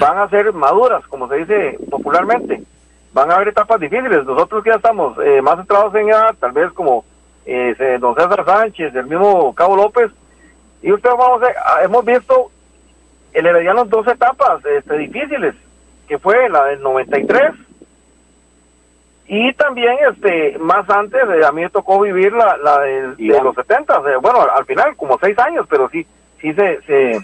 van 0.00 0.18
a 0.18 0.28
ser 0.28 0.52
maduras, 0.52 1.06
como 1.06 1.28
se 1.28 1.36
dice 1.36 1.78
popularmente. 1.88 2.64
Van 3.12 3.30
a 3.30 3.36
haber 3.36 3.46
etapas 3.46 3.78
difíciles. 3.78 4.24
Nosotros 4.26 4.64
que 4.64 4.70
ya 4.70 4.76
estamos 4.76 5.16
eh, 5.24 5.40
más 5.42 5.58
centrados 5.58 5.94
en 5.94 6.08
edad, 6.08 6.34
tal 6.40 6.50
vez 6.50 6.72
como 6.72 7.04
eh, 7.44 7.98
don 8.00 8.16
César 8.16 8.44
Sánchez, 8.44 8.96
el 8.96 9.06
mismo 9.06 9.54
Cabo 9.54 9.76
López, 9.76 10.10
y 10.82 10.90
usted 10.90 11.10
vamos 11.10 11.40
a, 11.42 11.84
hemos 11.84 12.04
visto 12.04 12.50
el 13.32 13.46
Herediano 13.46 13.82
en 13.82 13.90
dos 13.90 14.08
etapas 14.08 14.58
este, 14.64 14.98
difíciles, 14.98 15.54
que 16.08 16.18
fue 16.18 16.48
la 16.48 16.64
del 16.64 16.82
93 16.82 17.52
y 19.28 19.52
también 19.54 19.96
este 20.10 20.56
más 20.58 20.88
antes 20.88 21.20
eh, 21.22 21.44
a 21.44 21.52
mí 21.52 21.62
me 21.62 21.70
tocó 21.70 22.00
vivir 22.00 22.32
la, 22.32 22.56
la 22.58 22.80
de, 22.80 23.16
los 23.42 23.54
70 23.54 24.00
bueno 24.20 24.46
al, 24.54 24.64
final 24.64 24.94
como 24.96 25.18
seis 25.20 25.36
años 25.38 25.66
pero 25.68 25.88
sí 25.90 26.06
sí 26.40 26.52
se, 26.54 26.80
se 26.82 27.20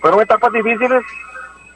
fueron 0.00 0.20
etapas 0.20 0.52
difíciles. 0.52 1.02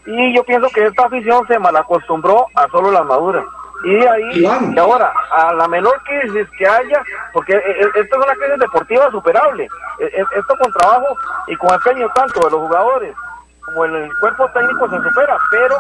Y 0.06 0.34
yo 0.34 0.42
pienso 0.44 0.68
que 0.74 0.84
esta 0.84 1.06
afición 1.06 1.46
se 1.46 1.58
malacostumbró 1.58 2.46
a 2.54 2.68
solo 2.68 2.90
las 2.90 3.04
maduras 3.04 3.44
y 3.84 3.96
ahí 3.96 4.44
y 4.44 4.78
ahora 4.78 5.12
a 5.32 5.52
la 5.54 5.66
menor 5.66 6.00
crisis 6.04 6.46
que 6.56 6.66
haya 6.66 7.02
porque 7.32 7.52
eh, 7.52 7.62
eh, 7.66 7.88
esto 7.96 8.16
es 8.16 8.26
una 8.26 8.34
crisis 8.34 8.58
deportiva 8.60 9.10
superable. 9.10 9.68
Esto 9.98 10.56
con 10.60 10.72
trabajo 10.72 11.16
y 11.48 11.56
con 11.56 11.74
empeño 11.74 12.08
tanto 12.14 12.40
de 12.40 12.50
los 12.50 12.60
jugadores 12.60 13.14
como 13.60 13.84
el 13.84 14.08
cuerpo 14.20 14.48
técnico 14.52 14.88
se 14.88 15.02
supera 15.02 15.36
pero 15.50 15.76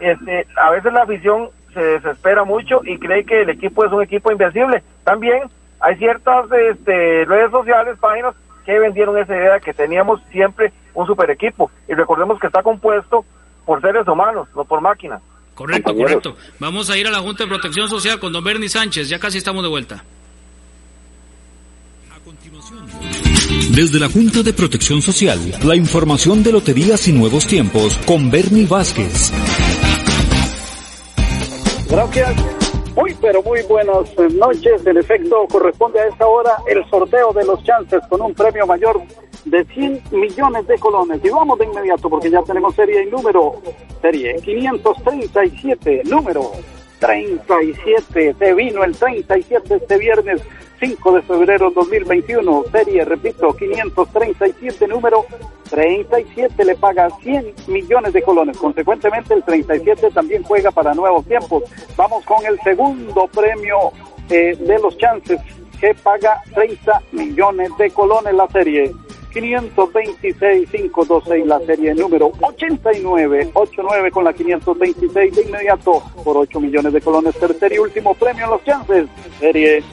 este 0.00 0.46
a 0.56 0.70
veces 0.70 0.92
la 0.92 1.02
afición 1.02 1.50
se 1.72 1.80
desespera 1.80 2.44
mucho 2.44 2.80
y 2.84 2.98
cree 2.98 3.24
que 3.24 3.42
el 3.42 3.50
equipo 3.50 3.84
es 3.84 3.92
un 3.92 4.02
equipo 4.02 4.30
invencible. 4.32 4.82
También 5.04 5.42
hay 5.80 5.96
ciertas 5.96 6.46
este, 6.52 7.24
redes 7.24 7.50
sociales, 7.50 7.96
páginas 8.00 8.34
que 8.64 8.78
vendieron 8.78 9.18
esa 9.18 9.34
idea 9.34 9.54
de 9.54 9.60
que 9.60 9.72
teníamos 9.72 10.20
siempre 10.30 10.72
un 10.94 11.06
super 11.06 11.30
equipo. 11.30 11.70
Y 11.88 11.94
recordemos 11.94 12.38
que 12.38 12.46
está 12.46 12.62
compuesto 12.62 13.24
por 13.64 13.80
seres 13.80 14.06
humanos, 14.06 14.48
no 14.54 14.64
por 14.64 14.80
máquinas. 14.80 15.22
Correcto, 15.54 15.94
correcto. 15.94 16.36
Vamos 16.58 16.88
a 16.90 16.96
ir 16.96 17.06
a 17.06 17.10
la 17.10 17.18
Junta 17.18 17.44
de 17.44 17.48
Protección 17.48 17.88
Social 17.88 18.18
con 18.18 18.32
don 18.32 18.42
Bernie 18.42 18.68
Sánchez. 18.68 19.08
Ya 19.08 19.18
casi 19.18 19.38
estamos 19.38 19.62
de 19.62 19.68
vuelta. 19.68 20.02
A 22.14 22.20
continuación. 22.24 22.86
Desde 23.74 23.98
la 23.98 24.08
Junta 24.08 24.42
de 24.42 24.52
Protección 24.52 25.02
Social, 25.02 25.38
la 25.64 25.76
información 25.76 26.42
de 26.42 26.52
loterías 26.52 27.06
y 27.08 27.12
nuevos 27.12 27.46
tiempos 27.46 27.96
con 28.06 28.30
Bernie 28.30 28.66
Vázquez. 28.66 29.32
Gracias. 31.90 32.36
Muy, 32.94 33.14
pero 33.20 33.42
muy 33.42 33.62
buenas 33.62 34.16
noches. 34.32 34.86
En 34.86 34.96
efecto, 34.96 35.46
corresponde 35.50 36.00
a 36.00 36.06
esta 36.06 36.26
hora 36.26 36.52
el 36.68 36.88
sorteo 36.88 37.32
de 37.32 37.44
los 37.44 37.62
chances 37.64 38.00
con 38.08 38.20
un 38.20 38.32
premio 38.32 38.66
mayor 38.66 39.00
de 39.44 39.64
100 39.64 40.02
millones 40.12 40.66
de 40.68 40.78
colones. 40.78 41.20
Y 41.24 41.30
vamos 41.30 41.58
de 41.58 41.64
inmediato 41.64 42.08
porque 42.08 42.30
ya 42.30 42.42
tenemos 42.42 42.74
serie 42.74 43.02
y 43.02 43.10
número. 43.10 43.54
Serie 44.00 44.36
537, 44.36 46.02
número 46.04 46.52
37. 47.00 48.36
Se 48.38 48.54
vino 48.54 48.84
el 48.84 48.96
37 48.96 49.74
este 49.74 49.98
viernes 49.98 50.42
5 50.80 51.12
de 51.12 51.22
febrero 51.22 51.70
2021. 51.70 52.64
Serie, 52.72 53.04
repito, 53.04 53.54
537, 53.54 54.88
número 54.88 55.24
37 55.68 56.64
le 56.64 56.74
paga 56.74 57.10
100 57.22 57.54
millones 57.68 58.12
de 58.14 58.22
colones. 58.22 58.56
Consecuentemente, 58.56 59.34
el 59.34 59.44
37 59.44 60.10
también 60.10 60.42
juega 60.42 60.70
para 60.70 60.94
nuevos 60.94 61.26
tiempos. 61.26 61.64
Vamos 61.96 62.24
con 62.24 62.46
el 62.46 62.58
segundo 62.60 63.26
premio 63.28 63.92
eh, 64.30 64.56
de 64.58 64.78
los 64.78 64.96
chances 64.96 65.38
que 65.78 65.94
paga 65.94 66.40
30 66.54 67.02
millones 67.12 67.70
de 67.78 67.90
colones 67.90 68.32
la 68.34 68.48
serie. 68.48 68.90
526-526 69.32 71.44
la 71.44 71.60
serie 71.60 71.94
número 71.94 72.32
89-89 72.32 74.10
con 74.10 74.24
la 74.24 74.32
526 74.32 75.36
de 75.36 75.42
inmediato 75.42 76.02
por 76.24 76.36
8 76.36 76.58
millones 76.58 76.92
de 76.92 77.00
colones. 77.00 77.38
Tercer 77.38 77.72
y 77.72 77.78
último 77.78 78.14
premio 78.14 78.46
en 78.46 78.50
los 78.50 78.64
chances. 78.64 79.06
Serie 79.38 79.84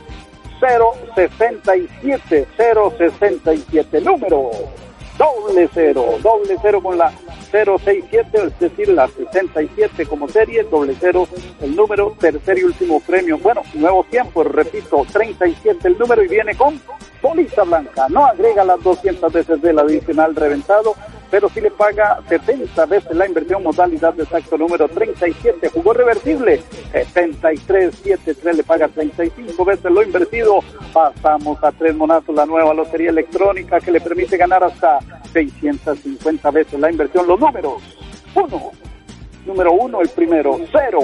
067 0.59 2.47
067 2.57 4.01
número 4.01 4.51
doble 5.17 5.69
cero, 5.73 6.05
doble 6.21 6.55
cero 6.61 6.81
con 6.81 6.97
la 6.97 7.11
067, 7.51 8.29
es 8.33 8.59
decir, 8.59 8.89
la 8.89 9.07
67 9.07 10.05
como 10.05 10.27
serie, 10.27 10.63
doble 10.63 10.95
cero 10.99 11.27
el 11.61 11.75
número, 11.75 12.15
tercer 12.19 12.59
y 12.59 12.63
último 12.63 12.99
premio. 12.99 13.37
Bueno, 13.37 13.61
nuevo 13.73 14.03
tiempo, 14.03 14.43
repito, 14.43 15.05
37 15.11 15.87
el 15.87 15.97
número 15.97 16.23
y 16.23 16.27
viene 16.27 16.55
con 16.55 16.79
bolita 17.21 17.63
blanca. 17.63 18.07
No 18.09 18.25
agrega 18.25 18.63
las 18.63 18.81
200 18.83 19.31
veces 19.31 19.61
del 19.61 19.79
adicional 19.79 20.35
reventado, 20.35 20.93
pero 21.29 21.49
si 21.49 21.61
le 21.61 21.71
paga 21.71 22.19
70 22.27 22.85
veces 22.85 23.15
la 23.15 23.27
inversión 23.27 23.63
modalidad 23.63 24.13
de 24.13 24.23
exacto 24.23 24.57
número 24.57 24.87
37, 24.87 25.69
jugó 25.69 25.93
revertible, 25.93 26.61
7373 26.91 28.57
le 28.57 28.63
paga 28.63 28.87
35 28.87 29.65
veces 29.65 29.91
lo 29.91 30.03
invertido, 30.03 30.59
pasamos 30.93 31.61
a 31.63 31.71
tres 31.71 31.95
monazos 31.95 32.35
la 32.35 32.45
nueva 32.45 32.73
lotería 32.73 33.09
electrónica 33.09 33.79
que 33.79 33.91
le 33.91 34.01
permite 34.01 34.37
ganar 34.37 34.63
hasta 34.63 34.99
650 35.33 36.51
veces 36.51 36.79
la 36.79 36.91
inversión, 36.91 37.27
los 37.27 37.39
números, 37.39 37.83
uno, 38.35 38.71
número 39.45 39.71
uno 39.73 40.01
el 40.01 40.09
primero, 40.09 40.59
cero, 40.71 40.99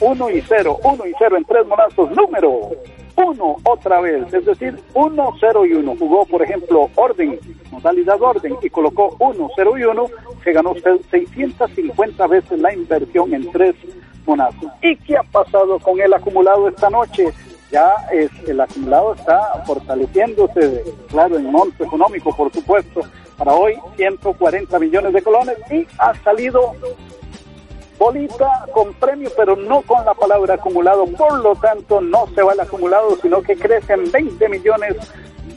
uno 0.00 0.30
y 0.30 0.40
cero, 0.42 0.78
uno 0.82 1.06
y 1.06 1.12
cero 1.18 1.36
en 1.36 1.44
tres 1.44 1.66
monazos, 1.66 2.10
número 2.10 2.70
uno 3.18 3.56
otra 3.64 4.00
vez, 4.00 4.32
es 4.32 4.44
decir, 4.44 4.78
uno, 4.94 5.34
cero 5.40 5.66
y 5.66 5.72
uno. 5.72 5.96
Jugó, 5.98 6.24
por 6.24 6.42
ejemplo, 6.42 6.88
orden, 6.94 7.38
modalidad 7.70 8.20
orden, 8.22 8.56
y 8.62 8.70
colocó 8.70 9.16
uno, 9.18 9.50
cero 9.56 9.76
y 9.76 9.84
uno, 9.84 10.06
se 10.44 10.52
ganó 10.52 10.74
650 10.74 12.26
veces 12.28 12.58
la 12.60 12.72
inversión 12.72 13.34
en 13.34 13.50
tres 13.50 13.74
monazos. 14.24 14.70
¿Y 14.82 14.96
qué 14.96 15.16
ha 15.16 15.22
pasado 15.24 15.78
con 15.80 16.00
el 16.00 16.12
acumulado 16.14 16.68
esta 16.68 16.88
noche? 16.90 17.32
Ya 17.72 17.92
es, 18.12 18.30
el 18.48 18.60
acumulado 18.60 19.14
está 19.14 19.62
fortaleciéndose, 19.66 20.84
claro, 21.08 21.36
en 21.36 21.50
monto 21.50 21.84
económico, 21.84 22.34
por 22.34 22.52
supuesto. 22.52 23.00
Para 23.36 23.54
hoy, 23.54 23.74
140 23.96 24.78
millones 24.78 25.12
de 25.12 25.22
colones 25.22 25.56
y 25.70 25.86
ha 25.98 26.14
salido 26.22 26.74
bolita 27.98 28.64
con 28.72 28.94
premio, 28.94 29.30
pero 29.36 29.56
no 29.56 29.82
con 29.82 30.04
la 30.04 30.14
palabra 30.14 30.54
acumulado. 30.54 31.04
Por 31.06 31.40
lo 31.40 31.54
tanto, 31.56 32.00
no 32.00 32.26
se 32.34 32.42
va 32.42 32.52
el 32.52 32.60
acumulado, 32.60 33.16
sino 33.20 33.42
que 33.42 33.56
crecen 33.56 34.10
20 34.10 34.48
millones 34.48 34.96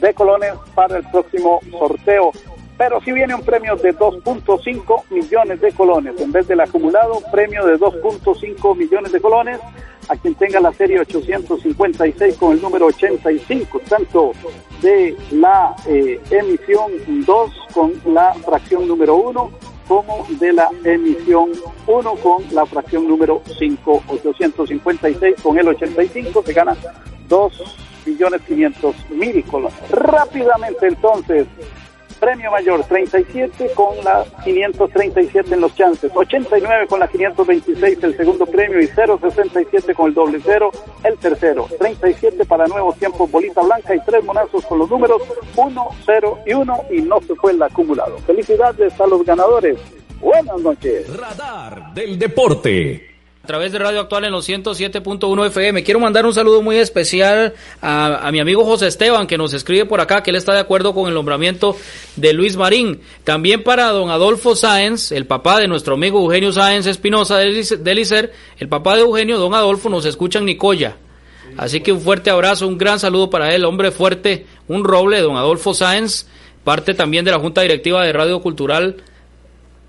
de 0.00 0.12
colones 0.14 0.52
para 0.74 0.98
el 0.98 1.04
próximo 1.10 1.60
sorteo. 1.70 2.32
Pero 2.76 3.00
si 3.02 3.12
viene 3.12 3.34
un 3.34 3.42
premio 3.42 3.76
de 3.76 3.94
2.5 3.94 5.04
millones 5.10 5.60
de 5.60 5.72
colones, 5.72 6.20
en 6.20 6.32
vez 6.32 6.48
del 6.48 6.60
acumulado, 6.60 7.20
premio 7.30 7.64
de 7.64 7.78
2.5 7.78 8.76
millones 8.76 9.12
de 9.12 9.20
colones 9.20 9.60
a 10.08 10.16
quien 10.16 10.34
tenga 10.34 10.58
la 10.58 10.72
serie 10.72 10.98
856 10.98 12.36
con 12.36 12.52
el 12.52 12.60
número 12.60 12.86
85, 12.86 13.80
tanto 13.88 14.32
de 14.80 15.16
la 15.30 15.76
eh, 15.86 16.20
emisión 16.30 16.90
2 17.24 17.50
con 17.72 17.92
la 18.06 18.34
fracción 18.34 18.88
número 18.88 19.14
1 19.14 19.71
como 19.86 20.26
de 20.40 20.52
la 20.52 20.68
emisión 20.84 21.50
1 21.86 22.14
con 22.16 22.44
la 22.52 22.66
fracción 22.66 23.06
número 23.06 23.42
5, 23.58 24.02
856 24.06 25.34
con 25.42 25.58
el 25.58 25.68
85 25.68 26.42
se 26.44 26.52
gana 26.52 26.76
2 27.28 27.52
millones 28.06 28.40
500 28.46 29.10
mil. 29.10 29.44
Rápidamente 29.90 30.86
entonces, 30.86 31.46
premio 32.22 32.52
mayor, 32.52 32.84
37 32.84 33.72
con 33.74 33.96
la 34.04 34.24
537 34.44 35.54
en 35.54 35.60
los 35.60 35.74
chances, 35.74 36.12
89 36.14 36.86
con 36.86 37.00
la 37.00 37.08
526 37.08 37.98
el 38.04 38.16
segundo 38.16 38.46
premio 38.46 38.80
y 38.80 38.86
067 38.86 39.92
con 39.92 40.06
el 40.06 40.14
doble 40.14 40.38
cero 40.44 40.70
el 41.02 41.18
tercero, 41.18 41.68
37 41.80 42.44
para 42.44 42.68
nuevos 42.68 42.96
tiempos 42.96 43.28
bolita 43.28 43.60
blanca 43.62 43.92
y 43.96 44.00
tres 44.06 44.22
monazos 44.24 44.64
con 44.66 44.78
los 44.78 44.88
números 44.88 45.20
1, 45.56 45.88
0 46.06 46.38
y 46.46 46.54
1 46.54 46.84
y 46.92 47.02
no 47.02 47.20
se 47.22 47.34
fue 47.34 47.52
el 47.52 47.62
acumulado. 47.62 48.16
Felicidades 48.18 49.00
a 49.00 49.06
los 49.08 49.24
ganadores. 49.24 49.78
Buenas 50.20 50.60
noches. 50.60 51.16
Radar 51.18 51.92
del 51.92 52.16
deporte 52.20 53.11
a 53.42 53.46
través 53.46 53.72
de 53.72 53.78
Radio 53.80 54.00
Actual 54.00 54.24
en 54.24 54.30
los 54.30 54.48
107.1 54.48 55.46
FM. 55.48 55.82
Quiero 55.82 55.98
mandar 55.98 56.24
un 56.26 56.32
saludo 56.32 56.62
muy 56.62 56.76
especial 56.76 57.54
a, 57.80 58.30
mi 58.30 58.38
amigo 58.38 58.64
José 58.64 58.86
Esteban, 58.86 59.26
que 59.26 59.36
nos 59.36 59.52
escribe 59.52 59.84
por 59.84 60.00
acá 60.00 60.22
que 60.22 60.30
él 60.30 60.36
está 60.36 60.52
de 60.52 60.60
acuerdo 60.60 60.94
con 60.94 61.08
el 61.08 61.14
nombramiento 61.14 61.76
de 62.14 62.32
Luis 62.34 62.56
Marín. 62.56 63.00
También 63.24 63.64
para 63.64 63.88
don 63.88 64.10
Adolfo 64.10 64.54
Sáenz, 64.54 65.10
el 65.10 65.26
papá 65.26 65.58
de 65.58 65.66
nuestro 65.66 65.94
amigo 65.94 66.20
Eugenio 66.20 66.52
Sáenz 66.52 66.86
Espinosa 66.86 67.38
del 67.38 67.98
ICER, 67.98 68.32
el 68.58 68.68
papá 68.68 68.94
de 68.94 69.02
Eugenio, 69.02 69.38
don 69.38 69.54
Adolfo, 69.54 69.88
nos 69.88 70.04
escucha 70.04 70.38
en 70.38 70.44
Nicoya. 70.44 70.96
Así 71.56 71.80
que 71.80 71.90
un 71.90 72.00
fuerte 72.00 72.30
abrazo, 72.30 72.68
un 72.68 72.78
gran 72.78 73.00
saludo 73.00 73.28
para 73.28 73.52
él, 73.52 73.64
hombre 73.64 73.90
fuerte, 73.90 74.46
un 74.68 74.84
roble, 74.84 75.20
don 75.20 75.36
Adolfo 75.36 75.74
Sáenz, 75.74 76.28
parte 76.62 76.94
también 76.94 77.24
de 77.24 77.32
la 77.32 77.40
Junta 77.40 77.62
Directiva 77.62 78.04
de 78.04 78.12
Radio 78.12 78.40
Cultural 78.40 79.02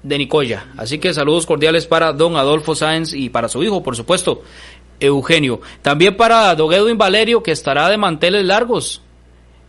de 0.04 0.18
Nicoya. 0.18 0.68
Así 0.78 1.00
que 1.00 1.14
saludos 1.14 1.46
cordiales 1.46 1.88
para 1.88 2.14
don 2.14 2.36
Adolfo 2.36 2.76
Sáenz 2.76 3.14
y 3.14 3.30
para 3.30 3.48
su 3.50 3.64
hijo, 3.64 3.82
por 3.82 3.96
supuesto, 3.96 4.44
Eugenio. 5.00 5.62
También 5.82 6.16
para 6.16 6.54
don 6.56 6.72
Edwin 6.74 6.98
Valerio, 6.98 7.42
que 7.42 7.52
estará 7.52 7.90
de 7.90 7.98
manteles 7.98 8.46
largos. 8.46 9.02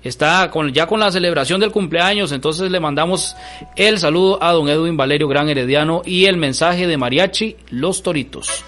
Está 0.03 0.51
con, 0.51 0.71
ya 0.73 0.87
con 0.87 1.01
la 1.01 1.11
celebración 1.11 1.61
del 1.61 1.73
cumpleaños, 1.73 2.31
entonces 2.33 2.71
le 2.71 2.79
mandamos 2.79 3.35
el 3.75 3.99
saludo 3.99 4.43
a 4.43 4.53
don 4.53 4.69
Edwin 4.69 4.99
Valerio 4.99 5.29
Gran 5.29 5.49
Herediano 5.49 6.03
y 6.05 6.27
el 6.27 6.37
mensaje 6.37 6.87
de 6.87 6.99
Mariachi 6.99 7.57
Los 7.71 8.03
Toritos. 8.03 8.65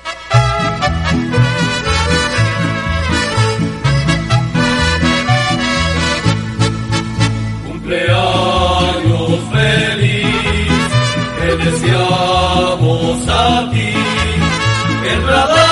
Deseamos 11.97 13.29
a 13.29 13.71
ti. 13.71 13.93
El 15.11 15.27
radar 15.27 15.66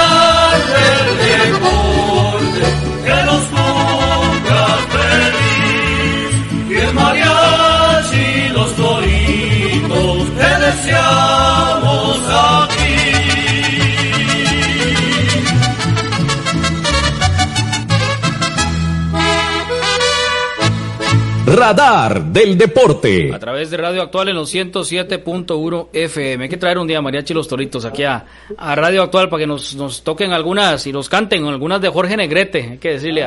Radar 21.55 22.24
del 22.24 22.59
Deporte. 22.59 23.32
A 23.32 23.38
través 23.38 23.70
de 23.70 23.76
Radio 23.76 24.02
Actual 24.02 24.28
en 24.28 24.34
los 24.34 24.52
107.1 24.52 25.88
FM. 25.92 26.44
Hay 26.44 26.50
que 26.50 26.57
traer 26.57 26.78
un 26.78 26.86
día 26.86 27.00
Mariachi 27.00 27.32
Los 27.32 27.46
Toritos 27.46 27.84
aquí 27.84 28.02
a, 28.02 28.24
Radio 28.59 29.02
Actual 29.02 29.28
para 29.28 29.40
que 29.40 29.46
nos, 29.46 29.74
nos, 29.76 30.02
toquen 30.02 30.32
algunas 30.32 30.86
y 30.86 30.92
nos 30.92 31.09
canten 31.09 31.46
algunas 31.46 31.80
de 31.80 31.88
Jorge 31.88 32.16
Negrete. 32.16 32.70
Hay 32.72 32.78
que 32.78 32.90
decirle 32.90 33.24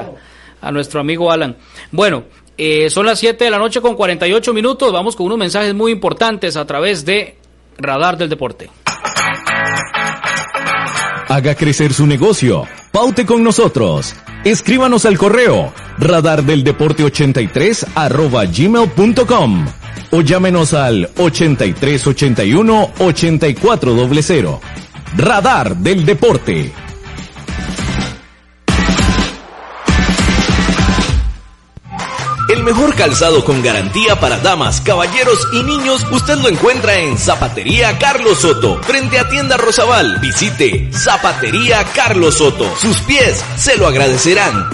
a, 0.61 0.71
nuestro 0.71 0.99
amigo 0.99 1.32
Alan. 1.32 1.55
Bueno, 1.91 2.25
eh, 2.57 2.89
son 2.89 3.05
las 3.05 3.19
7 3.19 3.45
de 3.45 3.51
la 3.51 3.57
noche 3.57 3.80
con 3.80 3.95
48 3.95 4.53
minutos. 4.53 4.91
Vamos 4.91 5.15
con 5.15 5.28
unos 5.28 5.38
mensajes 5.38 5.73
muy 5.73 5.93
importantes 5.93 6.57
a 6.57 6.65
través 6.65 7.05
de 7.05 7.38
Radar 7.78 8.17
del 8.17 8.28
Deporte. 8.28 8.69
Haga 11.30 11.55
crecer 11.55 11.93
su 11.93 12.05
negocio. 12.05 12.65
Paute 12.91 13.25
con 13.25 13.43
nosotros. 13.43 14.15
Escríbanos 14.48 15.06
al 15.06 15.18
correo 15.18 15.74
radardeldeporte83 16.00 17.86
arroba 17.95 18.45
gmail.com 18.45 19.66
o 20.12 20.22
llámenos 20.22 20.74
al 20.74 21.10
8381 21.18 22.91
8400. 22.98 24.60
Radar 25.18 25.76
del 25.76 26.06
Deporte. 26.06 26.72
El 32.50 32.64
mejor 32.64 32.95
calzado 32.95 33.43
con 33.43 33.62
garantía 33.62 34.18
para 34.22 34.39
damas, 34.39 34.80
caballeros 34.80 35.38
y 35.52 35.64
niños 35.64 36.06
usted 36.12 36.38
lo 36.38 36.48
encuentra 36.48 36.95
en 36.95 37.18
Zapatería 37.18 38.00
Carlos 38.00 38.39
Soto, 38.39 38.82
frente 38.84 39.20
a 39.20 39.28
Tienda 39.28 39.58
Rosabal. 39.58 40.20
Visite 40.22 40.89
Zapatería 40.93 41.84
Carlos 41.93 42.36
Soto. 42.36 42.74
Sus 42.80 43.02
pies 43.02 43.43
se 43.58 43.76
lo 43.76 43.86
agradecerán. 43.86 44.70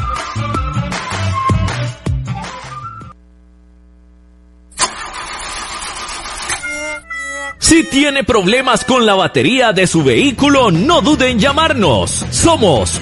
Si 7.57 7.83
tiene 7.85 8.23
problemas 8.23 8.85
con 8.85 9.03
la 9.03 9.15
batería 9.15 9.73
de 9.73 9.87
su 9.87 10.03
vehículo, 10.03 10.69
no 10.69 11.01
dude 11.01 11.31
en 11.31 11.39
llamarnos. 11.39 12.23
Somos 12.29 13.01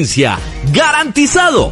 ¡Garantizado! 0.71 1.71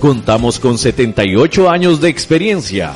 Contamos 0.00 0.58
con 0.58 0.78
78 0.78 1.68
años 1.68 2.00
de 2.00 2.08
experiencia. 2.08 2.94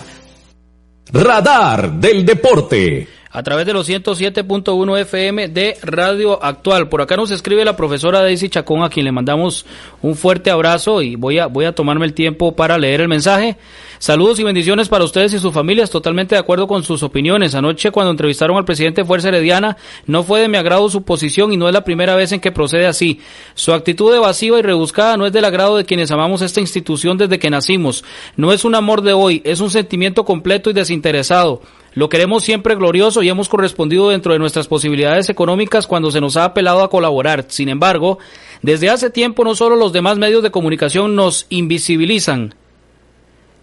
Radar 1.12 1.92
del 1.92 2.24
Deporte. 2.24 3.06
A 3.36 3.42
través 3.42 3.66
de 3.66 3.72
los 3.72 3.88
107.1 3.88 5.00
FM 5.00 5.48
de 5.48 5.76
Radio 5.82 6.40
Actual. 6.40 6.88
Por 6.88 7.02
acá 7.02 7.16
nos 7.16 7.32
escribe 7.32 7.64
la 7.64 7.74
profesora 7.74 8.22
Daisy 8.22 8.48
Chacón, 8.48 8.84
a 8.84 8.88
quien 8.88 9.06
le 9.06 9.10
mandamos 9.10 9.66
un 10.02 10.14
fuerte 10.14 10.52
abrazo 10.52 11.02
y 11.02 11.16
voy 11.16 11.40
a, 11.40 11.48
voy 11.48 11.64
a 11.64 11.74
tomarme 11.74 12.06
el 12.06 12.14
tiempo 12.14 12.54
para 12.54 12.78
leer 12.78 13.00
el 13.00 13.08
mensaje. 13.08 13.56
Saludos 13.98 14.38
y 14.38 14.44
bendiciones 14.44 14.88
para 14.88 15.02
ustedes 15.02 15.32
y 15.32 15.40
sus 15.40 15.52
familias, 15.52 15.90
totalmente 15.90 16.36
de 16.36 16.40
acuerdo 16.40 16.68
con 16.68 16.84
sus 16.84 17.02
opiniones. 17.02 17.56
Anoche 17.56 17.90
cuando 17.90 18.12
entrevistaron 18.12 18.56
al 18.56 18.64
presidente 18.64 19.00
de 19.00 19.04
Fuerza 19.04 19.30
Herediana, 19.30 19.78
no 20.06 20.22
fue 20.22 20.38
de 20.38 20.46
mi 20.46 20.56
agrado 20.56 20.88
su 20.88 21.02
posición 21.02 21.52
y 21.52 21.56
no 21.56 21.66
es 21.66 21.74
la 21.74 21.82
primera 21.82 22.14
vez 22.14 22.30
en 22.30 22.38
que 22.38 22.52
procede 22.52 22.86
así. 22.86 23.18
Su 23.54 23.72
actitud 23.72 24.14
evasiva 24.14 24.60
y 24.60 24.62
rebuscada 24.62 25.16
no 25.16 25.26
es 25.26 25.32
del 25.32 25.44
agrado 25.44 25.76
de 25.76 25.84
quienes 25.84 26.12
amamos 26.12 26.40
esta 26.40 26.60
institución 26.60 27.18
desde 27.18 27.40
que 27.40 27.50
nacimos. 27.50 28.04
No 28.36 28.52
es 28.52 28.64
un 28.64 28.76
amor 28.76 29.02
de 29.02 29.12
hoy, 29.12 29.42
es 29.44 29.58
un 29.58 29.70
sentimiento 29.70 30.24
completo 30.24 30.70
y 30.70 30.72
desinteresado. 30.72 31.62
Lo 31.94 32.08
queremos 32.08 32.42
siempre 32.42 32.74
glorioso 32.74 33.22
y 33.22 33.28
hemos 33.28 33.48
correspondido 33.48 34.08
dentro 34.08 34.32
de 34.32 34.40
nuestras 34.40 34.66
posibilidades 34.66 35.28
económicas 35.28 35.86
cuando 35.86 36.10
se 36.10 36.20
nos 36.20 36.36
ha 36.36 36.44
apelado 36.44 36.82
a 36.82 36.90
colaborar. 36.90 37.46
Sin 37.48 37.68
embargo, 37.68 38.18
desde 38.62 38.90
hace 38.90 39.10
tiempo 39.10 39.44
no 39.44 39.54
solo 39.54 39.76
los 39.76 39.92
demás 39.92 40.18
medios 40.18 40.42
de 40.42 40.50
comunicación 40.50 41.14
nos 41.14 41.46
invisibilizan, 41.50 42.54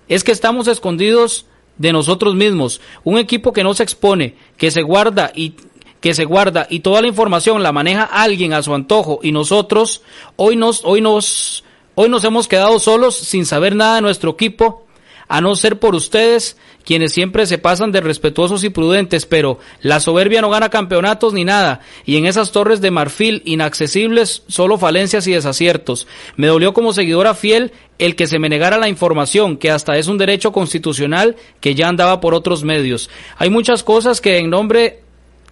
es 0.07 0.23
que 0.23 0.31
estamos 0.31 0.69
escondidos 0.69 1.45
de 1.77 1.91
nosotros 1.91 2.35
mismos. 2.35 2.79
Un 3.03 3.17
equipo 3.17 3.51
que 3.51 3.63
no 3.63 3.73
se 3.73 3.83
expone, 3.83 4.35
que 4.55 4.71
se 4.71 4.81
guarda 4.81 5.31
y 5.35 5.55
que 5.99 6.13
se 6.13 6.25
guarda 6.25 6.67
y 6.69 6.79
toda 6.79 7.01
la 7.01 7.07
información 7.07 7.61
la 7.61 7.71
maneja 7.71 8.03
alguien 8.03 8.53
a 8.53 8.63
su 8.63 8.73
antojo 8.73 9.19
y 9.21 9.31
nosotros 9.31 10.01
hoy 10.35 10.55
nos 10.55 10.83
hoy 10.83 10.99
nos 10.99 11.63
hoy 11.93 12.09
nos 12.09 12.23
hemos 12.23 12.47
quedado 12.47 12.79
solos 12.79 13.15
sin 13.15 13.45
saber 13.45 13.75
nada 13.75 13.95
de 13.95 14.01
nuestro 14.01 14.31
equipo 14.31 14.87
a 15.31 15.39
no 15.39 15.55
ser 15.55 15.79
por 15.79 15.95
ustedes, 15.95 16.57
quienes 16.85 17.13
siempre 17.13 17.45
se 17.45 17.57
pasan 17.57 17.91
de 17.91 18.01
respetuosos 18.01 18.63
y 18.63 18.69
prudentes, 18.69 19.25
pero 19.25 19.59
la 19.81 19.99
soberbia 19.99 20.41
no 20.41 20.49
gana 20.49 20.69
campeonatos 20.69 21.33
ni 21.33 21.45
nada, 21.45 21.81
y 22.05 22.17
en 22.17 22.25
esas 22.25 22.51
torres 22.51 22.81
de 22.81 22.91
marfil 22.91 23.41
inaccesibles 23.45 24.43
solo 24.47 24.77
falencias 24.77 25.27
y 25.27 25.33
desaciertos. 25.33 26.07
Me 26.35 26.47
dolió 26.47 26.73
como 26.73 26.93
seguidora 26.93 27.33
fiel 27.33 27.71
el 27.99 28.15
que 28.15 28.27
se 28.27 28.39
me 28.39 28.49
negara 28.49 28.77
la 28.77 28.89
información, 28.89 29.57
que 29.57 29.69
hasta 29.69 29.97
es 29.97 30.07
un 30.07 30.17
derecho 30.17 30.51
constitucional 30.51 31.35
que 31.59 31.75
ya 31.75 31.87
andaba 31.87 32.19
por 32.19 32.33
otros 32.33 32.63
medios. 32.63 33.09
Hay 33.37 33.49
muchas 33.49 33.83
cosas 33.83 34.21
que 34.21 34.39
en 34.39 34.49
nombre 34.49 35.01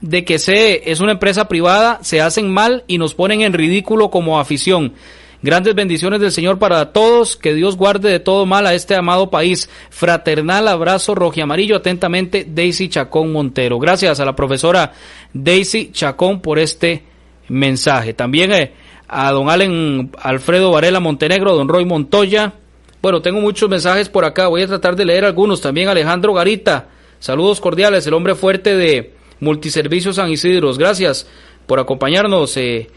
de 0.01 0.23
que 0.25 0.39
se 0.39 0.91
es 0.91 0.99
una 0.99 1.11
empresa 1.11 1.47
privada 1.47 1.99
se 2.01 2.21
hacen 2.21 2.51
mal 2.51 2.84
y 2.88 2.97
nos 2.97 3.13
ponen 3.13 3.41
en 3.41 3.53
ridículo 3.53 4.09
como 4.09 4.39
afición. 4.39 4.93
Grandes 5.41 5.73
bendiciones 5.73 6.19
del 6.19 6.31
Señor 6.33 6.59
para 6.59 6.91
todos. 6.91 7.37
Que 7.37 7.53
Dios 7.53 7.77
guarde 7.77 8.09
de 8.09 8.19
todo 8.19 8.45
mal 8.45 8.67
a 8.67 8.73
este 8.73 8.95
amado 8.95 9.29
país. 9.29 9.69
Fraternal 9.89 10.67
abrazo 10.67 11.15
rojo 11.15 11.41
amarillo. 11.41 11.77
Atentamente, 11.77 12.45
Daisy 12.47 12.89
Chacón 12.89 13.31
Montero. 13.31 13.79
Gracias 13.79 14.19
a 14.19 14.25
la 14.25 14.35
profesora 14.35 14.91
Daisy 15.33 15.91
Chacón 15.93 16.41
por 16.41 16.59
este 16.59 17.03
mensaje. 17.47 18.13
También 18.13 18.51
eh, 18.51 18.73
a 19.07 19.31
don 19.31 19.49
Allen 19.49 20.11
Alfredo 20.21 20.71
Varela 20.71 20.99
Montenegro, 20.99 21.55
don 21.55 21.69
Roy 21.69 21.85
Montoya. 21.85 22.53
Bueno, 23.01 23.21
tengo 23.21 23.39
muchos 23.39 23.69
mensajes 23.69 24.09
por 24.09 24.25
acá. 24.25 24.47
Voy 24.47 24.63
a 24.63 24.67
tratar 24.67 24.97
de 24.97 25.05
leer 25.05 25.23
algunos. 25.23 25.61
También 25.61 25.87
Alejandro 25.87 26.33
Garita. 26.33 26.89
Saludos 27.19 27.61
cordiales. 27.61 28.05
El 28.05 28.13
hombre 28.13 28.35
fuerte 28.35 28.75
de 28.75 29.13
Multiservicios 29.39 30.17
San 30.17 30.29
Isidro. 30.29 30.73
Gracias 30.73 31.27
por 31.65 31.79
acompañarnos. 31.79 32.57
Eh, 32.57 32.89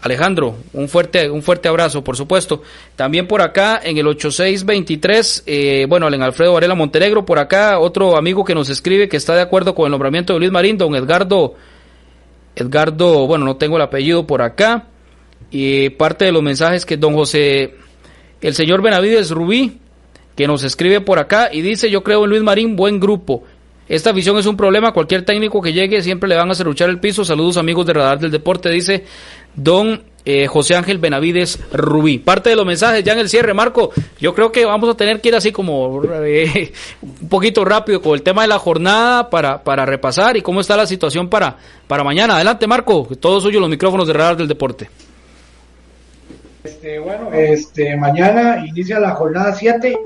Alejandro, 0.00 0.56
un 0.74 0.88
fuerte, 0.88 1.28
un 1.28 1.42
fuerte 1.42 1.68
abrazo, 1.68 2.04
por 2.04 2.16
supuesto. 2.16 2.62
También 2.94 3.26
por 3.26 3.42
acá 3.42 3.80
en 3.82 3.98
el 3.98 4.06
8623, 4.06 5.42
eh, 5.46 5.86
bueno, 5.88 6.08
en 6.08 6.22
Alfredo 6.22 6.52
Varela 6.52 6.76
Montenegro, 6.76 7.26
por 7.26 7.38
acá 7.38 7.80
otro 7.80 8.16
amigo 8.16 8.44
que 8.44 8.54
nos 8.54 8.68
escribe 8.68 9.08
que 9.08 9.16
está 9.16 9.34
de 9.34 9.42
acuerdo 9.42 9.74
con 9.74 9.86
el 9.86 9.90
nombramiento 9.90 10.32
de 10.32 10.38
Luis 10.38 10.52
Marín, 10.52 10.78
don 10.78 10.94
Edgardo, 10.94 11.54
Edgardo, 12.54 13.26
bueno, 13.26 13.44
no 13.44 13.56
tengo 13.56 13.76
el 13.76 13.82
apellido 13.82 14.26
por 14.26 14.42
acá. 14.42 14.86
Y 15.50 15.90
parte 15.90 16.26
de 16.26 16.32
los 16.32 16.42
mensajes 16.42 16.84
que 16.84 16.96
don 16.96 17.14
José, 17.14 17.74
el 18.40 18.54
señor 18.54 18.82
Benavides 18.82 19.30
Rubí, 19.30 19.78
que 20.36 20.46
nos 20.46 20.62
escribe 20.62 21.00
por 21.00 21.18
acá 21.18 21.48
y 21.52 21.62
dice, 21.62 21.90
yo 21.90 22.04
creo 22.04 22.24
en 22.24 22.30
Luis 22.30 22.42
Marín, 22.42 22.76
buen 22.76 23.00
grupo. 23.00 23.42
Esta 23.88 24.12
visión 24.12 24.36
es 24.38 24.46
un 24.46 24.56
problema. 24.56 24.92
Cualquier 24.92 25.24
técnico 25.24 25.62
que 25.62 25.72
llegue 25.72 26.02
siempre 26.02 26.28
le 26.28 26.36
van 26.36 26.48
a 26.48 26.52
hacer 26.52 26.66
luchar 26.66 26.90
el 26.90 27.00
piso. 27.00 27.24
Saludos 27.24 27.56
amigos 27.56 27.86
de 27.86 27.94
Radar 27.94 28.18
del 28.18 28.30
Deporte, 28.30 28.70
dice 28.70 29.04
don 29.54 30.02
eh, 30.24 30.46
José 30.46 30.76
Ángel 30.76 30.98
Benavides 30.98 31.58
Rubí. 31.72 32.18
Parte 32.18 32.50
de 32.50 32.56
los 32.56 32.66
mensajes 32.66 33.02
ya 33.02 33.14
en 33.14 33.20
el 33.20 33.28
cierre, 33.28 33.54
Marco. 33.54 33.90
Yo 34.20 34.34
creo 34.34 34.52
que 34.52 34.64
vamos 34.64 34.90
a 34.90 34.94
tener 34.94 35.20
que 35.20 35.28
ir 35.28 35.34
así 35.34 35.52
como 35.52 36.02
eh, 36.04 36.72
un 37.02 37.28
poquito 37.28 37.64
rápido 37.64 38.02
con 38.02 38.14
el 38.14 38.22
tema 38.22 38.42
de 38.42 38.48
la 38.48 38.58
jornada 38.58 39.30
para, 39.30 39.62
para 39.64 39.86
repasar 39.86 40.36
y 40.36 40.42
cómo 40.42 40.60
está 40.60 40.76
la 40.76 40.86
situación 40.86 41.28
para, 41.28 41.56
para 41.86 42.04
mañana. 42.04 42.36
Adelante, 42.36 42.66
Marco. 42.66 43.08
Todos 43.18 43.42
suyo 43.42 43.58
los 43.58 43.70
micrófonos 43.70 44.06
de 44.06 44.12
Radar 44.12 44.36
del 44.36 44.48
Deporte. 44.48 44.90
Este, 46.62 46.98
bueno, 46.98 47.32
este, 47.32 47.96
mañana 47.96 48.64
inicia 48.66 49.00
la 49.00 49.12
jornada 49.12 49.54
7 49.54 49.98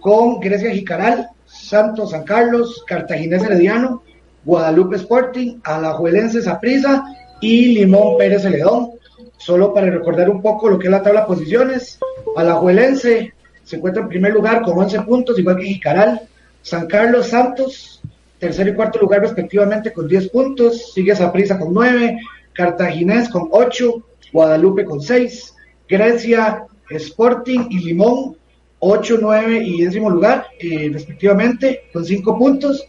con 0.00 0.40
Grecia 0.40 0.70
Jicaral, 0.70 1.28
Santos 1.50 2.10
San 2.10 2.24
Carlos, 2.24 2.84
Cartaginés 2.86 3.42
Herediano, 3.42 4.02
Guadalupe 4.44 4.96
Sporting, 4.96 5.58
Alajuelense 5.64 6.42
Saprisa 6.42 7.04
y 7.40 7.74
Limón 7.74 8.16
Pérez 8.16 8.42
Celedón. 8.42 8.92
Solo 9.36 9.74
para 9.74 9.90
recordar 9.90 10.30
un 10.30 10.40
poco 10.40 10.68
lo 10.68 10.78
que 10.78 10.86
es 10.86 10.90
la 10.90 11.02
tabla 11.02 11.22
de 11.22 11.26
posiciones, 11.26 11.98
Alajuelense 12.36 13.34
se 13.64 13.76
encuentra 13.76 14.02
en 14.02 14.08
primer 14.08 14.32
lugar 14.32 14.62
con 14.62 14.78
11 14.78 15.02
puntos, 15.02 15.38
igual 15.38 15.56
que 15.56 15.64
Jicaral. 15.64 16.22
San 16.62 16.86
Carlos 16.86 17.28
Santos, 17.28 18.00
tercer 18.38 18.68
y 18.68 18.74
cuarto 18.74 18.98
lugar 18.98 19.20
respectivamente 19.20 19.92
con 19.92 20.06
10 20.06 20.28
puntos. 20.28 20.92
Sigue 20.92 21.16
Saprisa 21.16 21.58
con 21.58 21.72
9, 21.72 22.18
Cartaginés 22.52 23.28
con 23.28 23.48
8, 23.50 24.02
Guadalupe 24.32 24.84
con 24.84 25.00
6, 25.00 25.54
Grecia, 25.88 26.64
Sporting 26.90 27.66
y 27.70 27.78
Limón 27.78 28.36
8, 28.80 29.18
9 29.20 29.62
y 29.62 29.84
décimo 29.84 30.10
lugar, 30.10 30.46
eh, 30.58 30.90
respectivamente, 30.92 31.84
con 31.92 32.04
5 32.04 32.38
puntos. 32.38 32.84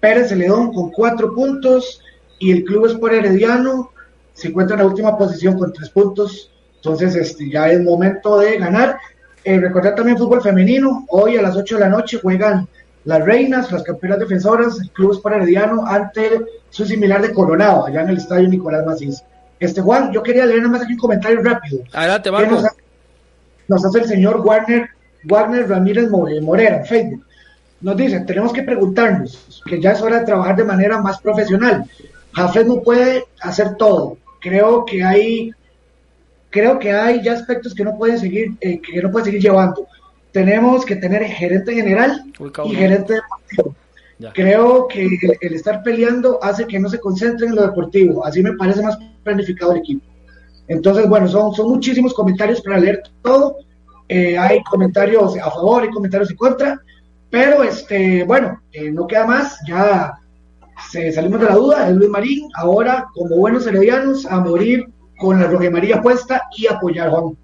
Pérez 0.00 0.28
Celedón 0.28 0.72
con 0.72 0.90
4 0.90 1.34
puntos 1.34 2.00
y 2.38 2.52
el 2.52 2.64
Club 2.64 2.86
Sport 2.86 3.14
Herediano 3.14 3.92
se 4.32 4.48
encuentra 4.48 4.74
en 4.74 4.82
la 4.82 4.88
última 4.88 5.16
posición 5.16 5.58
con 5.58 5.72
3 5.72 5.90
puntos. 5.90 6.50
Entonces, 6.76 7.14
este, 7.16 7.50
ya 7.50 7.70
es 7.70 7.80
momento 7.80 8.38
de 8.38 8.56
ganar. 8.58 8.96
Eh, 9.44 9.58
recordar 9.60 9.94
también 9.94 10.18
fútbol 10.18 10.42
femenino. 10.42 11.04
Hoy 11.08 11.36
a 11.36 11.42
las 11.42 11.56
8 11.56 11.76
de 11.76 11.80
la 11.80 11.88
noche 11.88 12.18
juegan 12.20 12.66
las 13.04 13.24
reinas, 13.24 13.70
las 13.70 13.82
campeonas 13.82 14.18
defensoras, 14.18 14.80
el 14.80 14.90
Club 14.90 15.12
Sport 15.12 15.36
Herediano 15.36 15.86
ante 15.86 16.40
su 16.70 16.84
similar 16.84 17.22
de 17.22 17.32
Coronado, 17.32 17.86
allá 17.86 18.02
en 18.02 18.08
el 18.08 18.16
estadio 18.16 18.48
Nicolás 18.48 18.84
Macís. 18.84 19.22
Este 19.60 19.80
Juan, 19.80 20.12
yo 20.12 20.22
quería 20.22 20.44
leer 20.44 20.58
nada 20.58 20.72
más 20.72 20.82
aquí 20.82 20.94
un 20.94 20.98
comentario 20.98 21.42
rápido. 21.42 21.80
Adelante, 21.92 22.30
vamos. 22.30 22.64
nos 23.68 23.84
hace 23.84 23.98
el 24.00 24.06
señor 24.06 24.40
Warner 24.40 24.95
Wagner 25.26 25.68
Ramírez 25.68 26.08
Morera, 26.10 26.84
Facebook. 26.84 27.24
Nos 27.80 27.96
dice, 27.96 28.20
tenemos 28.20 28.52
que 28.52 28.62
preguntarnos, 28.62 29.62
que 29.66 29.80
ya 29.80 29.92
es 29.92 30.00
hora 30.00 30.20
de 30.20 30.26
trabajar 30.26 30.56
de 30.56 30.64
manera 30.64 31.00
más 31.00 31.20
profesional. 31.20 31.84
Jafet 32.32 32.66
no 32.66 32.80
puede 32.80 33.24
hacer 33.40 33.76
todo. 33.76 34.16
Creo 34.40 34.84
que 34.84 35.04
hay, 35.04 35.50
creo 36.50 36.78
que 36.78 36.92
hay 36.92 37.22
ya 37.22 37.32
aspectos 37.32 37.74
que 37.74 37.84
no 37.84 37.96
pueden 37.96 38.18
seguir, 38.18 38.52
eh, 38.60 38.80
que 38.80 39.02
no 39.02 39.10
puede 39.10 39.26
seguir 39.26 39.42
llevando. 39.42 39.86
tenemos 40.32 40.84
que 40.84 40.96
tener 40.96 41.24
gerente 41.24 41.74
general 41.74 42.24
y 42.64 42.74
gerente 42.74 43.14
deportivo. 43.14 43.74
Creo 44.32 44.86
que 44.88 45.18
el, 45.40 45.54
estar 45.54 45.82
peleando 45.82 46.42
hace 46.42 46.66
que 46.66 46.78
no 46.78 46.88
se 46.88 47.00
concentren 47.00 47.50
en 47.50 47.56
lo 47.56 47.62
deportivo. 47.62 48.24
Así 48.24 48.42
me 48.42 48.52
parece 48.54 48.82
más 48.82 48.98
planificado 49.22 49.72
el 49.72 49.78
equipo. 49.78 50.04
Entonces, 50.68 51.08
bueno, 51.08 51.28
son, 51.28 51.54
son 51.54 51.68
muchísimos 51.68 52.14
comentarios 52.14 52.60
para 52.62 52.78
leer 52.78 53.02
todo. 53.22 53.58
Eh, 54.08 54.38
hay 54.38 54.62
comentarios 54.62 55.36
a 55.38 55.50
favor 55.50 55.84
y 55.84 55.90
comentarios 55.90 56.30
en 56.30 56.36
contra. 56.36 56.80
Pero, 57.30 57.62
este, 57.62 58.24
bueno, 58.24 58.60
eh, 58.72 58.90
no 58.90 59.06
queda 59.06 59.26
más. 59.26 59.58
Ya 59.66 60.12
se, 60.90 61.12
salimos 61.12 61.40
de 61.40 61.46
la 61.46 61.54
duda. 61.54 61.88
Es 61.88 61.94
Luis 61.94 62.10
Marín. 62.10 62.48
Ahora, 62.54 63.06
como 63.14 63.36
buenos 63.36 63.66
heredianos, 63.66 64.26
a 64.26 64.40
morir 64.40 64.86
con 65.18 65.40
la 65.40 65.70
María 65.70 66.00
puesta 66.00 66.42
y 66.56 66.66
apoyar 66.66 67.10
Juan. 67.10 67.36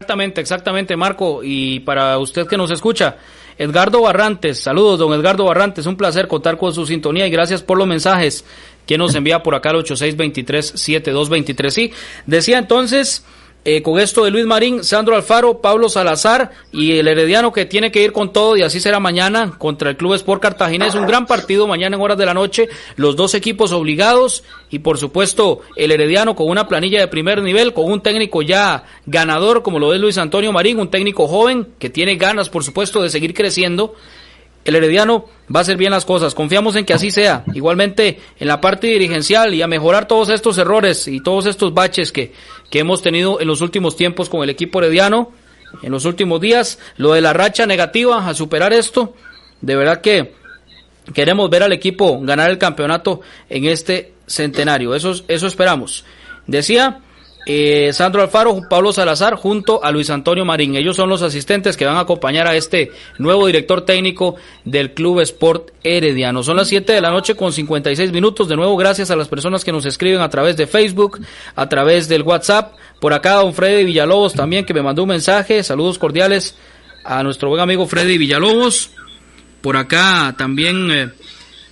Exactamente, 0.00 0.40
exactamente, 0.40 0.96
Marco. 0.96 1.40
Y 1.42 1.80
para 1.80 2.18
usted 2.18 2.46
que 2.46 2.56
nos 2.56 2.70
escucha, 2.70 3.16
Edgardo 3.58 4.00
Barrantes, 4.00 4.58
saludos, 4.58 4.98
don 4.98 5.12
Edgardo 5.12 5.44
Barrantes, 5.44 5.84
un 5.86 5.96
placer 5.96 6.26
contar 6.26 6.56
con 6.56 6.72
su 6.72 6.86
sintonía 6.86 7.26
y 7.26 7.30
gracias 7.30 7.62
por 7.62 7.76
los 7.76 7.86
mensajes 7.86 8.44
que 8.86 8.96
nos 8.96 9.14
envía 9.14 9.42
por 9.42 9.54
acá 9.54 9.68
al 9.70 9.84
8623-7223. 9.84 11.70
Sí, 11.70 11.92
decía 12.26 12.56
entonces 12.58 13.24
eh, 13.64 13.82
con 13.82 14.00
esto 14.00 14.24
de 14.24 14.30
Luis 14.30 14.46
Marín, 14.46 14.82
Sandro 14.82 15.14
Alfaro, 15.14 15.60
Pablo 15.60 15.90
Salazar 15.90 16.50
y 16.72 16.92
el 16.98 17.08
Herediano 17.08 17.52
que 17.52 17.66
tiene 17.66 17.92
que 17.92 18.02
ir 18.02 18.12
con 18.12 18.32
todo 18.32 18.56
y 18.56 18.62
así 18.62 18.80
será 18.80 19.00
mañana 19.00 19.52
contra 19.58 19.90
el 19.90 19.96
Club 19.98 20.14
Sport 20.14 20.40
Cartaginés. 20.40 20.94
Un 20.94 21.06
gran 21.06 21.26
partido 21.26 21.66
mañana 21.66 21.96
en 21.96 22.02
horas 22.02 22.16
de 22.16 22.24
la 22.24 22.32
noche, 22.32 22.70
los 22.96 23.16
dos 23.16 23.34
equipos 23.34 23.72
obligados 23.72 24.44
y 24.70 24.78
por 24.78 24.96
supuesto 24.96 25.60
el 25.76 25.90
Herediano 25.92 26.34
con 26.34 26.48
una 26.48 26.68
planilla 26.68 27.00
de 27.00 27.08
primer 27.08 27.42
nivel, 27.42 27.74
con 27.74 27.84
un 27.90 28.00
técnico 28.00 28.40
ya 28.40 28.84
ganador 29.04 29.62
como 29.62 29.78
lo 29.78 29.92
es 29.92 30.00
Luis 30.00 30.16
Antonio 30.16 30.52
Marín, 30.52 30.80
un 30.80 30.90
técnico 30.90 31.28
joven 31.28 31.68
que 31.78 31.90
tiene 31.90 32.16
ganas 32.16 32.48
por 32.48 32.64
supuesto 32.64 33.02
de 33.02 33.10
seguir 33.10 33.34
creciendo 33.34 33.94
el 34.70 34.76
Herediano 34.76 35.26
va 35.54 35.60
a 35.60 35.62
hacer 35.62 35.76
bien 35.76 35.90
las 35.90 36.04
cosas. 36.04 36.34
Confiamos 36.34 36.76
en 36.76 36.84
que 36.84 36.94
así 36.94 37.10
sea. 37.10 37.44
Igualmente 37.54 38.18
en 38.38 38.48
la 38.48 38.60
parte 38.60 38.86
dirigencial 38.86 39.52
y 39.52 39.62
a 39.62 39.66
mejorar 39.66 40.08
todos 40.08 40.30
estos 40.30 40.56
errores 40.58 41.06
y 41.08 41.20
todos 41.22 41.46
estos 41.46 41.74
baches 41.74 42.12
que, 42.12 42.32
que 42.70 42.78
hemos 42.78 43.02
tenido 43.02 43.40
en 43.40 43.48
los 43.48 43.60
últimos 43.60 43.96
tiempos 43.96 44.28
con 44.28 44.42
el 44.42 44.50
equipo 44.50 44.78
Herediano, 44.78 45.32
en 45.82 45.92
los 45.92 46.04
últimos 46.04 46.40
días. 46.40 46.78
Lo 46.96 47.12
de 47.12 47.20
la 47.20 47.32
racha 47.32 47.66
negativa, 47.66 48.28
a 48.28 48.34
superar 48.34 48.72
esto. 48.72 49.14
De 49.60 49.76
verdad 49.76 50.00
que 50.00 50.34
queremos 51.12 51.50
ver 51.50 51.64
al 51.64 51.72
equipo 51.72 52.20
ganar 52.20 52.50
el 52.50 52.58
campeonato 52.58 53.20
en 53.48 53.64
este 53.64 54.14
centenario. 54.26 54.94
Eso, 54.94 55.14
eso 55.28 55.46
esperamos. 55.46 56.04
Decía 56.46 57.00
eh, 57.46 57.90
Sandro 57.92 58.22
Alfaro, 58.22 58.68
Pablo 58.68 58.92
Salazar, 58.92 59.34
junto 59.34 59.82
a 59.82 59.90
Luis 59.90 60.10
Antonio 60.10 60.44
Marín. 60.44 60.76
Ellos 60.76 60.96
son 60.96 61.08
los 61.08 61.22
asistentes 61.22 61.76
que 61.76 61.86
van 61.86 61.96
a 61.96 62.00
acompañar 62.00 62.46
a 62.46 62.54
este 62.54 62.92
nuevo 63.18 63.46
director 63.46 63.84
técnico 63.84 64.36
del 64.64 64.92
Club 64.92 65.20
Sport 65.20 65.70
Herediano. 65.82 66.42
Son 66.42 66.56
las 66.56 66.68
7 66.68 66.92
de 66.92 67.00
la 67.00 67.10
noche 67.10 67.34
con 67.34 67.52
56 67.52 68.12
minutos. 68.12 68.48
De 68.48 68.56
nuevo, 68.56 68.76
gracias 68.76 69.10
a 69.10 69.16
las 69.16 69.28
personas 69.28 69.64
que 69.64 69.72
nos 69.72 69.86
escriben 69.86 70.20
a 70.20 70.28
través 70.28 70.56
de 70.56 70.66
Facebook, 70.66 71.20
a 71.56 71.68
través 71.68 72.08
del 72.08 72.22
WhatsApp. 72.22 72.74
Por 73.00 73.14
acá, 73.14 73.36
don 73.36 73.54
Freddy 73.54 73.84
Villalobos 73.84 74.34
también, 74.34 74.66
que 74.66 74.74
me 74.74 74.82
mandó 74.82 75.04
un 75.04 75.08
mensaje. 75.08 75.62
Saludos 75.62 75.98
cordiales 75.98 76.54
a 77.04 77.22
nuestro 77.22 77.48
buen 77.48 77.62
amigo 77.62 77.86
Freddy 77.86 78.18
Villalobos. 78.18 78.90
Por 79.62 79.76
acá 79.76 80.34
también 80.36 80.90
eh, 80.90 81.08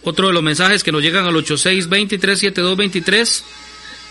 otro 0.03 0.29
de 0.29 0.33
los 0.33 0.43
mensajes 0.43 0.83
que 0.83 0.93
nos 0.93 1.03
llegan 1.03 1.27
al 1.27 1.35
86237223 1.35 3.43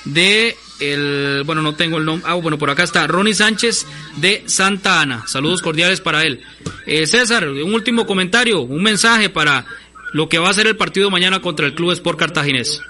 de 0.06 0.56
el, 0.80 1.44
bueno, 1.46 1.62
no 1.62 1.76
tengo 1.76 1.98
el 1.98 2.06
nombre, 2.06 2.30
ah, 2.30 2.36
bueno, 2.36 2.58
por 2.58 2.70
acá 2.70 2.84
está, 2.84 3.08
Ronnie 3.08 3.34
Sánchez 3.34 3.86
de 4.18 4.44
Santa 4.46 5.02
Ana. 5.02 5.28
Saludos 5.28 5.62
cordiales 5.62 6.02
para 6.02 6.24
él. 6.24 6.42
Eh, 6.86 7.08
César, 7.08 7.48
un 7.48 7.74
último 7.74 8.06
comentario, 8.06 8.62
un 8.62 8.84
mensaje 8.84 9.30
para 9.30 9.66
lo 10.14 10.30
que 10.30 10.38
va 10.38 10.50
a 10.50 10.54
ser 10.54 10.68
el 10.68 10.78
partido 10.78 11.10
mañana 11.10 11.42
contra 11.42 11.66
el 11.66 11.74
Club 11.74 11.92
Sport 11.92 12.20
Cartaginés. 12.20 12.82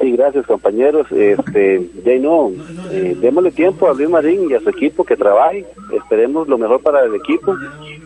Sí, 0.00 0.12
gracias 0.12 0.46
compañeros. 0.46 1.06
Este, 1.12 1.88
ya 2.04 2.18
no, 2.18 2.50
eh, 2.90 3.14
démosle 3.20 3.50
tiempo 3.50 3.88
a 3.88 3.94
Luis 3.94 4.08
Marín 4.08 4.50
y 4.50 4.54
a 4.54 4.60
su 4.60 4.70
equipo 4.70 5.04
que 5.04 5.16
trabaje. 5.16 5.66
Esperemos 5.92 6.48
lo 6.48 6.56
mejor 6.56 6.80
para 6.80 7.04
el 7.04 7.14
equipo. 7.14 7.54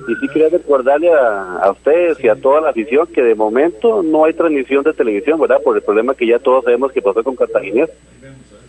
Y 0.08 0.14
sí 0.16 0.28
quería 0.32 0.48
recordarle 0.48 1.12
a, 1.12 1.58
a 1.58 1.70
ustedes 1.70 2.22
y 2.22 2.28
a 2.28 2.34
toda 2.34 2.60
la 2.60 2.70
afición 2.70 3.06
que 3.06 3.22
de 3.22 3.34
momento 3.34 4.02
no 4.02 4.24
hay 4.24 4.34
transmisión 4.34 4.82
de 4.82 4.92
televisión, 4.92 5.40
¿verdad? 5.40 5.62
Por 5.62 5.76
el 5.76 5.82
problema 5.82 6.14
que 6.14 6.26
ya 6.26 6.38
todos 6.38 6.64
sabemos 6.64 6.92
que 6.92 7.00
pasó 7.00 7.22
con 7.22 7.36
Cartaginés 7.36 7.90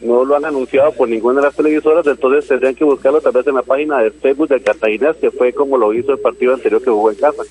no 0.02 0.24
lo 0.24 0.36
han 0.36 0.46
anunciado 0.46 0.92
por 0.94 1.10
ninguna 1.10 1.42
de 1.42 1.48
las 1.48 1.56
televisoras, 1.56 2.06
entonces 2.06 2.48
tendrían 2.48 2.76
que 2.76 2.84
buscarlo 2.84 3.22
tal 3.22 3.34
vez 3.34 3.48
en 3.48 3.56
la 3.56 3.64
página 3.64 4.00
de 4.00 4.12
Facebook 4.12 4.50
del 4.50 4.62
Cartaginés, 4.62 5.16
que 5.18 5.32
fue 5.32 5.54
como 5.54 5.78
lo 5.78 5.94
hizo 5.94 6.14
el 6.14 6.20
partido 6.20 6.54
anterior 6.54 6.82
que 6.82 6.90
jugó 6.90 7.12
en 7.12 7.18
casa. 7.18 7.44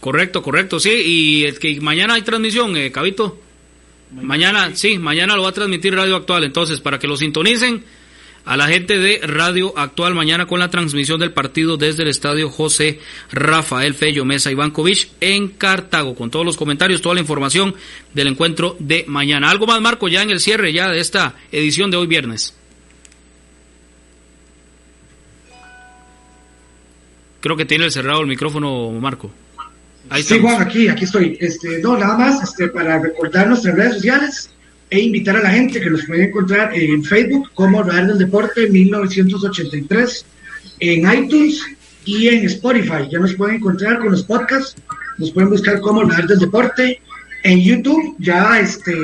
Correcto, 0.00 0.42
correcto, 0.42 0.80
sí, 0.80 0.90
y 0.90 1.44
el 1.44 1.58
que 1.58 1.80
mañana 1.80 2.14
hay 2.14 2.22
transmisión, 2.22 2.76
eh, 2.76 2.90
Cabito. 2.90 3.38
Mañana, 4.20 4.74
sí, 4.74 4.98
mañana 4.98 5.36
lo 5.36 5.42
va 5.42 5.50
a 5.50 5.52
transmitir 5.52 5.94
Radio 5.94 6.16
Actual, 6.16 6.44
entonces 6.44 6.80
para 6.80 6.98
que 6.98 7.08
lo 7.08 7.16
sintonicen 7.16 7.84
a 8.44 8.56
la 8.56 8.66
gente 8.66 8.98
de 8.98 9.20
Radio 9.22 9.72
Actual 9.76 10.14
mañana 10.14 10.46
con 10.46 10.58
la 10.58 10.70
transmisión 10.70 11.20
del 11.20 11.32
partido 11.32 11.76
desde 11.76 12.02
el 12.02 12.08
estadio 12.08 12.50
José 12.50 13.00
Rafael 13.30 13.94
Fello 13.94 14.24
Mesa 14.24 14.50
Ivankovic 14.50 15.08
en 15.20 15.48
Cartago, 15.48 16.14
con 16.14 16.30
todos 16.30 16.44
los 16.44 16.56
comentarios, 16.56 17.00
toda 17.00 17.14
la 17.14 17.20
información 17.20 17.74
del 18.12 18.28
encuentro 18.28 18.76
de 18.78 19.04
mañana. 19.08 19.50
Algo 19.50 19.66
más, 19.66 19.80
Marco, 19.80 20.08
ya 20.08 20.22
en 20.22 20.30
el 20.30 20.40
cierre 20.40 20.72
ya 20.72 20.88
de 20.88 21.00
esta 21.00 21.36
edición 21.50 21.90
de 21.90 21.96
hoy 21.96 22.06
viernes. 22.06 22.56
Creo 27.40 27.56
que 27.56 27.64
tiene 27.64 27.86
el 27.86 27.90
cerrado 27.90 28.20
el 28.20 28.28
micrófono, 28.28 28.90
Marco. 28.92 29.32
Ahí 30.10 30.22
sí, 30.22 30.38
Juan, 30.40 30.60
aquí, 30.60 30.88
aquí 30.88 31.04
estoy. 31.04 31.36
Este, 31.40 31.80
no, 31.80 31.96
nada 31.96 32.16
más 32.16 32.42
este, 32.42 32.68
para 32.68 32.98
recordar 32.98 33.48
nuestras 33.48 33.74
redes 33.74 33.94
sociales 33.94 34.50
e 34.90 35.00
invitar 35.00 35.36
a 35.36 35.42
la 35.42 35.50
gente 35.50 35.80
que 35.80 35.90
nos 35.90 36.04
puede 36.04 36.24
encontrar 36.24 36.74
en 36.74 37.02
Facebook 37.02 37.50
como 37.54 37.82
Radar 37.82 38.08
del 38.08 38.18
Deporte 38.18 38.68
1983, 38.68 40.26
en 40.80 41.12
iTunes 41.12 41.62
y 42.04 42.28
en 42.28 42.44
Spotify. 42.44 43.08
Ya 43.10 43.18
nos 43.18 43.34
pueden 43.34 43.56
encontrar 43.56 44.00
con 44.00 44.12
los 44.12 44.22
podcasts, 44.24 44.76
nos 45.18 45.30
pueden 45.30 45.50
buscar 45.50 45.80
como 45.80 46.02
Radar 46.02 46.26
del 46.26 46.40
Deporte. 46.40 47.00
En 47.44 47.60
YouTube 47.60 48.16
ya 48.18 48.60
este 48.60 48.94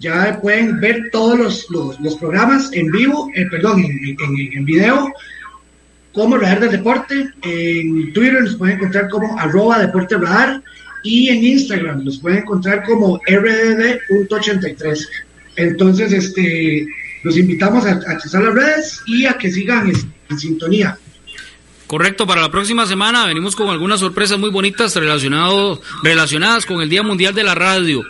ya 0.00 0.40
pueden 0.40 0.80
ver 0.80 1.10
todos 1.12 1.38
los, 1.38 1.98
los, 2.00 2.16
programas 2.16 2.72
en 2.72 2.90
vivo, 2.90 3.30
eh, 3.34 3.44
perdón, 3.50 3.80
en, 3.80 4.16
en, 4.18 4.52
en, 4.56 4.64
video, 4.64 5.12
como 6.12 6.36
Radar 6.36 6.60
del 6.60 6.72
Deporte. 6.72 7.30
En 7.42 8.12
Twitter 8.12 8.42
nos 8.42 8.56
pueden 8.56 8.76
encontrar 8.76 9.08
como 9.08 9.38
arroba 9.38 9.78
deporte 9.78 10.16
radar 10.16 10.62
y 11.02 11.28
en 11.28 11.44
Instagram 11.44 12.04
los 12.04 12.18
pueden 12.18 12.40
encontrar 12.40 12.84
como 12.84 13.20
rdd.83. 13.26 15.08
Entonces, 15.56 16.12
este, 16.12 16.86
los 17.22 17.36
invitamos 17.36 17.84
a, 17.86 17.92
accesar 17.92 18.42
las 18.42 18.54
redes 18.54 19.02
y 19.06 19.26
a 19.26 19.34
que 19.34 19.50
sigan 19.50 19.92
en, 20.28 20.38
sintonía. 20.38 20.96
Correcto, 21.86 22.24
para 22.26 22.40
la 22.40 22.50
próxima 22.50 22.86
semana 22.86 23.26
venimos 23.26 23.56
con 23.56 23.68
algunas 23.68 23.98
sorpresas 23.98 24.38
muy 24.38 24.50
bonitas 24.50 24.94
relacionado, 24.94 25.80
relacionadas 26.04 26.64
con 26.64 26.80
el 26.82 26.88
Día 26.88 27.02
Mundial 27.02 27.34
de 27.34 27.42
la 27.42 27.56
Radio. 27.56 28.04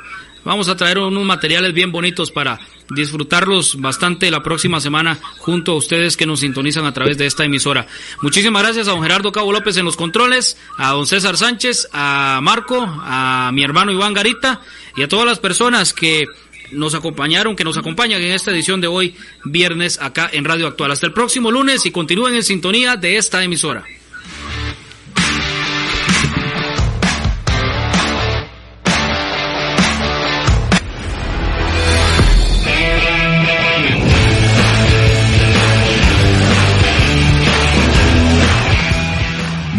Vamos 0.44 0.68
a 0.68 0.76
traer 0.76 0.98
unos 0.98 1.24
materiales 1.24 1.74
bien 1.74 1.92
bonitos 1.92 2.30
para 2.30 2.58
disfrutarlos 2.90 3.80
bastante 3.80 4.30
la 4.30 4.42
próxima 4.42 4.80
semana 4.80 5.18
junto 5.38 5.72
a 5.72 5.76
ustedes 5.76 6.16
que 6.16 6.26
nos 6.26 6.40
sintonizan 6.40 6.86
a 6.86 6.92
través 6.92 7.18
de 7.18 7.26
esta 7.26 7.44
emisora. 7.44 7.86
Muchísimas 8.22 8.62
gracias 8.62 8.88
a 8.88 8.92
don 8.92 9.02
Gerardo 9.02 9.32
Cabo 9.32 9.52
López 9.52 9.76
en 9.76 9.84
los 9.84 9.96
controles, 9.96 10.56
a 10.76 10.90
don 10.90 11.06
César 11.06 11.36
Sánchez, 11.36 11.88
a 11.92 12.40
Marco, 12.42 12.80
a 12.80 13.50
mi 13.52 13.62
hermano 13.62 13.92
Iván 13.92 14.14
Garita 14.14 14.60
y 14.96 15.02
a 15.02 15.08
todas 15.08 15.26
las 15.26 15.38
personas 15.38 15.92
que 15.92 16.26
nos 16.72 16.94
acompañaron, 16.94 17.56
que 17.56 17.64
nos 17.64 17.76
acompañan 17.76 18.22
en 18.22 18.32
esta 18.32 18.50
edición 18.50 18.80
de 18.80 18.86
hoy, 18.86 19.16
viernes, 19.44 20.00
acá 20.00 20.30
en 20.32 20.44
Radio 20.44 20.66
Actual. 20.66 20.92
Hasta 20.92 21.06
el 21.06 21.12
próximo 21.12 21.50
lunes 21.50 21.84
y 21.86 21.90
continúen 21.90 22.34
en 22.34 22.42
sintonía 22.42 22.96
de 22.96 23.16
esta 23.16 23.42
emisora. 23.42 23.84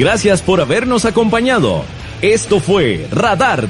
Gracias 0.02 0.42
por 0.42 0.60
habernos 0.62 1.06
acompañado. 1.06 1.84
Esto 2.24 2.60
fue 2.60 3.06
Radar 3.12 3.68